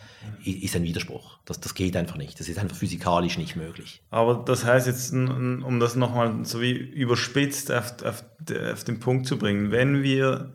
[0.43, 1.39] ist ein Widerspruch.
[1.45, 2.41] Das, das geht einfach nicht.
[2.41, 4.03] Das ist einfach physikalisch nicht möglich.
[4.09, 8.25] Aber das heißt jetzt, um das nochmal so wie überspitzt auf, auf,
[8.73, 10.53] auf den Punkt zu bringen, wenn wir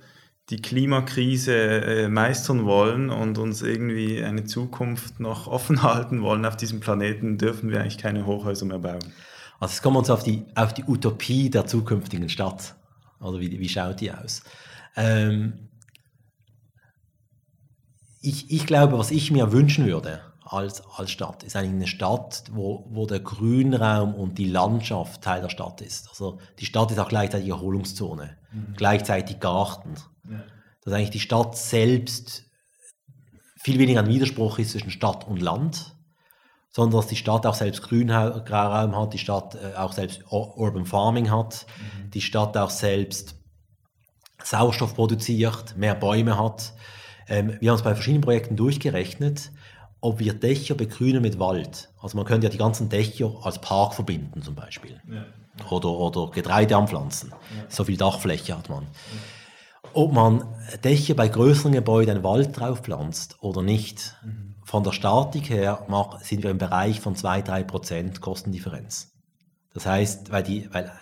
[0.51, 6.59] die Klimakrise äh, meistern wollen und uns irgendwie eine Zukunft noch offen halten wollen auf
[6.59, 9.14] diesem Planeten, dürfen wir eigentlich keine Hochhäuser mehr bauen.
[9.61, 12.75] Also es kommt uns auf die, auf die Utopie der zukünftigen Stadt.
[13.21, 14.43] Also wie, wie schaut die aus?
[14.97, 15.69] Ähm,
[18.23, 22.45] ich, ich glaube, was ich mir wünschen würde als, als Stadt, ist eigentlich eine Stadt,
[22.51, 26.09] wo, wo der Grünraum und die Landschaft Teil der Stadt ist.
[26.09, 28.75] Also die Stadt ist auch gleichzeitig Erholungszone, mhm.
[28.77, 29.95] gleichzeitig Garten.
[30.29, 30.43] Ja.
[30.83, 32.45] Dass eigentlich die Stadt selbst
[33.57, 35.95] viel weniger ein Widerspruch ist zwischen Stadt und Land,
[36.71, 41.31] sondern dass die Stadt auch selbst Grünraum hat, die Stadt äh, auch selbst Urban Farming
[41.31, 42.11] hat, mhm.
[42.11, 43.35] die Stadt auch selbst
[44.43, 46.73] Sauerstoff produziert, mehr Bäume hat.
[47.29, 49.51] Ähm, wir haben es bei verschiedenen Projekten durchgerechnet,
[50.01, 51.91] ob wir Dächer begrünen mit Wald.
[52.01, 55.01] Also man könnte ja die ganzen Dächer als Park verbinden zum Beispiel.
[55.11, 55.27] Ja.
[55.71, 57.31] Oder, oder Getreide anpflanzen.
[57.31, 57.64] Ja.
[57.68, 58.85] So viel Dachfläche hat man.
[58.85, 59.91] Ja.
[59.93, 60.45] Ob man
[60.85, 64.55] Dächer bei größeren Gebäuden einen Wald drauf pflanzt oder nicht, mhm.
[64.71, 65.85] Von der Statik her
[66.23, 69.11] sind wir im Bereich von 2-3% Kostendifferenz.
[69.75, 70.93] Das heißt, weil, die, weil,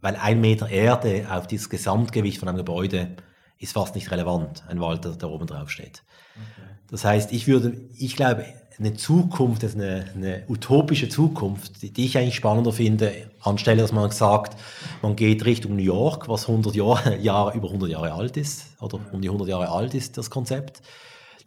[0.00, 3.16] weil ein Meter Erde auf dieses Gesamtgewicht von einem Gebäude
[3.58, 6.02] ist fast nicht relevant, ein Wald, der da oben drauf steht.
[6.34, 6.66] Okay.
[6.90, 8.46] Das heißt, ich würde, ich glaube,
[8.78, 13.12] eine Zukunft, eine, eine utopische Zukunft, die, die, ich eigentlich spannender finde,
[13.42, 14.56] anstelle, dass man sagt,
[15.02, 18.98] man geht Richtung New York, was 100 Jahre, Jahre, über 100 Jahre alt ist, oder
[19.12, 20.80] um die 100 Jahre alt ist, das Konzept,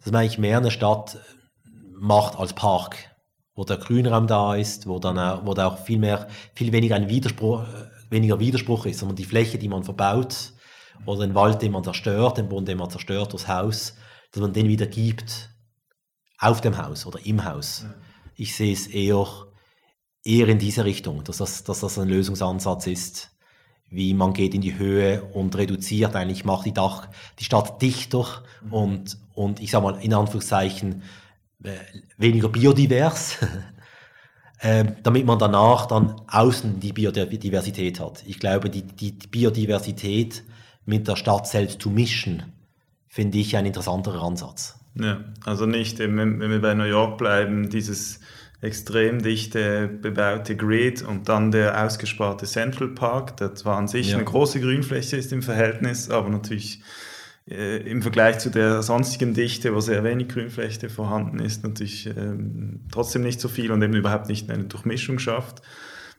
[0.04, 1.18] dass man eigentlich mehr eine Stadt
[1.98, 2.96] macht als Park,
[3.54, 6.96] wo der Grünraum da ist, wo dann auch, wo da auch viel mehr, viel weniger
[6.96, 7.64] ein Widerspruch,
[8.10, 10.52] weniger Widerspruch ist, sondern die Fläche, die man verbaut,
[11.06, 13.94] oder den Wald, den man zerstört, den Boden, den man zerstört, das Haus,
[14.32, 15.50] dass man den wieder gibt
[16.38, 17.86] auf dem Haus oder im Haus.
[18.36, 19.26] Ich sehe es eher,
[20.24, 23.30] eher in diese Richtung, dass das, dass das ein Lösungsansatz ist,
[23.90, 28.42] wie man geht in die Höhe und reduziert eigentlich, macht die Dach, die Stadt dichter
[28.62, 28.72] mhm.
[28.72, 31.23] und, und ich sage mal in Anführungszeichen äh,
[32.18, 33.38] weniger biodivers,
[34.58, 38.22] äh, damit man danach dann außen die Biodiversität hat.
[38.26, 40.42] Ich glaube, die, die Biodiversität
[40.86, 42.42] mit der Stadt selbst zu mischen,
[43.08, 44.78] finde ich ein interessanterer Ansatz.
[44.96, 48.20] Ja, also nicht, wenn wir bei New York bleiben, dieses
[48.60, 54.16] extrem dichte bebaute Grid und dann der ausgesparte Central Park, der zwar an sich ja.
[54.16, 56.80] eine große Grünfläche ist im Verhältnis, aber natürlich
[57.50, 62.12] äh, im Vergleich zu der sonstigen Dichte, wo sehr wenig Grünfläche vorhanden ist, natürlich äh,
[62.90, 65.62] trotzdem nicht so viel und eben überhaupt nicht eine Durchmischung schafft.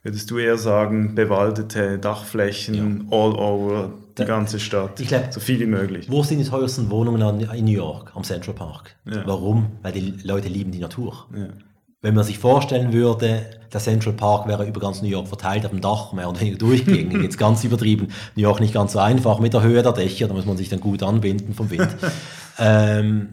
[0.03, 3.17] Würdest du eher sagen, bewaldete Dachflächen ja.
[3.17, 4.97] all over die da, ganze Stadt?
[4.97, 6.11] Glaub, so viel wie möglich.
[6.11, 8.11] Wo sind die teuersten Wohnungen in New York?
[8.15, 8.95] Am Central Park.
[9.05, 9.23] Ja.
[9.25, 9.71] Warum?
[9.81, 11.25] Weil die Leute lieben die Natur.
[11.35, 11.47] Ja.
[12.05, 13.41] Wenn man sich vorstellen würde,
[13.73, 16.59] der Central Park wäre über ganz New York verteilt auf dem Dach, mehr oder weniger
[16.59, 18.09] durchgängig, jetzt ganz übertrieben.
[18.35, 20.69] New York nicht ganz so einfach mit der Höhe der Dächer, da muss man sich
[20.69, 21.87] dann gut anbinden vom Wind.
[22.59, 23.29] ähm,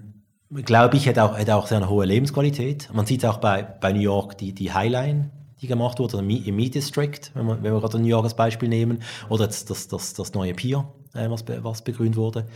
[0.54, 2.88] glaube ich, hätte auch, hätte auch sehr eine hohe Lebensqualität.
[2.94, 5.28] Man sieht auch bei, bei New York die, die Highline,
[5.60, 8.70] die gemacht wurde, im Meat District, wenn wir, wenn wir gerade New York als Beispiel
[8.70, 12.46] nehmen, oder das, das, das, das neue Pier, äh, was, was begrünt wurde.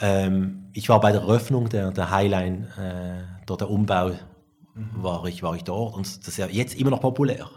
[0.00, 4.12] Ähm, ich war bei der Eröffnung der, der Highline, äh, dort der Umbau.
[4.74, 7.48] War, ich, war ich dort und das ist ja jetzt immer noch populär.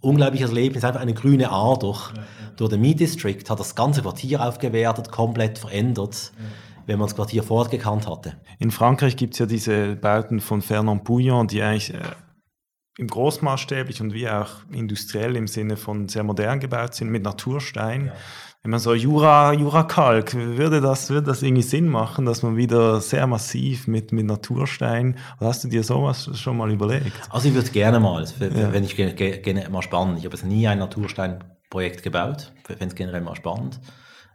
[0.00, 2.26] Unglaubliches Erlebnis, einfach eine grüne Ader ja, ja.
[2.56, 6.32] durch den Meat District, hat das ganze Quartier aufgewertet, komplett verändert.
[6.38, 6.44] Ja
[6.86, 8.36] wenn man das Quartier vorgekannt hatte.
[8.58, 11.98] In Frankreich gibt es ja diese Bauten von Fernand Bouillon, die eigentlich äh,
[12.98, 18.12] im großmaßstäblich und wie auch industriell im Sinne von sehr modern gebaut sind mit Naturstein.
[18.66, 18.72] Ja.
[18.72, 23.00] Wenn man so Jura, Jura-Kalk, würde das, würde das irgendwie Sinn machen, dass man wieder
[23.00, 27.12] sehr massiv mit, mit Naturstein, hast du dir sowas schon mal überlegt?
[27.30, 28.72] Also ich würde gerne mal, ja.
[28.72, 30.18] wenn ich gerne mal spannend.
[30.18, 33.80] Ich habe jetzt nie ein Natursteinprojekt gebaut, finde es generell mal spannend.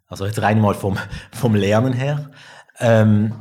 [0.07, 0.97] Also jetzt rein mal vom,
[1.31, 2.31] vom Lernen her.
[2.79, 3.33] Ähm,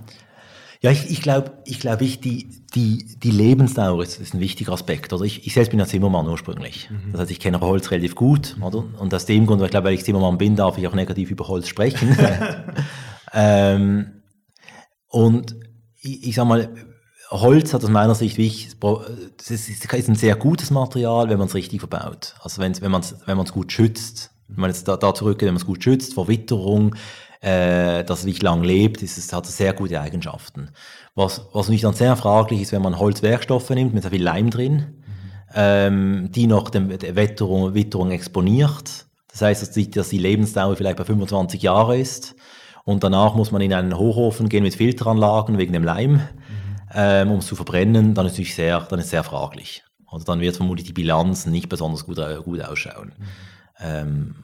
[0.81, 4.73] ja, ich, ich glaube, ich, glaub, ich die, die, die Lebensdauer ist, ist ein wichtiger
[4.73, 5.13] Aspekt.
[5.13, 6.89] Oder ich, ich selbst bin ja Zimmermann ursprünglich.
[6.91, 7.13] Mhm.
[7.13, 8.57] Das heißt, ich kenne Holz relativ gut.
[8.61, 8.85] Oder?
[8.99, 11.49] Und aus dem Grund, ich glaube, weil ich Zimmermann bin, darf ich auch negativ über
[11.49, 12.17] Holz sprechen.
[13.33, 14.23] ähm,
[15.09, 15.57] und
[16.01, 16.75] ich, ich sag mal,
[17.31, 18.77] Holz hat aus meiner Sicht wichtig,
[19.39, 22.35] es ist, ein sehr gutes Material, wenn man es richtig verbaut.
[22.41, 24.31] Also wenn, wenn man es wenn gut schützt.
[24.49, 26.97] Wenn man jetzt da, da zurückgeht, wenn man es gut schützt vor Witterung,
[27.41, 30.71] äh, dass es wirklich lang lebt, ist es, hat sehr gute Eigenschaften.
[31.15, 34.51] Was, was natürlich dann sehr fraglich ist, wenn man Holzwerkstoffe nimmt mit sehr viel Leim
[34.51, 34.95] drin, mhm.
[35.55, 39.07] ähm, die noch der Witterung, Witterung exponiert.
[39.31, 42.35] Das heißt, dass die, dass die Lebensdauer vielleicht bei 25 Jahren ist.
[42.85, 46.21] Und danach muss man in einen Hochofen gehen mit Filteranlagen wegen dem Leim, mhm.
[46.95, 48.15] ähm, um es zu verbrennen.
[48.15, 49.85] Dann ist es sehr, sehr fraglich.
[50.07, 53.13] Also dann wird vermutlich die Bilanz nicht besonders gut, äh, gut ausschauen.
[53.17, 53.25] Mhm.
[53.83, 54.35] Ähm,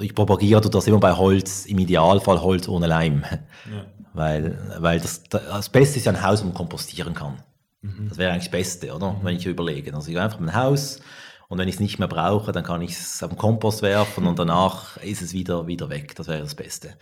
[0.00, 3.24] ich propagiere das immer bei Holz, im Idealfall Holz ohne Leim.
[3.70, 3.86] Ja.
[4.12, 7.42] Weil, weil das, das Beste ist ja ein Haus, wo man kompostieren kann.
[7.82, 8.08] Mhm.
[8.08, 9.12] Das wäre eigentlich das Beste, oder?
[9.12, 9.18] Mhm.
[9.24, 9.92] Wenn ich überlege.
[9.92, 11.00] Also ich habe einfach ein Haus
[11.48, 14.26] und wenn ich es nicht mehr brauche, dann kann ich es auf den Kompost werfen
[14.26, 16.14] und danach ist es wieder, wieder weg.
[16.14, 16.94] Das wäre das Beste.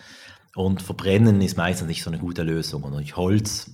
[0.55, 2.83] Und verbrennen ist meistens nicht so eine gute Lösung.
[2.83, 3.71] Und durch Holz,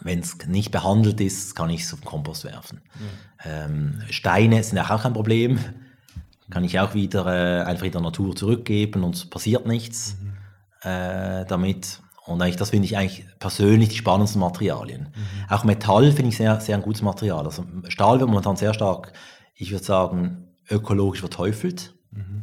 [0.00, 2.82] wenn es nicht behandelt ist, kann ich es auf den Kompost werfen.
[2.94, 3.08] Mhm.
[3.44, 5.58] Ähm, Steine sind auch kein Problem
[6.52, 10.36] kann ich auch wieder äh, einfach in der Natur zurückgeben und es passiert nichts mhm.
[10.88, 12.02] äh, damit.
[12.26, 15.08] Und eigentlich, das finde ich eigentlich persönlich die spannendsten Materialien.
[15.14, 15.46] Mhm.
[15.48, 17.46] Auch Metall finde ich sehr, sehr ein gutes Material.
[17.46, 19.14] Also Stahl wird momentan sehr stark,
[19.54, 21.94] ich würde sagen, ökologisch verteufelt.
[22.10, 22.42] Mhm.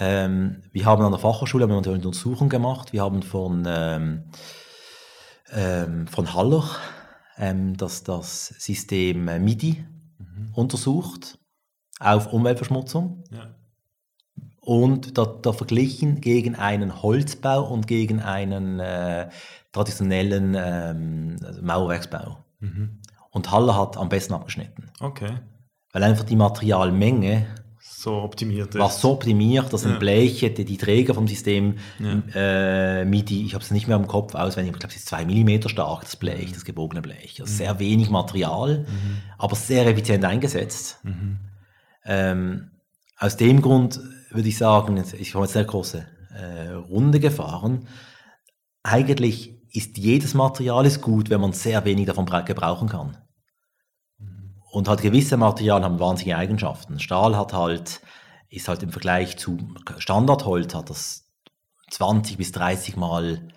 [0.00, 2.92] Ähm, wir haben an der Fachhochschule eine Untersuchung gemacht.
[2.92, 4.24] Wir haben von, ähm,
[5.52, 6.64] ähm, von Haller
[7.38, 9.84] ähm, das, das System MIDI
[10.18, 10.50] mhm.
[10.54, 11.38] untersucht
[11.98, 13.24] auf Umweltverschmutzung.
[13.30, 13.54] Ja.
[14.60, 19.28] Und da, da, verglichen gegen einen Holzbau und gegen einen äh,
[19.72, 22.44] traditionellen ähm, Mauerwerksbau.
[22.60, 23.00] Mhm.
[23.30, 24.90] Und Halle hat am besten abgeschnitten.
[25.00, 25.38] Okay.
[25.92, 27.46] Weil einfach die Materialmenge
[27.80, 28.78] so optimiert ist.
[28.78, 29.90] war so optimiert, dass ja.
[29.90, 32.22] ein Blech hätte die Träger vom System ja.
[32.34, 35.24] äh, MIDI, ich habe es nicht mehr im Kopf auswendig, ich glaube, es ist zwei
[35.24, 37.40] Millimeter stark, das Blech, das gebogene Blech.
[37.40, 37.56] Also mhm.
[37.56, 39.18] Sehr wenig Material, mhm.
[39.36, 41.00] aber sehr effizient eingesetzt.
[41.02, 41.38] Mhm.
[42.08, 42.70] Ähm,
[43.18, 44.00] aus dem Grund
[44.30, 47.86] würde ich sagen, ich habe jetzt sehr große äh, Runde gefahren.
[48.82, 53.18] Eigentlich ist jedes Material ist gut, wenn man sehr wenig davon gebrauchen kann.
[54.70, 56.98] Und halt gewisse Materialien haben wahnsinnige Eigenschaften.
[56.98, 58.00] Stahl hat halt,
[58.48, 59.58] ist halt im Vergleich zu
[59.98, 61.26] Standardholz hat das
[61.90, 63.48] 20 bis 30 Mal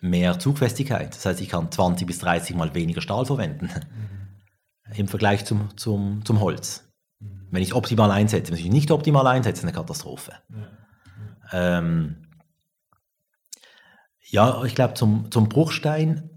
[0.00, 1.14] mehr Zugfestigkeit.
[1.14, 4.92] Das heißt, ich kann 20 bis 30 Mal weniger Stahl verwenden mhm.
[4.94, 6.87] im Vergleich zum, zum, zum Holz.
[7.50, 8.52] Wenn ich es optimal einsetze.
[8.52, 10.32] Wenn ich nicht optimal einsetze, ist eine Katastrophe.
[10.50, 11.78] Ja.
[11.78, 12.26] Ähm,
[14.22, 16.30] ja ich glaube, zum, zum Bruchstein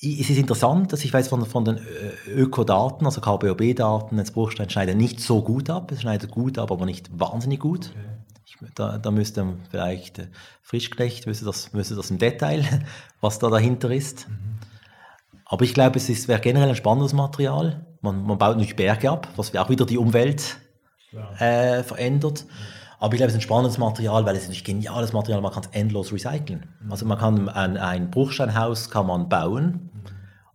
[0.00, 1.80] es ist interessant, dass ich weiß von, von den
[2.28, 5.90] Ökodaten, also KBOB-Daten, das Bruchstein schneidet nicht so gut ab.
[5.90, 7.90] Es schneidet gut ab, aber nicht wahnsinnig gut.
[7.90, 8.18] Okay.
[8.46, 10.28] Ich, da, da müsste vielleicht äh,
[10.62, 12.64] Frischknecht, müsste das, müsste das im Detail,
[13.20, 14.28] was da dahinter ist.
[14.28, 14.60] Mhm.
[15.44, 17.86] Aber ich glaube, es wäre generell ein spannendes Material.
[18.00, 20.58] Man, man baut nicht Berge ab, was auch wieder die Umwelt
[21.38, 22.46] äh, verändert.
[23.00, 25.52] Aber ich glaube, es ist ein spannendes Material, weil es ist ein geniales Material, man
[25.52, 26.66] kann es endlos recyceln.
[26.90, 29.90] Also man kann ein, ein Bruchsteinhaus kann man bauen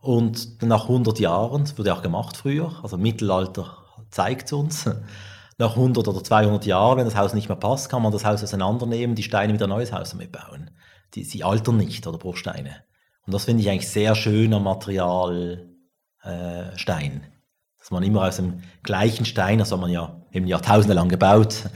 [0.04, 3.78] und nach 100 Jahren, das wurde auch gemacht früher, also Mittelalter
[4.10, 4.86] zeigt es uns,
[5.58, 8.44] nach 100 oder 200 Jahren, wenn das Haus nicht mehr passt, kann man das Haus
[8.44, 10.72] auseinandernehmen, die Steine wieder ein neues Haus damit bauen.
[11.14, 12.84] Die, sie altern nicht, oder Bruchsteine.
[13.26, 15.70] Und das finde ich eigentlich sehr schöner Material
[16.22, 17.28] äh, Stein.
[17.84, 21.70] Dass man immer aus dem gleichen Stein, das hat man ja eben Jahrtausende lang gebaut,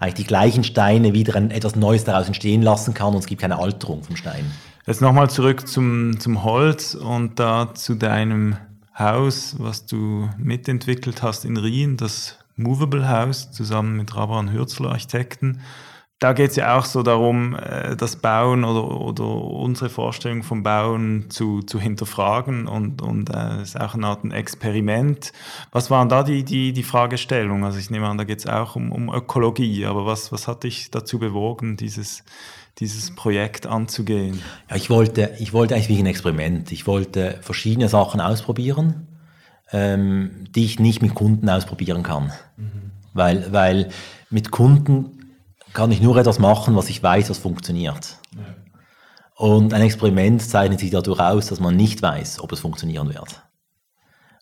[0.00, 3.42] eigentlich die gleichen Steine wieder ein, etwas Neues daraus entstehen lassen kann und es gibt
[3.42, 4.50] keine Alterung vom Stein.
[4.88, 8.56] Jetzt nochmal zurück zum, zum Holz und da zu deinem
[8.98, 15.60] Haus, was du mitentwickelt hast in Rien, das Movable House zusammen mit Raban Hürzler Architekten
[16.22, 20.62] da geht es ja auch so darum, äh, das Bauen oder, oder unsere Vorstellung vom
[20.62, 25.32] Bauen zu, zu hinterfragen und, und äh, ist auch eine Art ein Experiment.
[25.72, 27.64] Was waren da die, die, die Fragestellungen?
[27.64, 30.62] Also ich nehme an, da geht es auch um, um Ökologie, aber was, was hat
[30.62, 32.22] dich dazu bewogen, dieses,
[32.78, 34.40] dieses Projekt anzugehen?
[34.70, 36.70] Ja, ich wollte, ich wollte eigentlich wie ein Experiment.
[36.70, 39.08] Ich wollte verschiedene Sachen ausprobieren,
[39.72, 42.30] ähm, die ich nicht mit Kunden ausprobieren kann.
[42.56, 42.92] Mhm.
[43.12, 43.88] Weil, weil
[44.30, 45.18] mit Kunden
[45.72, 48.18] kann ich nur etwas machen, was ich weiß, was funktioniert.
[48.36, 48.54] Ja.
[49.36, 53.42] Und ein Experiment zeichnet sich dadurch aus, dass man nicht weiß, ob es funktionieren wird.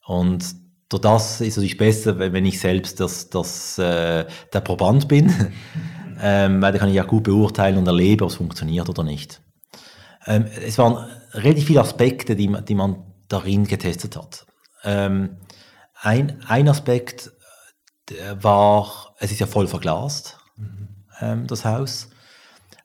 [0.04, 0.44] Und
[0.88, 5.52] durch das ist es natürlich besser, wenn ich selbst das, das, äh, der Proband bin,
[6.20, 9.40] ähm, weil da kann ich auch gut beurteilen und erleben, ob es funktioniert oder nicht.
[10.26, 14.44] Ähm, es waren relativ viele Aspekte, die, die man darin getestet hat.
[14.82, 15.36] Ähm,
[15.94, 17.30] ein, ein Aspekt
[18.40, 20.39] war, es ist ja voll verglast.
[21.20, 22.10] Ähm, das Haus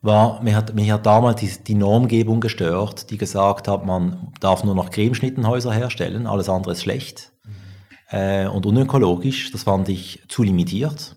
[0.02, 4.64] war, mir hat, mir hat damals die, die, Normgebung gestört, die gesagt hat, man darf
[4.64, 8.18] nur noch Cremeschnittenhäuser herstellen, alles andere ist schlecht mhm.
[8.18, 9.52] äh, und unökologisch.
[9.52, 11.16] Das fand ich zu limitiert.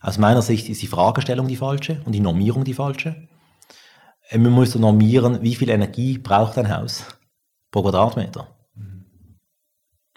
[0.00, 3.28] Aus meiner Sicht ist die Fragestellung die falsche und die Normierung die falsche.
[4.28, 7.04] Äh, man muss normieren, wie viel Energie braucht ein Haus
[7.70, 8.48] pro Quadratmeter.
[8.74, 9.04] Mhm.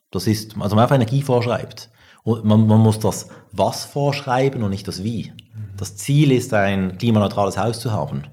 [0.09, 1.91] Das ist, also man einfach Energie vorschreibt.
[2.23, 5.31] Und man, man muss das Was vorschreiben und nicht das Wie.
[5.77, 8.23] Das Ziel ist, ein klimaneutrales Haus zu haben.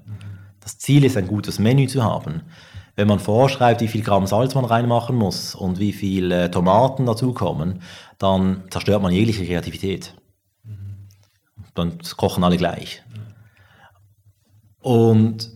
[0.59, 2.43] Das Ziel ist, ein gutes Menü zu haben.
[2.95, 7.05] Wenn man vorschreibt, wie viel Gramm Salz man reinmachen muss und wie viel äh, Tomaten
[7.05, 7.81] dazukommen,
[8.17, 10.15] dann zerstört man jegliche Kreativität.
[11.73, 13.03] Dann kochen alle gleich.
[14.79, 15.49] Und,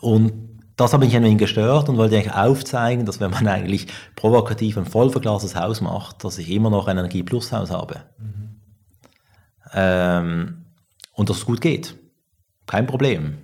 [0.00, 0.32] und
[0.76, 4.76] das habe ich ein wenig gestört und wollte eigentlich aufzeigen, dass wenn man eigentlich provokativ
[4.76, 8.02] ein vollverglases Haus macht, dass ich immer noch ein Energie-Plus-Haus habe.
[8.18, 8.49] Mhm.
[9.74, 10.64] Ähm,
[11.12, 11.94] und dass es gut geht.
[12.66, 13.38] Kein Problem.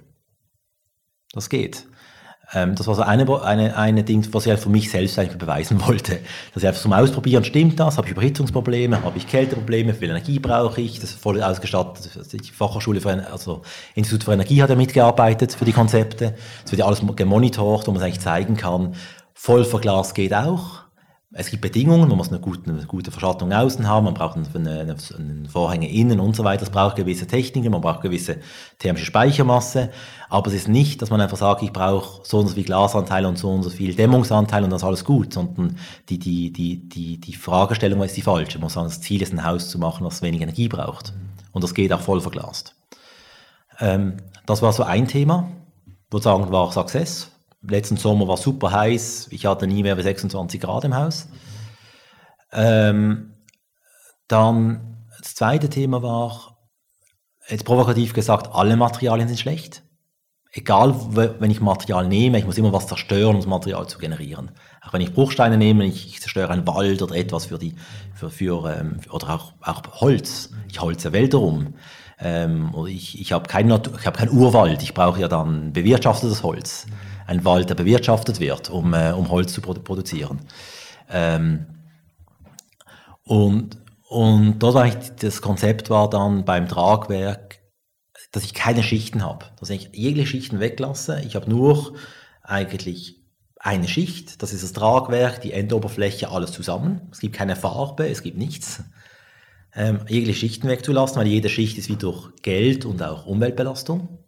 [1.32, 1.86] Das geht.
[2.54, 5.38] Ähm, das war so eine, eine, eine Ding, was ich halt für mich selbst eigentlich
[5.38, 6.20] beweisen wollte.
[6.54, 7.98] Dass ich einfach zum Ausprobieren, stimmt das?
[7.98, 9.02] Habe ich Überhitzungsprobleme?
[9.02, 9.94] Habe ich Kälteprobleme?
[9.94, 11.00] Wie viel Energie brauche ich?
[11.00, 12.32] Das ist voll ausgestattet.
[12.32, 13.62] Die Fachhochschule für, also
[13.94, 16.34] Institut für Energie hat ja mitgearbeitet für die Konzepte.
[16.64, 18.94] Es wird ja alles gemonitort, wo man es eigentlich zeigen kann.
[19.34, 20.85] Vollverglas geht auch.
[21.32, 24.46] Es gibt Bedingungen, man muss eine gute, eine gute Verschattung außen haben, man braucht eine,
[24.54, 26.62] eine, eine Vorhänge innen und so weiter.
[26.62, 28.38] Es braucht gewisse Techniken, man braucht gewisse
[28.78, 29.90] thermische Speichermasse.
[30.28, 33.26] Aber es ist nicht, dass man einfach sagt, ich brauche so und so viel Glasanteil
[33.26, 36.88] und so und so viel Dämmungsanteil und das ist alles gut, sondern die, die, die,
[36.88, 38.58] die, die Fragestellung ist die falsche.
[38.58, 41.12] Man muss sagen, das Ziel ist, ein Haus zu machen, das wenig Energie braucht.
[41.50, 42.76] Und das geht auch voll verglast.
[43.80, 45.50] Ähm, das war so ein Thema.
[45.86, 47.32] Ich würde sagen, war Success
[47.68, 49.28] letzten Sommer war super heiß.
[49.30, 51.28] Ich hatte nie mehr als 26 Grad im Haus.
[52.52, 53.34] Ähm,
[54.28, 56.58] dann das zweite Thema war,
[57.48, 59.82] jetzt provokativ gesagt, alle Materialien sind schlecht.
[60.52, 64.52] Egal, wenn ich Material nehme, ich muss immer was zerstören, um das Material zu generieren.
[64.80, 67.74] Auch wenn ich Bruchsteine nehme, ich, zerstöre einen Wald oder etwas für die,
[68.14, 70.50] für, für ähm, oder auch, auch Holz.
[70.70, 71.74] Ich holze Wälder um.
[72.18, 76.86] Ähm, ich, ich habe keinen hab kein Urwald, ich brauche ja dann bewirtschaftetes Holz
[77.26, 80.40] ein Wald, der bewirtschaftet wird, um, äh, um Holz zu produ produzieren.
[81.10, 81.66] Ähm,
[83.24, 87.58] und, und dort war das Konzept war dann beim Tragwerk,
[88.32, 91.20] dass ich keine Schichten habe, dass ich jegliche Schichten weglasse.
[91.26, 91.94] Ich habe nur
[92.42, 93.22] eigentlich
[93.58, 97.08] eine Schicht, das ist das Tragwerk, die Endoberfläche, alles zusammen.
[97.10, 98.84] Es gibt keine Farbe, es gibt nichts.
[99.74, 104.25] Ähm, jegliche Schichten wegzulassen, weil jede Schicht ist wie durch Geld und auch Umweltbelastung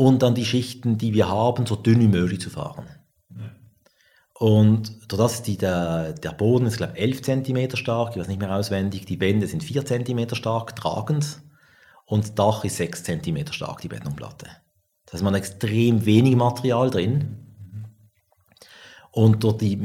[0.00, 2.86] und dann die Schichten, die wir haben, so dünn wie möglich zu fahren.
[4.32, 8.28] Und das ist die, der, der Boden ist, glaube ich, 11 cm stark, ich weiß
[8.28, 11.42] nicht mehr auswendig, die Wände sind 4 cm stark, tragend,
[12.06, 14.46] und das Dach ist 6 cm stark, die Betonplatte.
[15.04, 17.36] Da ist man extrem wenig Material drin.
[19.12, 19.76] Und durch die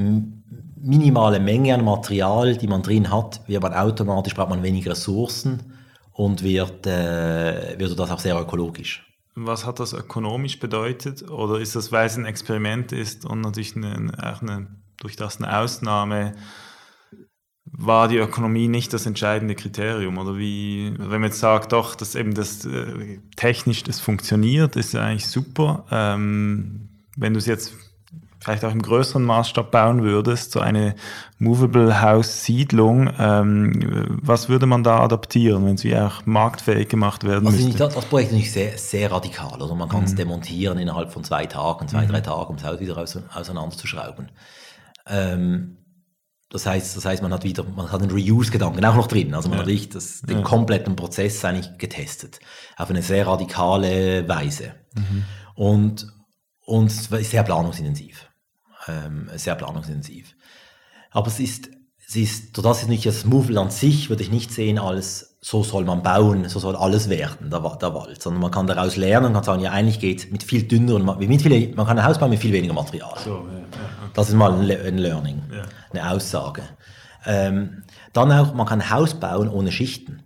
[0.77, 5.73] minimale Menge an Material, die man drin hat, wird man automatisch, braucht man weniger Ressourcen
[6.13, 9.05] und wird, äh, wird das auch sehr ökologisch
[9.35, 11.29] was hat das ökonomisch bedeutet?
[11.29, 14.67] Oder ist das, weil es ein Experiment ist und natürlich eine, auch eine,
[14.97, 16.35] durch das eine Ausnahme,
[17.65, 20.17] war die Ökonomie nicht das entscheidende Kriterium?
[20.17, 24.93] Oder wie, wenn man jetzt sagt, doch, dass eben das äh, technisch das funktioniert, ist
[24.93, 25.85] ja eigentlich super.
[25.91, 27.73] Ähm, wenn du es jetzt
[28.45, 30.95] vielleicht auch im größeren Maßstab bauen würdest, so eine
[31.39, 37.47] Movable House Siedlung, ähm, was würde man da adaptieren, wenn sie auch marktfähig gemacht werden
[37.47, 37.77] also müsste?
[37.79, 39.59] Das, Projekt ist nicht sehr, sehr radikal.
[39.59, 40.05] Also man kann mhm.
[40.05, 42.09] es demontieren innerhalb von zwei Tagen, zwei, mhm.
[42.09, 44.29] drei Tagen, um das Haus wieder auseinanderzuschrauben.
[45.07, 45.77] Ähm,
[46.51, 49.33] das heißt, das heißt, man hat wieder, man hat den Reuse-Gedanken auch noch drin.
[49.33, 49.63] Also man ja.
[49.63, 50.43] hat wirklich das, den ja.
[50.43, 52.39] kompletten Prozess eigentlich getestet.
[52.77, 54.75] Auf eine sehr radikale Weise.
[54.93, 55.23] Mhm.
[55.55, 56.07] Und,
[56.63, 58.29] und es ist sehr planungsintensiv
[58.87, 60.35] ähm, sehr planungsintensiv.
[61.11, 61.69] Aber es ist,
[62.07, 65.61] es ist, das ist nicht das Movement an sich, würde ich nicht sehen als so
[65.63, 69.27] soll man bauen, so soll alles werden, der, der Wald, sondern man kann daraus lernen
[69.27, 72.17] und kann sagen, ja, eigentlich geht mit viel dünneren, mit viel, man kann ein Haus
[72.17, 73.13] bauen mit viel weniger Material.
[73.23, 73.65] So, ja, ja.
[74.15, 75.61] Das ist mal ein, ein Learning, ja.
[75.91, 76.63] eine Aussage.
[77.27, 77.83] Ähm,
[78.13, 80.23] dann auch, man kann ein Haus bauen ohne Schichten.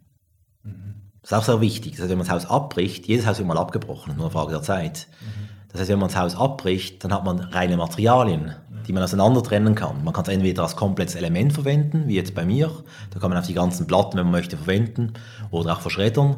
[0.63, 1.11] Mhm.
[1.21, 1.93] Das ist auch sehr wichtig.
[1.93, 4.51] Das heißt, wenn man das Haus abbricht, jedes Haus wird mal abgebrochen, nur eine Frage
[4.51, 5.07] der Zeit.
[5.19, 5.48] Mhm.
[5.79, 8.53] Das heißt, wenn man das Haus abbricht, dann hat man reine Materialien,
[8.85, 10.03] die man auseinander trennen kann.
[10.03, 12.69] Man kann es entweder als komplettes Element verwenden, wie jetzt bei mir.
[13.11, 15.13] Da kann man auf die ganzen Platten, wenn man möchte, verwenden
[15.51, 16.35] oder auch verschreddern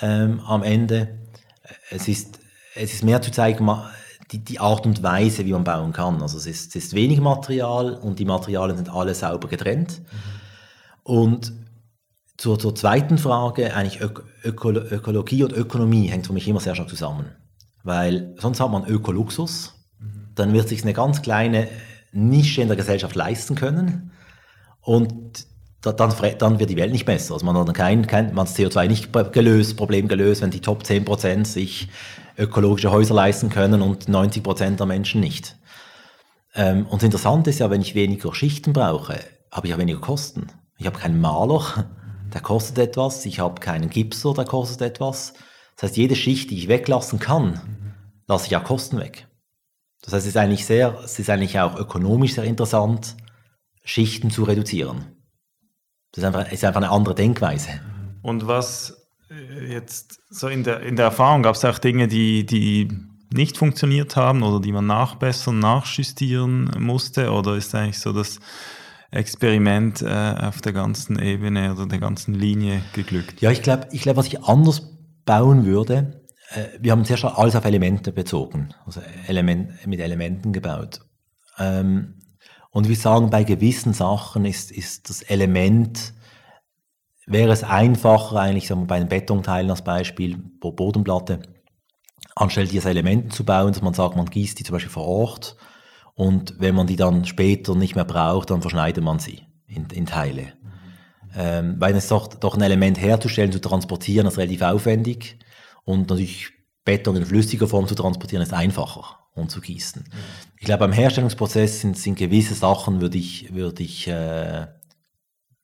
[0.00, 1.20] ähm, am Ende.
[1.92, 2.40] Es ist,
[2.74, 3.70] es ist mehr zu zeigen,
[4.32, 6.20] die, die Art und Weise, wie man bauen kann.
[6.20, 10.02] Also es ist, es ist wenig Material und die Materialien sind alle sauber getrennt.
[11.04, 11.52] Und
[12.36, 16.74] zur, zur zweiten Frage, eigentlich Ök Öko Ökologie und Ökonomie hängt für mich immer sehr
[16.74, 17.26] stark zusammen.
[17.82, 19.74] Weil sonst hat man Ökoluxus,
[20.34, 21.68] dann wird sich eine ganz kleine
[22.12, 24.10] Nische in der Gesellschaft leisten können
[24.80, 25.46] und
[25.82, 27.34] dann, dann wird die Welt nicht besser.
[27.34, 30.82] Also man hat kein, kein man das CO2 nicht gelöst, Problem gelöst, wenn die Top
[30.82, 31.88] 10% sich
[32.36, 35.56] ökologische Häuser leisten können und 90% der Menschen nicht.
[36.54, 39.20] Ähm, und interessant ist ja, wenn ich weniger Schichten brauche,
[39.50, 40.48] habe ich auch weniger Kosten.
[40.76, 41.86] Ich habe keinen Maler,
[42.32, 43.24] der kostet etwas.
[43.26, 45.34] Ich habe keinen Gipser, der kostet etwas.
[45.80, 47.94] Das heißt, jede Schicht, die ich weglassen kann,
[48.28, 49.26] lasse ich auch Kosten weg.
[50.02, 53.16] Das heißt, es ist eigentlich sehr, es ist eigentlich auch ökonomisch sehr interessant,
[53.82, 55.06] Schichten zu reduzieren.
[56.12, 57.80] Das ist einfach, ist einfach eine andere Denkweise.
[58.20, 62.44] Und was äh, jetzt so in der, in der Erfahrung gab es auch Dinge, die,
[62.44, 62.88] die
[63.32, 67.32] nicht funktioniert haben oder die man nachbessern, nachjustieren musste?
[67.32, 68.38] Oder ist eigentlich so das
[69.10, 73.40] Experiment äh, auf der ganzen Ebene oder der ganzen Linie geglückt?
[73.40, 77.56] Ja, ich glaube, ich glaub, was ich anders bauen würde, äh, wir haben stark alles
[77.56, 81.00] auf Elemente bezogen, also Element, mit Elementen gebaut.
[81.58, 82.20] Ähm,
[82.70, 86.14] und wir sagen, bei gewissen Sachen ist, ist das Element,
[87.26, 91.42] wäre es einfacher, eigentlich sagen wir, bei den Betonteilen als Beispiel, pro Bodenplatte,
[92.36, 95.56] anstelle diese Elementen zu bauen, dass man sagt, man gießt die zum Beispiel vor Ort
[96.14, 100.06] und wenn man die dann später nicht mehr braucht, dann verschneidet man sie in, in
[100.06, 100.52] Teile.
[101.36, 105.38] Ähm, weil es doch, doch ein Element herzustellen, zu transportieren, ist relativ aufwendig
[105.84, 106.50] und natürlich
[106.84, 110.04] Beton in flüssiger Form zu transportieren, ist einfacher und zu gießen.
[110.58, 114.66] Ich glaube, beim Herstellungsprozess sind, sind gewisse Sachen, würde ich, würde ich, äh,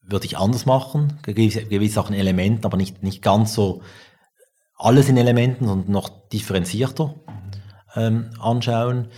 [0.03, 1.19] würde ich anders machen.
[1.23, 3.83] Gewisse, gewisse Sachen Elementen, aber nicht, nicht ganz so
[4.77, 7.14] alles in Elementen, sondern noch differenzierter
[7.95, 9.09] ähm, anschauen.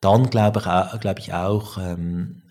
[0.00, 2.42] Dann glaube ich, glaube ich auch, ähm,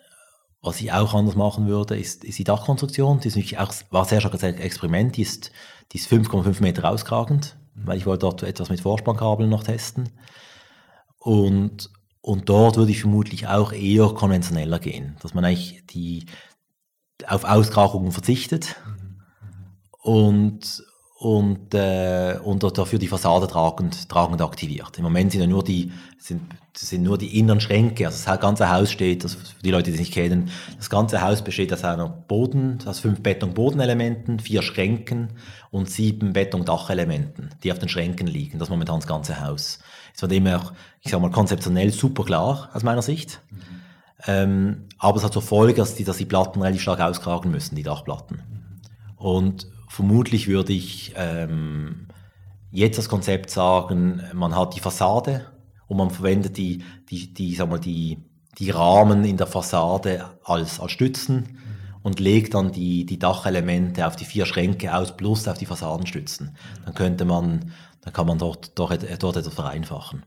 [0.62, 3.20] was ich auch anders machen würde, ist, ist die Dachkonstruktion.
[3.20, 5.52] Die ist natürlich auch, war sehr stark ein Experiment, die ist,
[5.92, 10.10] die ist 5,5 Meter auskragend, weil ich wollte dort etwas mit Vorspannkabeln noch testen.
[11.18, 11.90] Und,
[12.22, 16.26] und dort würde ich vermutlich auch eher konventioneller gehen, dass man eigentlich die,
[17.26, 18.76] auf Ausgrabungen verzichtet
[20.02, 20.84] und,
[21.20, 24.98] und, äh, und dafür die Fassade tragend, tragend aktiviert.
[24.98, 26.42] Im Moment sind ja nur die, sind,
[26.74, 29.96] sind nur die inneren Schränke, also das ganze Haus steht, das für die Leute, die
[29.96, 35.34] es nicht kennen, das ganze Haus besteht aus einer Boden, aus fünf Beton-Bodenelementen, vier Schränken
[35.72, 38.58] und sieben Beton-Dachelementen, die auf den Schränken liegen.
[38.58, 39.80] Das ist momentan das ganze Haus.
[40.14, 43.42] Ist von dem her, ich sag mal, konzeptionell super klar aus meiner Sicht.
[43.52, 43.58] Mhm.
[44.26, 47.76] Ähm, aber es hat zur Folge, dass die, dass die Platten relativ stark auskragen müssen,
[47.76, 48.42] die Dachplatten.
[49.18, 52.08] Und vermutlich würde ich ähm,
[52.72, 55.46] jetzt das Konzept sagen, man hat die Fassade
[55.88, 58.20] und man verwendet die, die, die, sag mal, die,
[58.58, 61.58] die Rahmen in der Fassade als, als Stützen
[62.04, 66.56] und legt dann die, die Dachelemente auf die vier Schränke aus plus auf die Fassadenstützen.
[66.86, 67.72] Dann könnte man
[68.02, 70.24] dann kann man dort, dort, dort etwas vereinfachen.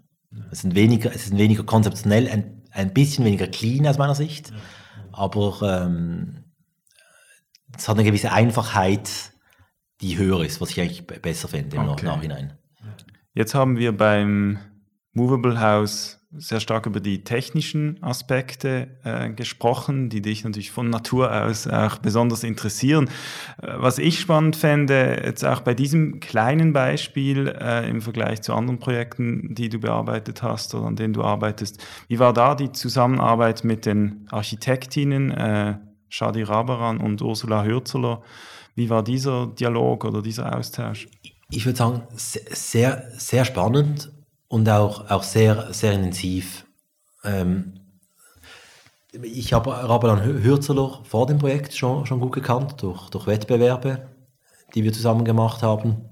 [0.51, 4.53] Es sind weniger, es ist weniger konzeptionell, ein, ein bisschen weniger clean aus meiner Sicht,
[5.11, 6.45] aber ähm,
[7.77, 9.32] es hat eine gewisse Einfachheit,
[10.03, 12.07] die höher ist, was ich eigentlich besser finde im okay.
[12.07, 12.53] Nachhinein.
[13.35, 14.59] Jetzt haben wir beim
[15.15, 21.31] Movable House sehr stark über die technischen Aspekte äh, gesprochen, die dich natürlich von Natur
[21.31, 23.11] aus auch besonders interessieren.
[23.61, 28.55] Äh, was ich spannend fände, jetzt auch bei diesem kleinen Beispiel äh, im Vergleich zu
[28.55, 32.73] anderen Projekten, die du bearbeitet hast oder an denen du arbeitest, wie war da die
[32.73, 35.75] Zusammenarbeit mit den Architektinnen äh,
[36.13, 38.21] Shadi Rabaran und Ursula Hürzeler?
[38.75, 41.09] Wie war dieser Dialog oder dieser Austausch?
[41.49, 44.13] Ich würde sagen, sehr, sehr spannend
[44.49, 46.67] und auch, auch sehr, sehr intensiv.
[47.25, 47.81] Ähm,
[49.23, 54.07] ich habe Rabelan Hürzeler vor dem Projekt schon, schon gut gekannt, durch, durch Wettbewerbe,
[54.75, 56.05] die wir zusammen gemacht haben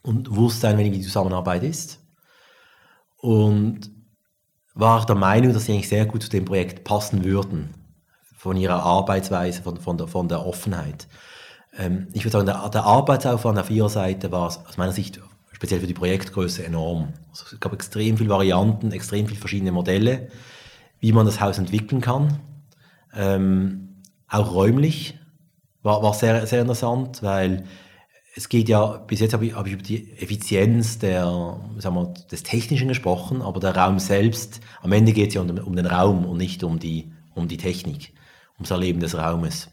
[0.00, 2.00] und wusste ein wenig, wie die Zusammenarbeit ist.
[3.18, 3.90] Und
[4.72, 7.85] war der Meinung, dass sie eigentlich sehr gut zu dem Projekt passen würden,
[8.46, 11.08] von ihrer Arbeitsweise, von, von, der, von der Offenheit.
[11.76, 15.20] Ähm, ich würde sagen, der, der Arbeitsaufwand auf ihrer Seite war aus meiner Sicht
[15.52, 17.14] speziell für die Projektgröße enorm.
[17.30, 20.28] Also es gab extrem viele Varianten, extrem viele verschiedene Modelle,
[21.00, 22.40] wie man das Haus entwickeln kann.
[23.14, 25.18] Ähm, auch räumlich
[25.82, 27.64] war, war sehr, sehr interessant, weil
[28.36, 31.24] es geht ja, bis jetzt habe ich, habe ich über die Effizienz der,
[31.78, 35.48] sagen wir, des Technischen gesprochen, aber der Raum selbst, am Ende geht es ja um,
[35.58, 38.12] um, den Raum und nicht um die, um die Technik,
[38.58, 39.68] ums Erleben des Raumes.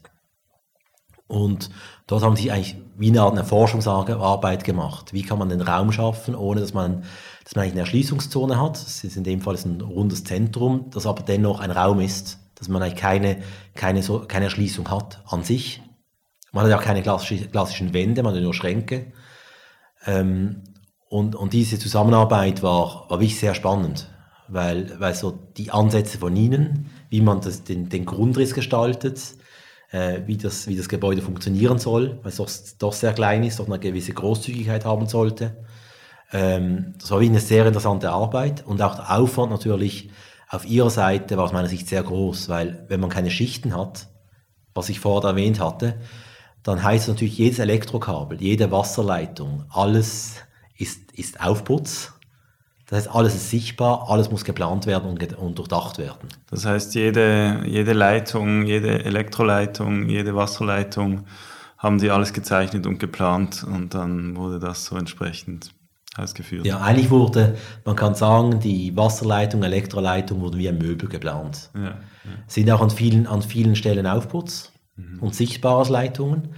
[1.27, 1.69] Und
[2.05, 5.13] dort haben sie eigentlich wie eine Art eine Forschungsarbeit gemacht.
[5.13, 7.03] Wie kann man den Raum schaffen, ohne dass man,
[7.43, 8.75] dass man eigentlich eine Erschließungszone hat.
[8.75, 12.67] Das ist in dem Fall ein rundes Zentrum, das aber dennoch ein Raum ist, dass
[12.67, 13.37] man eigentlich keine,
[13.73, 15.81] keine, so, keine Erschließung hat an sich.
[16.51, 19.11] Man hat ja auch keine klassischen Wände, man hat nur Schränke.
[20.05, 20.63] Ähm,
[21.09, 24.09] und, und diese Zusammenarbeit war, war wirklich sehr spannend,
[24.47, 29.21] weil, weil so die Ansätze von ihnen, wie man das, den, den Grundriss gestaltet,
[29.91, 32.49] äh, wie, das, wie das Gebäude funktionieren soll, weil es doch,
[32.79, 35.63] doch sehr klein ist, doch eine gewisse Großzügigkeit haben sollte.
[36.31, 40.09] Ähm, das war eine sehr interessante Arbeit und auch der Aufwand natürlich
[40.49, 44.07] auf ihrer Seite war aus meiner Sicht sehr groß, weil wenn man keine Schichten hat,
[44.73, 45.99] was ich vorher erwähnt hatte,
[46.63, 50.37] dann heißt es natürlich jedes Elektrokabel, jede Wasserleitung, alles
[50.79, 52.12] ist, ist Aufputz.
[52.93, 56.29] Das heißt, alles ist sichtbar, alles muss geplant werden und, und durchdacht werden.
[56.51, 61.25] Das heißt, jede, jede Leitung, jede Elektroleitung, jede Wasserleitung
[61.79, 65.71] haben die alles gezeichnet und geplant und dann wurde das so entsprechend
[66.17, 66.67] ausgeführt.
[66.67, 71.71] Ja, eigentlich wurde, man kann sagen, die Wasserleitung, Elektroleitung wurden wie ein Möbel geplant.
[71.73, 71.95] Ja, ja.
[72.45, 75.17] Sind auch an vielen, an vielen Stellen Aufputz mhm.
[75.19, 76.49] und sichtbare Leitungen.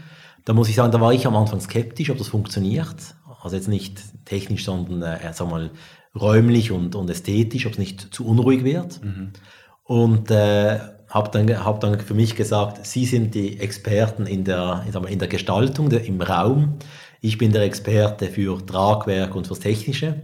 [0.44, 3.16] Da muss ich sagen, da war ich am Anfang skeptisch, ob das funktioniert.
[3.42, 5.70] Also jetzt nicht technisch, sondern äh, sag mal,
[6.20, 9.04] räumlich und, und ästhetisch, ob es nicht zu unruhig wird.
[9.04, 9.32] Mhm.
[9.84, 14.84] Und äh, habe dann, hab dann für mich gesagt, Sie sind die Experten in der,
[14.94, 16.78] mal, in der Gestaltung, der, im Raum.
[17.22, 20.22] Ich bin der Experte für Tragwerk und fürs Technische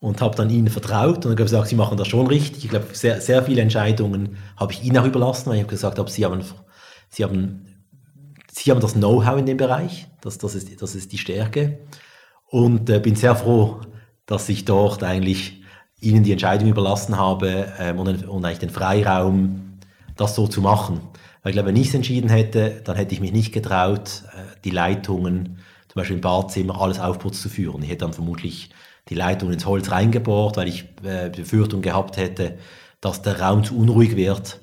[0.00, 2.64] und habe dann ihnen vertraut und habe gesagt, sie machen das schon richtig.
[2.64, 5.98] Ich glaube, sehr, sehr viele Entscheidungen habe ich ihnen auch überlassen, weil ich habe gesagt
[5.98, 6.42] habe, sie haben,
[7.08, 7.66] sie haben,
[8.52, 11.78] sie haben das Know-how in dem Bereich, das, das, ist, das ist die Stärke.
[12.48, 13.80] Und äh, bin sehr froh,
[14.26, 15.62] dass ich dort eigentlich
[16.00, 19.78] ihnen die Entscheidung überlassen habe ähm, und, und, eigentlich den Freiraum,
[20.16, 21.00] das so zu machen.
[21.42, 24.60] Weil ich glaube, wenn ich es entschieden hätte, dann hätte ich mich nicht getraut, äh,
[24.64, 25.58] die Leitungen,
[25.88, 27.82] zum Beispiel im Badzimmer, alles aufputz zu führen.
[27.82, 28.70] Ich hätte dann vermutlich
[29.08, 32.58] die Leitung ins Holz reingebohrt, weil ich äh, Befürchtung gehabt hätte,
[33.00, 34.60] dass der Raum zu unruhig wird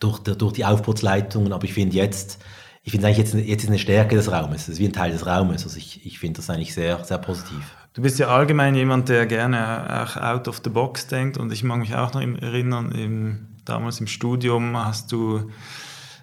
[0.00, 1.52] durch, durch die Aufputzleitungen.
[1.52, 2.38] Aber ich finde jetzt,
[2.82, 4.62] ich finde eigentlich jetzt, jetzt ist eine Stärke des Raumes.
[4.62, 5.64] Es ist wie ein Teil des Raumes.
[5.64, 7.79] Also ich, ich finde das eigentlich sehr, sehr positiv.
[7.92, 11.38] Du bist ja allgemein jemand, der gerne auch out of the box denkt.
[11.38, 15.50] Und ich mag mich auch noch erinnern, im, damals im Studium hast du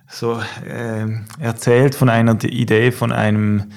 [0.10, 1.06] so äh,
[1.40, 3.72] erzählt von einer Idee von einem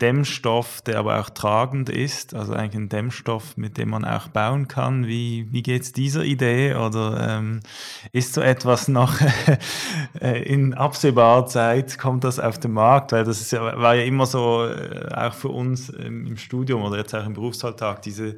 [0.00, 4.66] Dämmstoff, der aber auch tragend ist, also eigentlich ein Dämmstoff, mit dem man auch bauen
[4.66, 5.06] kann.
[5.06, 7.60] Wie, wie geht es dieser Idee oder ähm,
[8.10, 9.20] ist so etwas noch
[10.20, 13.12] äh, in absehbarer Zeit, kommt das auf den Markt?
[13.12, 17.14] Weil das ja, war ja immer so, äh, auch für uns im Studium oder jetzt
[17.14, 18.36] auch im Berufsalltag, diese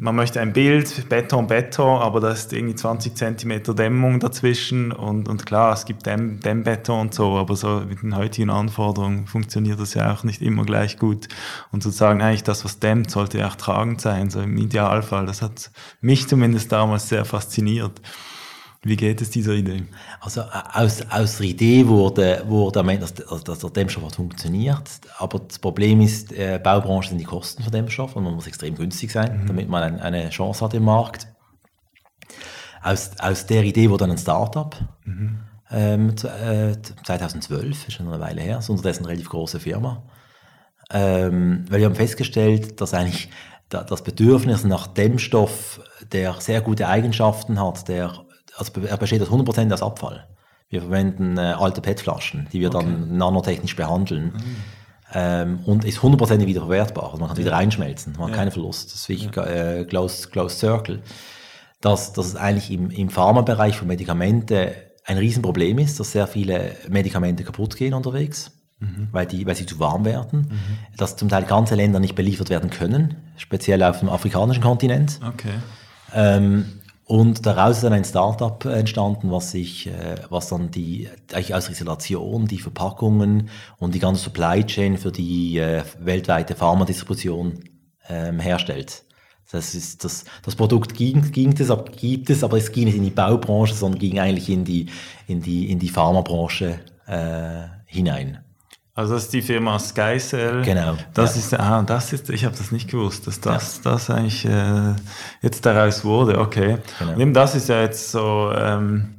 [0.00, 5.28] man möchte ein Bild, Beton, Beton, aber da ist irgendwie 20 Zentimeter Dämmung dazwischen und,
[5.28, 9.80] und klar, es gibt Dämm, Dämmbeton und so, aber so mit den heutigen Anforderungen funktioniert
[9.80, 11.26] das ja auch nicht immer gleich gut.
[11.72, 15.26] Und sozusagen eigentlich das, was dämmt, sollte ja auch tragend sein, so im Idealfall.
[15.26, 18.00] Das hat mich zumindest damals sehr fasziniert.
[18.82, 19.84] Wie geht es dieser Idee?
[20.20, 26.00] Also aus, aus der Idee wurde, wurde dass, dass der Dämmstoff funktioniert, aber das Problem
[26.00, 29.46] ist, äh, Baubranche sind die Kosten für Dämmstoff und man muss extrem günstig sein, mhm.
[29.48, 31.26] damit man ein, eine Chance hat im Markt.
[32.80, 34.76] Aus, aus der Idee wurde dann ein Startup.
[35.04, 35.40] Mhm.
[35.70, 40.04] Ähm, äh, 2012, ist schon eine Weile her, ist unterdessen eine relativ große Firma.
[40.90, 43.28] Ähm, weil wir haben festgestellt, dass eigentlich
[43.68, 45.80] das Bedürfnis nach Dämmstoff,
[46.12, 48.24] der sehr gute Eigenschaften hat, der
[48.58, 50.26] also er besteht aus 100% aus Abfall.
[50.68, 52.84] Wir verwenden äh, alte PET-Flaschen, die wir okay.
[52.84, 54.24] dann nanotechnisch behandeln.
[54.24, 54.56] Mhm.
[55.14, 57.04] Ähm, und ist 100% wiederverwertbar.
[57.04, 57.44] Also man kann ja.
[57.44, 58.36] wieder reinschmelzen, man hat ja.
[58.36, 58.92] keinen Verlust.
[58.92, 59.44] Das ist wie ja.
[59.44, 61.02] äh, closed, closed Circle.
[61.80, 66.76] Dass, dass es eigentlich im, im Pharmabereich für Medikamente ein Riesenproblem ist, dass sehr viele
[66.88, 68.50] Medikamente kaputt gehen unterwegs.
[68.80, 69.08] Mhm.
[69.10, 70.96] Weil, die, weil sie zu warm werden, mhm.
[70.96, 75.18] dass zum Teil ganze Länder nicht beliefert werden können, speziell auf dem afrikanischen Kontinent.
[75.26, 75.54] Okay.
[76.14, 81.54] Ähm, und daraus ist dann ein Startup entstanden, was sich, äh, was dann die, eigentlich
[81.54, 83.48] aus Isolation, die Verpackungen
[83.78, 87.60] und die ganze Supply Chain für die äh, weltweite Pharmadistribution
[88.10, 89.04] ähm, herstellt.
[89.50, 93.04] Das ist das, das Produkt ging, ging es, gibt es, aber es ging nicht in
[93.04, 94.90] die Baubranche, sondern ging eigentlich in die,
[95.26, 98.44] in die, in die Pharmabranche äh, hinein.
[98.98, 100.62] Also das ist die Firma SkyCell.
[100.62, 100.96] Genau.
[101.14, 101.40] Das ja.
[101.40, 103.92] ist, ah, das ist, ich habe das nicht gewusst, dass das, ja.
[103.92, 104.96] das eigentlich äh,
[105.40, 106.40] jetzt daraus wurde.
[106.40, 106.78] Okay.
[106.98, 107.12] Genau.
[107.12, 109.14] Und eben das ist ja jetzt so, ähm,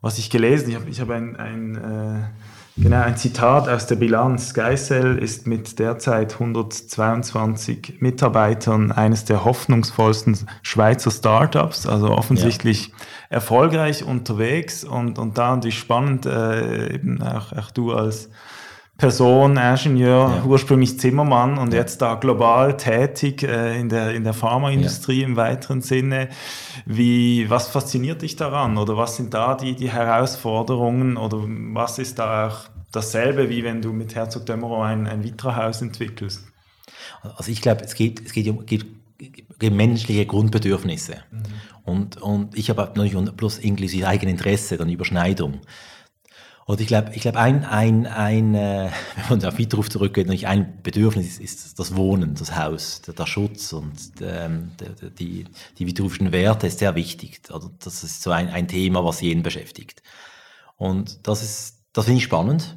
[0.00, 0.68] was ich gelesen.
[0.68, 4.50] Ich habe, ich habe ein, ein äh, genau ein Zitat aus der Bilanz.
[4.50, 11.88] SkyCell ist mit derzeit 122 Mitarbeitern eines der hoffnungsvollsten Schweizer Startups.
[11.88, 12.94] Also offensichtlich ja.
[13.30, 18.28] erfolgreich unterwegs und und da natürlich spannend äh, eben auch, auch du als
[18.96, 20.44] Person, Ingenieur, ja.
[20.44, 25.26] ursprünglich Zimmermann und jetzt da global tätig äh, in der, in der Pharmaindustrie ja.
[25.26, 26.28] im weiteren Sinne.
[26.86, 31.38] Wie, was fasziniert dich daran oder was sind da die, die Herausforderungen oder
[31.72, 36.44] was ist da auch dasselbe, wie wenn du mit Herzog Dömerow ein, ein Vitra-Haus entwickelst?
[37.22, 38.86] Also ich glaube, es geht, es geht um, geht,
[39.60, 41.16] um menschliche Grundbedürfnisse.
[41.32, 41.42] Mhm.
[41.82, 45.60] Und, und ich habe natürlich bloß inklusive Eigeninteresse, dann Überschneidung.
[46.66, 48.90] Und ich glaube, ich glaube, ein, ein, ein, äh,
[49.28, 53.26] wenn man auf Widerruf zurückgeht, ein Bedürfnis ist, ist das Wohnen, das Haus, der, der
[53.26, 53.92] Schutz und
[54.22, 55.44] ähm, der, die,
[55.78, 57.42] die widerrufischen Werte ist sehr wichtig.
[57.50, 60.02] Also das ist so ein, ein Thema, was jeden beschäftigt.
[60.76, 62.76] Und das ist, das finde ich spannend.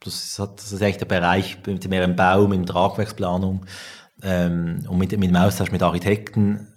[0.00, 3.66] Das ist, das ist eigentlich der Bereich mit im Bau, mit der Tragwerksplanung
[4.22, 6.68] ähm, und mit, mit dem Austausch mit Architekten,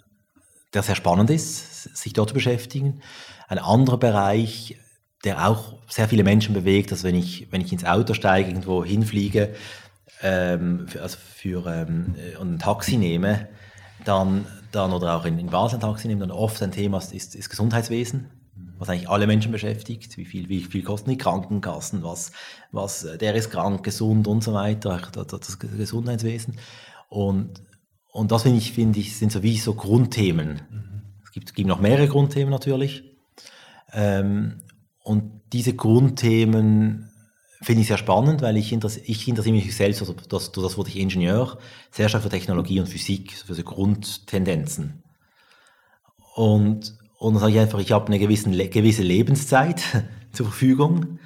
[0.72, 3.02] der sehr spannend ist, sich dort zu beschäftigen.
[3.48, 4.76] Ein anderer Bereich,
[5.26, 8.84] der auch sehr viele Menschen bewegt, dass wenn ich, wenn ich ins Auto steige, irgendwo
[8.84, 9.54] hinfliege,
[10.22, 13.48] ähm, für, also für ähm, ein Taxi nehme,
[14.04, 17.12] dann, dann oder auch in, in Basel ein Taxi nehme, dann oft ein Thema ist,
[17.12, 18.30] ist, ist Gesundheitswesen,
[18.78, 20.16] was eigentlich alle Menschen beschäftigt.
[20.16, 22.30] Wie viel, wie viel kosten die Krankenkassen, was,
[22.70, 26.56] was, der ist krank, gesund und so weiter, das, das Gesundheitswesen.
[27.08, 27.62] Und,
[28.12, 30.62] und das finde ich, finde ich, sind so wie so Grundthemen.
[30.70, 31.02] Mhm.
[31.24, 33.02] Es gibt, gibt noch mehrere Grundthemen natürlich.
[33.92, 34.62] Ähm,
[35.06, 37.12] und diese Grundthemen
[37.62, 40.98] finde ich sehr spannend, weil ich, ich interessiere mich selbst, also das, das wurde ich
[40.98, 41.58] Ingenieur,
[41.92, 45.04] sehr stark für Technologie und Physik, für so Grundtendenzen.
[46.34, 49.80] Und, und dann sage ich einfach, ich habe eine gewisse, gewisse Lebenszeit
[50.32, 51.20] zur Verfügung.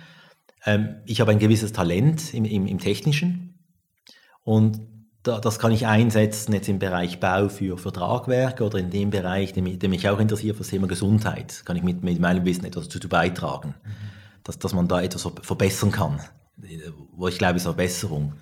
[0.66, 3.59] Ähm, ich habe ein gewisses Talent im, im, im Technischen.
[4.45, 4.83] Und
[5.22, 9.54] das kann ich einsetzen jetzt im Bereich Bau für, für Tragwerke oder in dem Bereich,
[9.56, 12.64] mich, der mich auch interessiert, für das Thema Gesundheit, kann ich mit, mit meinem Wissen
[12.64, 13.90] etwas dazu beitragen, mhm.
[14.44, 16.20] dass, dass man da etwas verbessern kann,
[17.12, 18.34] wo ich glaube, es ist Verbesserung.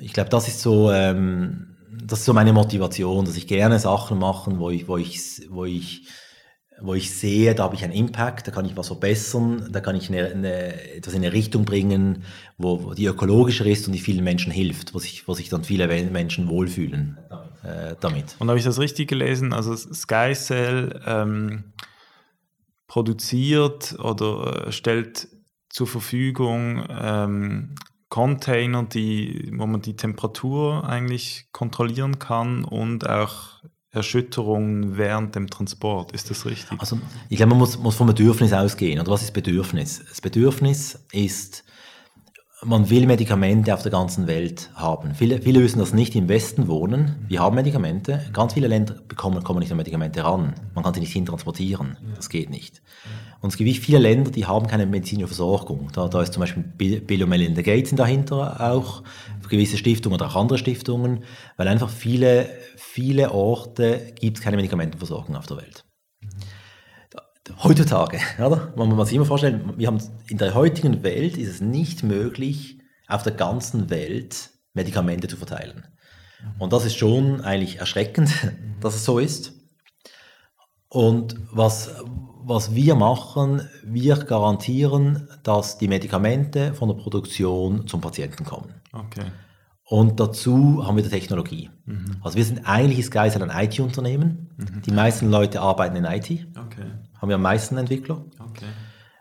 [0.00, 4.18] Ich glaube, das ist so, ähm, das ist so meine Motivation, dass ich gerne Sachen
[4.18, 6.08] mache, wo ich, wo ich, wo ich
[6.80, 9.96] wo ich sehe, da habe ich einen Impact, da kann ich was verbessern, da kann
[9.96, 12.24] ich eine, eine, etwas in eine Richtung bringen,
[12.56, 15.64] wo, wo die ökologischer ist und die vielen Menschen hilft, wo sich, wo sich dann
[15.64, 17.18] viele Menschen wohlfühlen
[17.64, 18.36] äh, damit.
[18.38, 19.52] Und habe ich das richtig gelesen?
[19.52, 21.64] Also SkyCell ähm,
[22.86, 25.28] produziert oder äh, stellt
[25.68, 27.74] zur Verfügung ähm,
[28.08, 36.12] Container, die, wo man die Temperatur eigentlich kontrollieren kann und auch Erschütterungen während dem Transport.
[36.12, 36.78] Ist das richtig?
[36.80, 39.00] Also ich glaube, man muss, muss vom Bedürfnis ausgehen.
[39.00, 40.04] Oder was ist Bedürfnis?
[40.08, 41.64] Das Bedürfnis ist,
[42.62, 45.14] man will Medikamente auf der ganzen Welt haben.
[45.14, 47.24] Viele, viele wissen das nicht im Westen wohnen.
[47.28, 48.28] Wir haben Medikamente.
[48.34, 50.54] Ganz viele Länder bekommen, kommen nicht an Medikamente ran.
[50.74, 51.96] Man kann sie nicht hintransportieren.
[52.14, 52.82] Das geht nicht.
[53.40, 55.90] Und es gibt viele Länder, die haben keine medizinische Versorgung.
[55.92, 59.04] Da, da ist zum Beispiel Bill und Melinda Gates dahinter auch,
[59.48, 61.24] gewisse Stiftungen oder auch andere Stiftungen,
[61.56, 65.84] weil einfach viele, viele Orte gibt es keine Medikamentenversorgung auf der Welt.
[67.62, 68.74] Heutzutage, oder?
[68.76, 72.78] Man muss sich immer vorstellen, wir haben in der heutigen Welt ist es nicht möglich,
[73.06, 75.86] auf der ganzen Welt Medikamente zu verteilen.
[76.58, 78.30] Und das ist schon eigentlich erschreckend,
[78.80, 79.54] dass es so ist.
[80.88, 81.94] Und was,
[82.48, 88.72] was wir machen, wir garantieren, dass die Medikamente von der Produktion zum Patienten kommen.
[88.92, 89.26] Okay.
[89.84, 91.70] Und dazu haben wir die Technologie.
[91.84, 92.16] Mhm.
[92.22, 94.50] Also wir sind eigentlich ist Geisel ein IT-Unternehmen.
[94.56, 94.82] Mhm.
[94.82, 96.30] Die meisten Leute arbeiten in IT.
[96.30, 96.86] Okay.
[97.20, 98.24] Haben wir am meisten Entwickler.
[98.38, 98.66] Okay.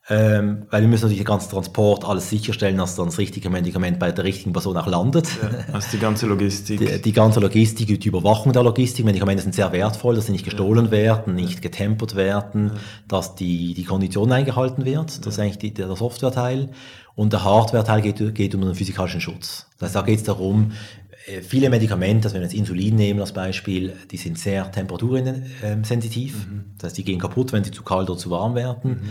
[0.09, 3.99] Ähm, weil wir müssen natürlich den ganzen Transport alles sicherstellen, dass dann das richtige Medikament
[3.99, 5.27] bei der richtigen Person auch landet.
[5.41, 6.79] Ja, also die ganze Logistik.
[6.79, 9.03] Die, die, ganze Logistik, die Überwachung der Logistik.
[9.03, 10.91] Medikamente sind sehr wertvoll, dass sie nicht gestohlen ja.
[10.91, 12.79] werden, nicht getempert werden, ja.
[13.09, 15.25] dass die, die Kondition eingehalten wird.
[15.25, 16.69] Das ist eigentlich die, der Software-Teil.
[17.15, 19.67] Und der Hardware-Teil geht, geht um den physikalischen Schutz.
[19.77, 20.71] Das heißt, da geht es darum,
[21.25, 26.47] äh, viele Medikamente, also wenn wir jetzt Insulin nehmen als Beispiel, die sind sehr temperatursensitiv.
[26.47, 26.63] Mhm.
[26.77, 28.91] Das heißt, die gehen kaputt, wenn sie zu kalt oder zu warm werden.
[28.91, 29.09] Mhm.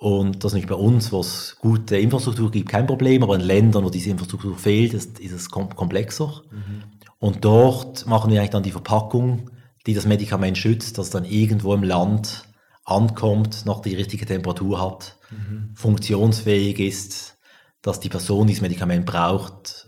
[0.00, 3.84] Und das nicht bei uns, wo es gute Infrastruktur gibt, kein Problem, aber in Ländern,
[3.84, 6.40] wo diese Infrastruktur fehlt, ist, ist es komplexer.
[6.50, 6.84] Mhm.
[7.18, 9.50] Und dort machen wir eigentlich dann die Verpackung,
[9.86, 12.44] die das Medikament schützt, dass dann irgendwo im Land
[12.82, 15.72] ankommt, noch die richtige Temperatur hat, mhm.
[15.74, 17.36] funktionsfähig ist,
[17.82, 19.86] dass die Person, die das Medikament braucht,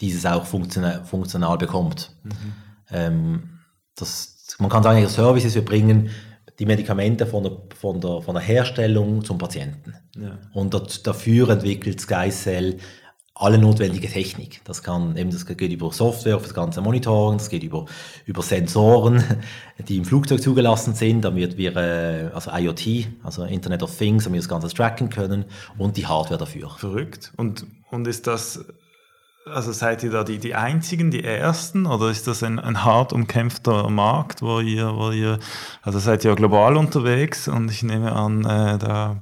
[0.00, 2.16] dieses auch funktional, funktional bekommt.
[2.22, 2.32] Mhm.
[2.88, 3.58] Ähm,
[3.94, 6.08] das, man kann sagen, der Services, wir bringen
[6.58, 9.94] die Medikamente von der, von der, von der Herstellung zum Patienten.
[10.16, 10.38] Ja.
[10.52, 12.78] Und dafür entwickelt SkyCell
[13.36, 14.60] alle notwendige Technik.
[14.64, 17.86] Das kann eben, das geht über Software für das ganze Monitoring, das geht über,
[18.26, 19.24] über Sensoren,
[19.88, 24.36] die im Flugzeug zugelassen sind, damit wir, äh, also IoT, also Internet of Things, damit
[24.36, 25.46] wir das Ganze tracken können
[25.78, 26.70] und die Hardware dafür.
[26.78, 27.32] Verrückt.
[27.36, 28.64] Und, und ist das,
[29.46, 33.12] also seid ihr da die, die einzigen, die ersten, oder ist das ein, ein hart
[33.12, 35.38] umkämpfter Markt, wo ihr, wo ihr,
[35.82, 39.16] also seid ihr global unterwegs und ich nehme an, äh, da,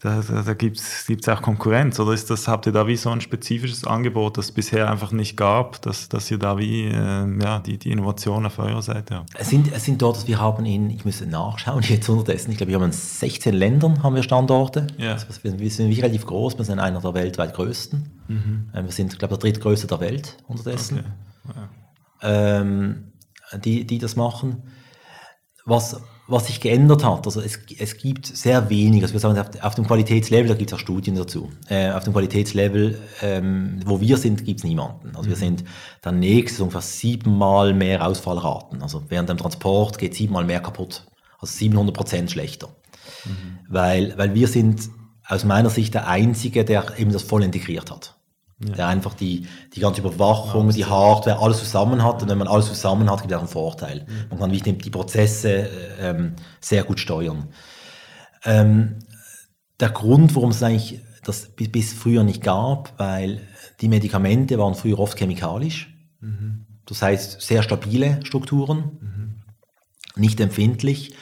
[0.00, 3.10] da, da, da gibt es auch Konkurrenz oder ist das, habt ihr da wie so
[3.10, 7.42] ein spezifisches Angebot, das es bisher einfach nicht gab, dass, dass ihr da wie äh,
[7.42, 9.30] ja, die, die Innovation auf eurer Seite habt?
[9.38, 12.70] Es sind, es sind dort, wir haben in, ich müsste nachschauen, jetzt unterdessen, ich glaube,
[12.70, 14.86] wir haben in 16 Ländern haben wir Standorte.
[14.98, 15.12] Ja.
[15.12, 18.10] Also wir, sind relativ groß, wir sind einer der weltweit größten.
[18.28, 18.70] Mhm.
[18.74, 21.04] Ähm, Wir sind, glaube ich, der drittgrößte der Welt unterdessen.
[21.48, 21.58] Okay.
[22.22, 22.60] Ja.
[22.60, 23.12] ähm,
[23.64, 24.64] die, die das machen.
[25.64, 29.48] Was, was sich geändert hat, also es, es gibt sehr wenig, also wir sagen, auf,
[29.62, 34.00] auf dem Qualitätslevel, da gibt es auch Studien dazu, äh, auf dem Qualitätslevel, ähm, wo
[34.00, 35.14] wir sind, gibt es niemanden.
[35.14, 35.64] Also wir sind
[36.02, 38.82] dann nächstes ungefähr siebenmal mehr Ausfallraten.
[38.82, 41.06] Also während dem Transport geht siebenmal mehr kaputt.
[41.38, 42.68] Also 700 Prozent schlechter.
[43.68, 44.88] Weil, weil wir sind
[45.28, 48.15] aus meiner Sicht der Einzige, der eben das voll integriert hat.
[48.58, 52.22] Der einfach die, die ganze Überwachung, die Hardware, alles zusammen hat.
[52.22, 54.06] Und wenn man alles zusammen hat, gibt es auch einen Vorteil.
[54.30, 55.68] Man kann wirklich die Prozesse
[56.00, 57.48] ähm, sehr gut steuern.
[58.44, 58.98] Ähm,
[59.78, 63.42] der Grund, warum es eigentlich das bis, früher nicht gab, weil
[63.80, 65.92] die Medikamente waren früher oft chemikalisch.
[66.86, 69.42] Das heißt, sehr stabile Strukturen,
[70.14, 71.14] nicht empfindlich.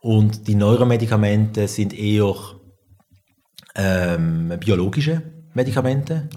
[0.00, 2.34] Und die Neuromedikamente sind eher
[3.76, 5.22] ähm, biologische
[5.54, 6.28] Medikamente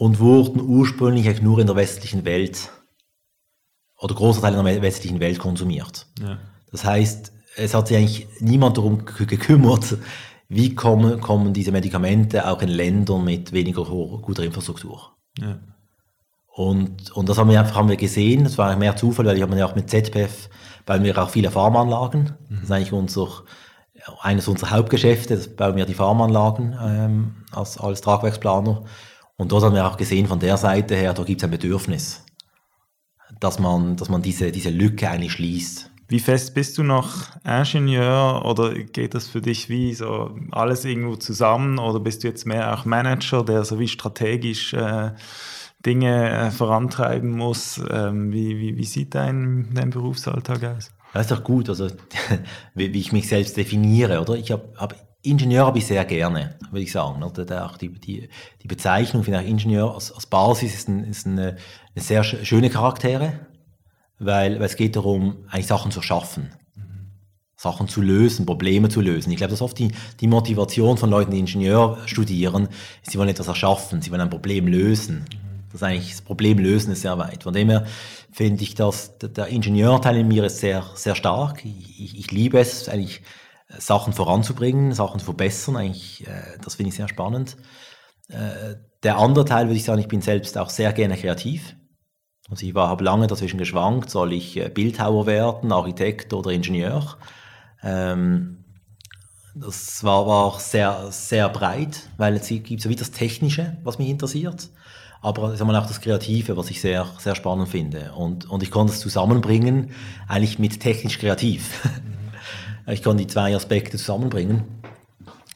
[0.00, 2.70] und wurden ursprünglich eigentlich nur in der westlichen Welt
[3.98, 6.06] oder großer Teil in der westlichen Welt konsumiert.
[6.18, 6.38] Ja.
[6.70, 9.98] Das heißt, es hat sich eigentlich niemand darum ge- gekümmert,
[10.48, 15.10] wie kommen, kommen diese Medikamente auch in Ländern mit weniger guter Infrastruktur.
[15.38, 15.60] Ja.
[16.46, 19.42] Und, und das haben wir einfach haben wir gesehen, das war mehr Zufall, weil ich
[19.42, 20.48] habe ja auch mit ZPF,
[20.86, 22.38] bauen wir auch viele Farmanlagen.
[22.48, 23.28] Das ist eigentlich unser,
[24.22, 28.84] eines unserer Hauptgeschäfte, das bauen wir die Farmanlagen ähm, als, als Tragwerksplaner.
[29.40, 32.22] Und dort haben wir auch gesehen, von der Seite her, da gibt es ein Bedürfnis,
[33.40, 35.90] dass man, dass man diese, diese Lücke eigentlich schließt.
[36.08, 37.08] Wie fest bist du noch
[37.42, 42.46] Ingenieur oder geht das für dich wie so alles irgendwo zusammen oder bist du jetzt
[42.46, 45.12] mehr auch Manager, der so wie strategisch äh,
[45.86, 47.80] Dinge äh, vorantreiben muss?
[47.90, 50.90] Ähm, wie, wie, wie sieht dein, dein Berufsalltag aus?
[51.14, 51.88] Das ist doch gut, also
[52.74, 54.34] wie, ich mich selbst definiere, oder?
[54.34, 57.22] Ich habe hab, Ingenieur habe ich sehr gerne, würde ich sagen.
[57.80, 58.28] Die, die,
[58.62, 61.56] die Bezeichnung finde ich Ingenieur als, als Basis ist, ein, ist eine,
[61.94, 63.34] eine sehr sch- schöne Charaktere,
[64.18, 66.50] weil, weil es geht darum, eigentlich Sachen zu schaffen.
[67.56, 69.30] Sachen zu lösen, Probleme zu lösen.
[69.30, 72.68] Ich glaube, das ist oft die, die Motivation von Leuten, die Ingenieur studieren,
[73.02, 75.26] ist, sie wollen etwas erschaffen, sie wollen ein Problem lösen.
[75.70, 77.42] Das ist eigentlich, das Problem lösen ist sehr weit.
[77.42, 77.84] Von dem her
[78.32, 81.62] finde ich, dass der- Ingenieurteil in mir ist sehr, sehr stark.
[81.66, 83.20] Ich, ich, ich liebe es, eigentlich
[83.78, 85.76] Sachen voranzubringen, Sachen zu verbessern.
[85.76, 87.56] Eigentlich, äh, das finde ich sehr spannend.
[88.28, 91.76] Äh, der andere Teil würde ich sagen, ich bin selbst auch sehr gerne kreativ.
[92.50, 97.16] Also ich habe lange dazwischen geschwankt, soll ich äh, Bildhauer werden, Architekt oder Ingenieur.
[97.82, 98.64] Ähm,
[99.54, 103.98] das war, war auch sehr, sehr breit, weil es gibt so wie das Technische, was
[103.98, 104.68] mich interessiert,
[105.22, 108.12] aber sagen wir auch das Kreative, was ich sehr, sehr spannend finde.
[108.12, 109.90] Und, und ich konnte es zusammenbringen,
[110.28, 111.88] eigentlich mit technisch-kreativ.
[112.92, 114.82] ich konnte die zwei Aspekte zusammenbringen,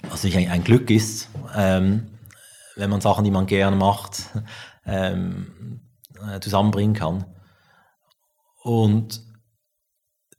[0.03, 2.11] was natürlich ein, ein Glück ist, ähm,
[2.77, 4.31] wenn man Sachen, die man gerne macht,
[4.87, 5.81] ähm,
[6.31, 7.25] äh, zusammenbringen kann.
[8.63, 9.23] Und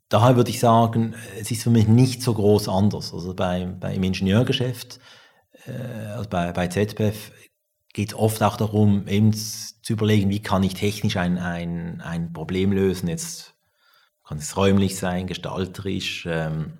[0.09, 3.13] daher würde ich sagen, es ist für mich nicht so groß anders.
[3.13, 4.99] Also bei, bei im Ingenieurgeschäft,
[5.65, 7.31] äh, also bei, bei ZPF,
[7.93, 12.33] geht es oft auch darum, eben zu überlegen, wie kann ich technisch ein, ein, ein
[12.33, 13.07] Problem lösen.
[13.07, 13.55] Jetzt
[14.25, 16.79] kann es räumlich sein, gestalterisch, ähm,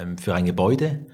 [0.00, 1.06] ähm, für ein Gebäude.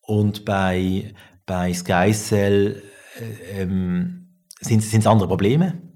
[0.00, 1.14] Und bei,
[1.46, 2.82] bei SkyCell
[3.20, 4.28] äh, ähm,
[4.60, 5.88] sind es andere Probleme.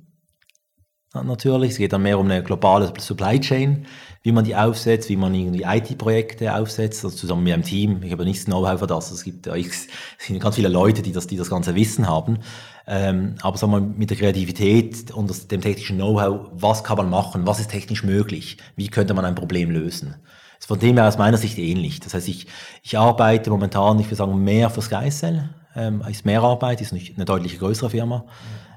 [1.15, 1.73] Natürlich.
[1.73, 3.87] Es geht dann mehr um eine globale Supply Chain,
[4.23, 8.03] wie man die aufsetzt, wie man irgendwie IT-Projekte aufsetzt, also zusammen mit einem Team.
[8.03, 9.11] Ich habe nicht das Know-how für das.
[9.11, 9.89] Es gibt ja es
[10.19, 12.39] sind ganz viele Leute, die das, die das ganze Wissen haben.
[12.87, 17.47] Ähm, aber sagen wir mit der Kreativität und dem technischen Know-how, was kann man machen?
[17.47, 18.57] Was ist technisch möglich?
[18.77, 20.17] Wie könnte man ein Problem lösen?
[20.63, 21.99] Ist von dem her aus meiner Sicht ähnlich.
[21.99, 22.47] Das heißt, ich,
[22.85, 25.51] ich arbeite momentan, ich würde sagen, mehr für SkyCell.
[25.75, 28.27] Ähm, ist mehr Arbeit, ist nicht eine deutlich größere Firma.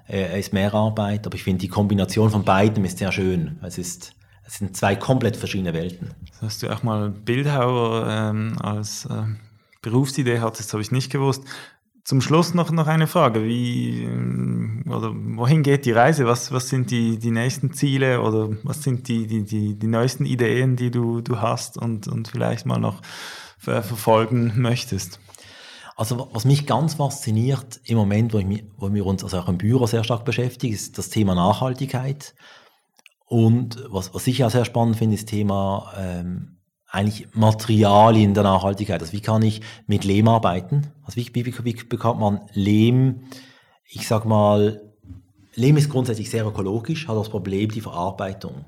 [0.10, 3.60] Äh, ist mehr Arbeit, aber ich finde die Kombination von beiden ist sehr schön.
[3.62, 4.14] Es ist,
[4.48, 6.10] es sind zwei komplett verschiedene Welten.
[6.42, 9.22] Dass du auch mal Bildhauer ähm, als äh,
[9.84, 11.44] Berufsidee hattest, habe ich nicht gewusst.
[12.06, 13.44] Zum Schluss noch, noch eine Frage.
[13.44, 16.28] Wie, äh, oder wohin geht die Reise?
[16.28, 20.26] Was, was sind die, die nächsten Ziele oder was sind die, die, die, die neuesten
[20.26, 23.02] Ideen, die du, du hast und, und vielleicht mal noch
[23.58, 25.20] verfolgen möchtest?
[25.96, 29.58] Also was mich ganz fasziniert im Moment, wo, mich, wo wir uns also auch im
[29.58, 32.36] Büro sehr stark beschäftigen, ist das Thema Nachhaltigkeit.
[33.26, 36.55] Und was, was ich ja sehr spannend finde, ist das Thema ähm,
[36.96, 39.02] eigentlich Materialien der Nachhaltigkeit.
[39.02, 40.88] Also wie kann ich mit Lehm arbeiten?
[41.04, 43.26] Also wie, wie, wie bekommt man Lehm?
[43.86, 44.82] Ich sag mal,
[45.54, 48.66] Lehm ist grundsätzlich sehr ökologisch, hat das Problem, die Verarbeitung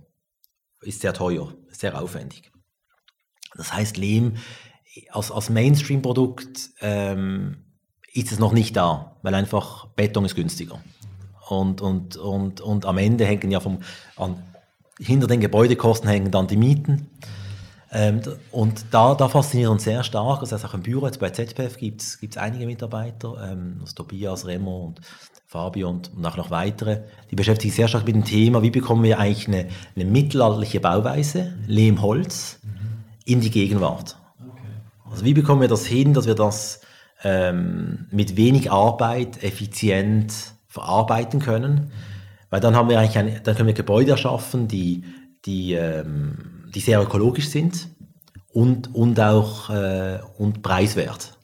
[0.81, 2.51] ist sehr teuer, sehr aufwendig.
[3.55, 4.35] Das heißt, Lehm
[5.11, 7.57] als, als Mainstream-Produkt ähm,
[8.13, 10.79] ist es noch nicht da, weil einfach Beton ist günstiger.
[11.49, 13.79] Und, und, und, und am Ende hängen ja vom,
[14.15, 14.43] an,
[14.99, 17.09] hinter den Gebäudekosten hängen dann die Mieten.
[17.97, 18.21] Ähm,
[18.51, 22.03] und da, da fasziniert uns sehr stark, also auch im Büro, jetzt bei ZPF gibt
[22.03, 25.01] es einige Mitarbeiter, ähm, also Tobias, Remo und
[25.47, 26.99] Fabio und, und, auch noch weitere,
[27.31, 30.79] die beschäftigen sich sehr stark mit dem Thema, wie bekommen wir eigentlich eine, eine mittelalterliche
[30.79, 32.69] Bauweise, Lehmholz, mhm.
[33.25, 34.15] in die Gegenwart.
[34.47, 34.61] Okay.
[35.09, 36.81] Also wie bekommen wir das hin, dass wir das
[37.23, 41.91] ähm, mit wenig Arbeit effizient verarbeiten können, mhm.
[42.51, 45.03] weil dann haben wir eigentlich eine, dann können wir Gebäude erschaffen, die,
[45.45, 47.89] die ähm, die sehr ökologisch sind
[48.53, 51.37] und, und auch äh, und preiswert.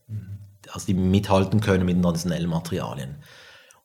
[0.71, 3.17] Also die mithalten können mit den traditionellen Materialien.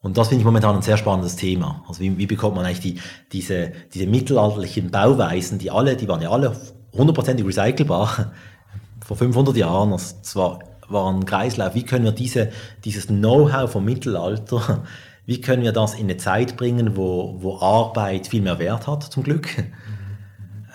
[0.01, 1.85] Und das finde ich momentan ein sehr spannendes Thema.
[1.89, 3.01] Also wie, wie bekommt man eigentlich die,
[3.33, 6.57] diese, diese mittelalterlichen Bauweisen, die alle, die waren ja alle
[6.93, 8.33] hundertprozentig recycelbar
[9.05, 9.93] vor 500 Jahren.
[9.93, 11.75] Also zwar war ein Kreislauf.
[11.75, 12.51] Wie können wir diese,
[12.85, 14.85] dieses Know-how vom Mittelalter,
[15.27, 19.03] wie können wir das in eine Zeit bringen, wo, wo Arbeit viel mehr Wert hat,
[19.03, 19.49] zum Glück?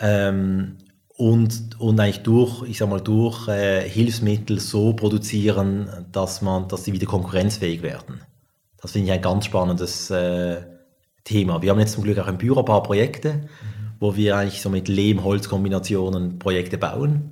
[0.04, 0.78] Ähm,
[1.16, 6.84] und, und eigentlich durch, ich sag mal, durch äh, Hilfsmittel so produzieren, dass man, dass
[6.84, 8.22] sie wieder konkurrenzfähig werden.
[8.82, 10.62] Das finde ich ein ganz spannendes äh,
[11.24, 11.62] Thema.
[11.62, 13.48] Wir haben jetzt zum Glück auch im Büro ein paar Projekte,
[14.00, 17.32] wo wir eigentlich so mit Lehm-Holz-Kombinationen Projekte bauen,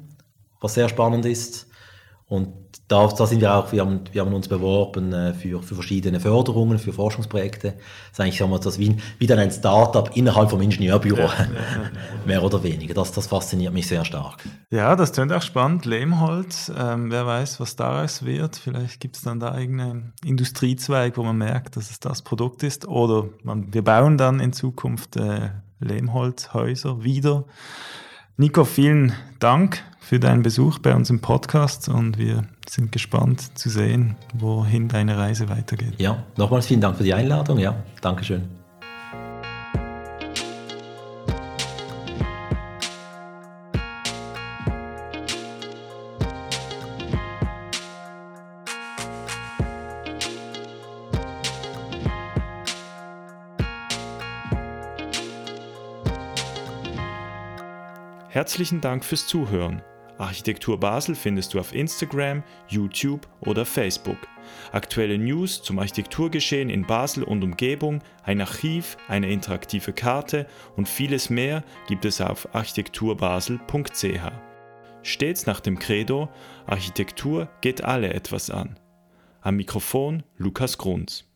[0.62, 1.68] was sehr spannend ist.
[2.32, 2.48] Und
[2.88, 6.22] da, da sind wir auch, wir haben, wir haben uns beworben äh, für, für verschiedene
[6.22, 7.74] Förderungen, für Forschungsprojekte.
[7.74, 7.80] Das
[8.14, 11.44] ist eigentlich, sagen wir, das wie, wie dann ein Startup innerhalb vom Ingenieurbüro, ja, ja,
[11.44, 11.92] ja,
[12.26, 12.94] mehr oder weniger.
[12.94, 14.38] Das, das fasziniert mich sehr stark.
[14.70, 15.84] Ja, das klingt auch spannend.
[15.84, 18.56] Lehmholz, ähm, wer weiß, was daraus wird.
[18.56, 22.88] Vielleicht gibt es dann da irgendeinen Industriezweig, wo man merkt, dass es das Produkt ist.
[22.88, 25.50] Oder man, wir bauen dann in Zukunft äh,
[25.82, 27.44] Lehmholzhäuser wieder.
[28.38, 33.70] Nico, vielen Dank für deinen Besuch bei uns im Podcast und wir sind gespannt zu
[33.70, 35.94] sehen, wohin deine Reise weitergeht.
[36.00, 37.58] Ja, nochmals vielen Dank für die Einladung.
[37.58, 38.42] Ja, Dankeschön.
[58.28, 59.82] Herzlichen Dank fürs Zuhören.
[60.22, 64.18] Architektur Basel findest du auf Instagram, YouTube oder Facebook.
[64.72, 71.30] Aktuelle News zum Architekturgeschehen in Basel und Umgebung, ein Archiv, eine interaktive Karte und vieles
[71.30, 74.32] mehr gibt es auf architekturbasel.ch.
[75.04, 76.30] Stets nach dem Credo,
[76.68, 78.80] Architektur geht alle etwas an.
[79.42, 81.31] Am Mikrofon Lukas Grunz.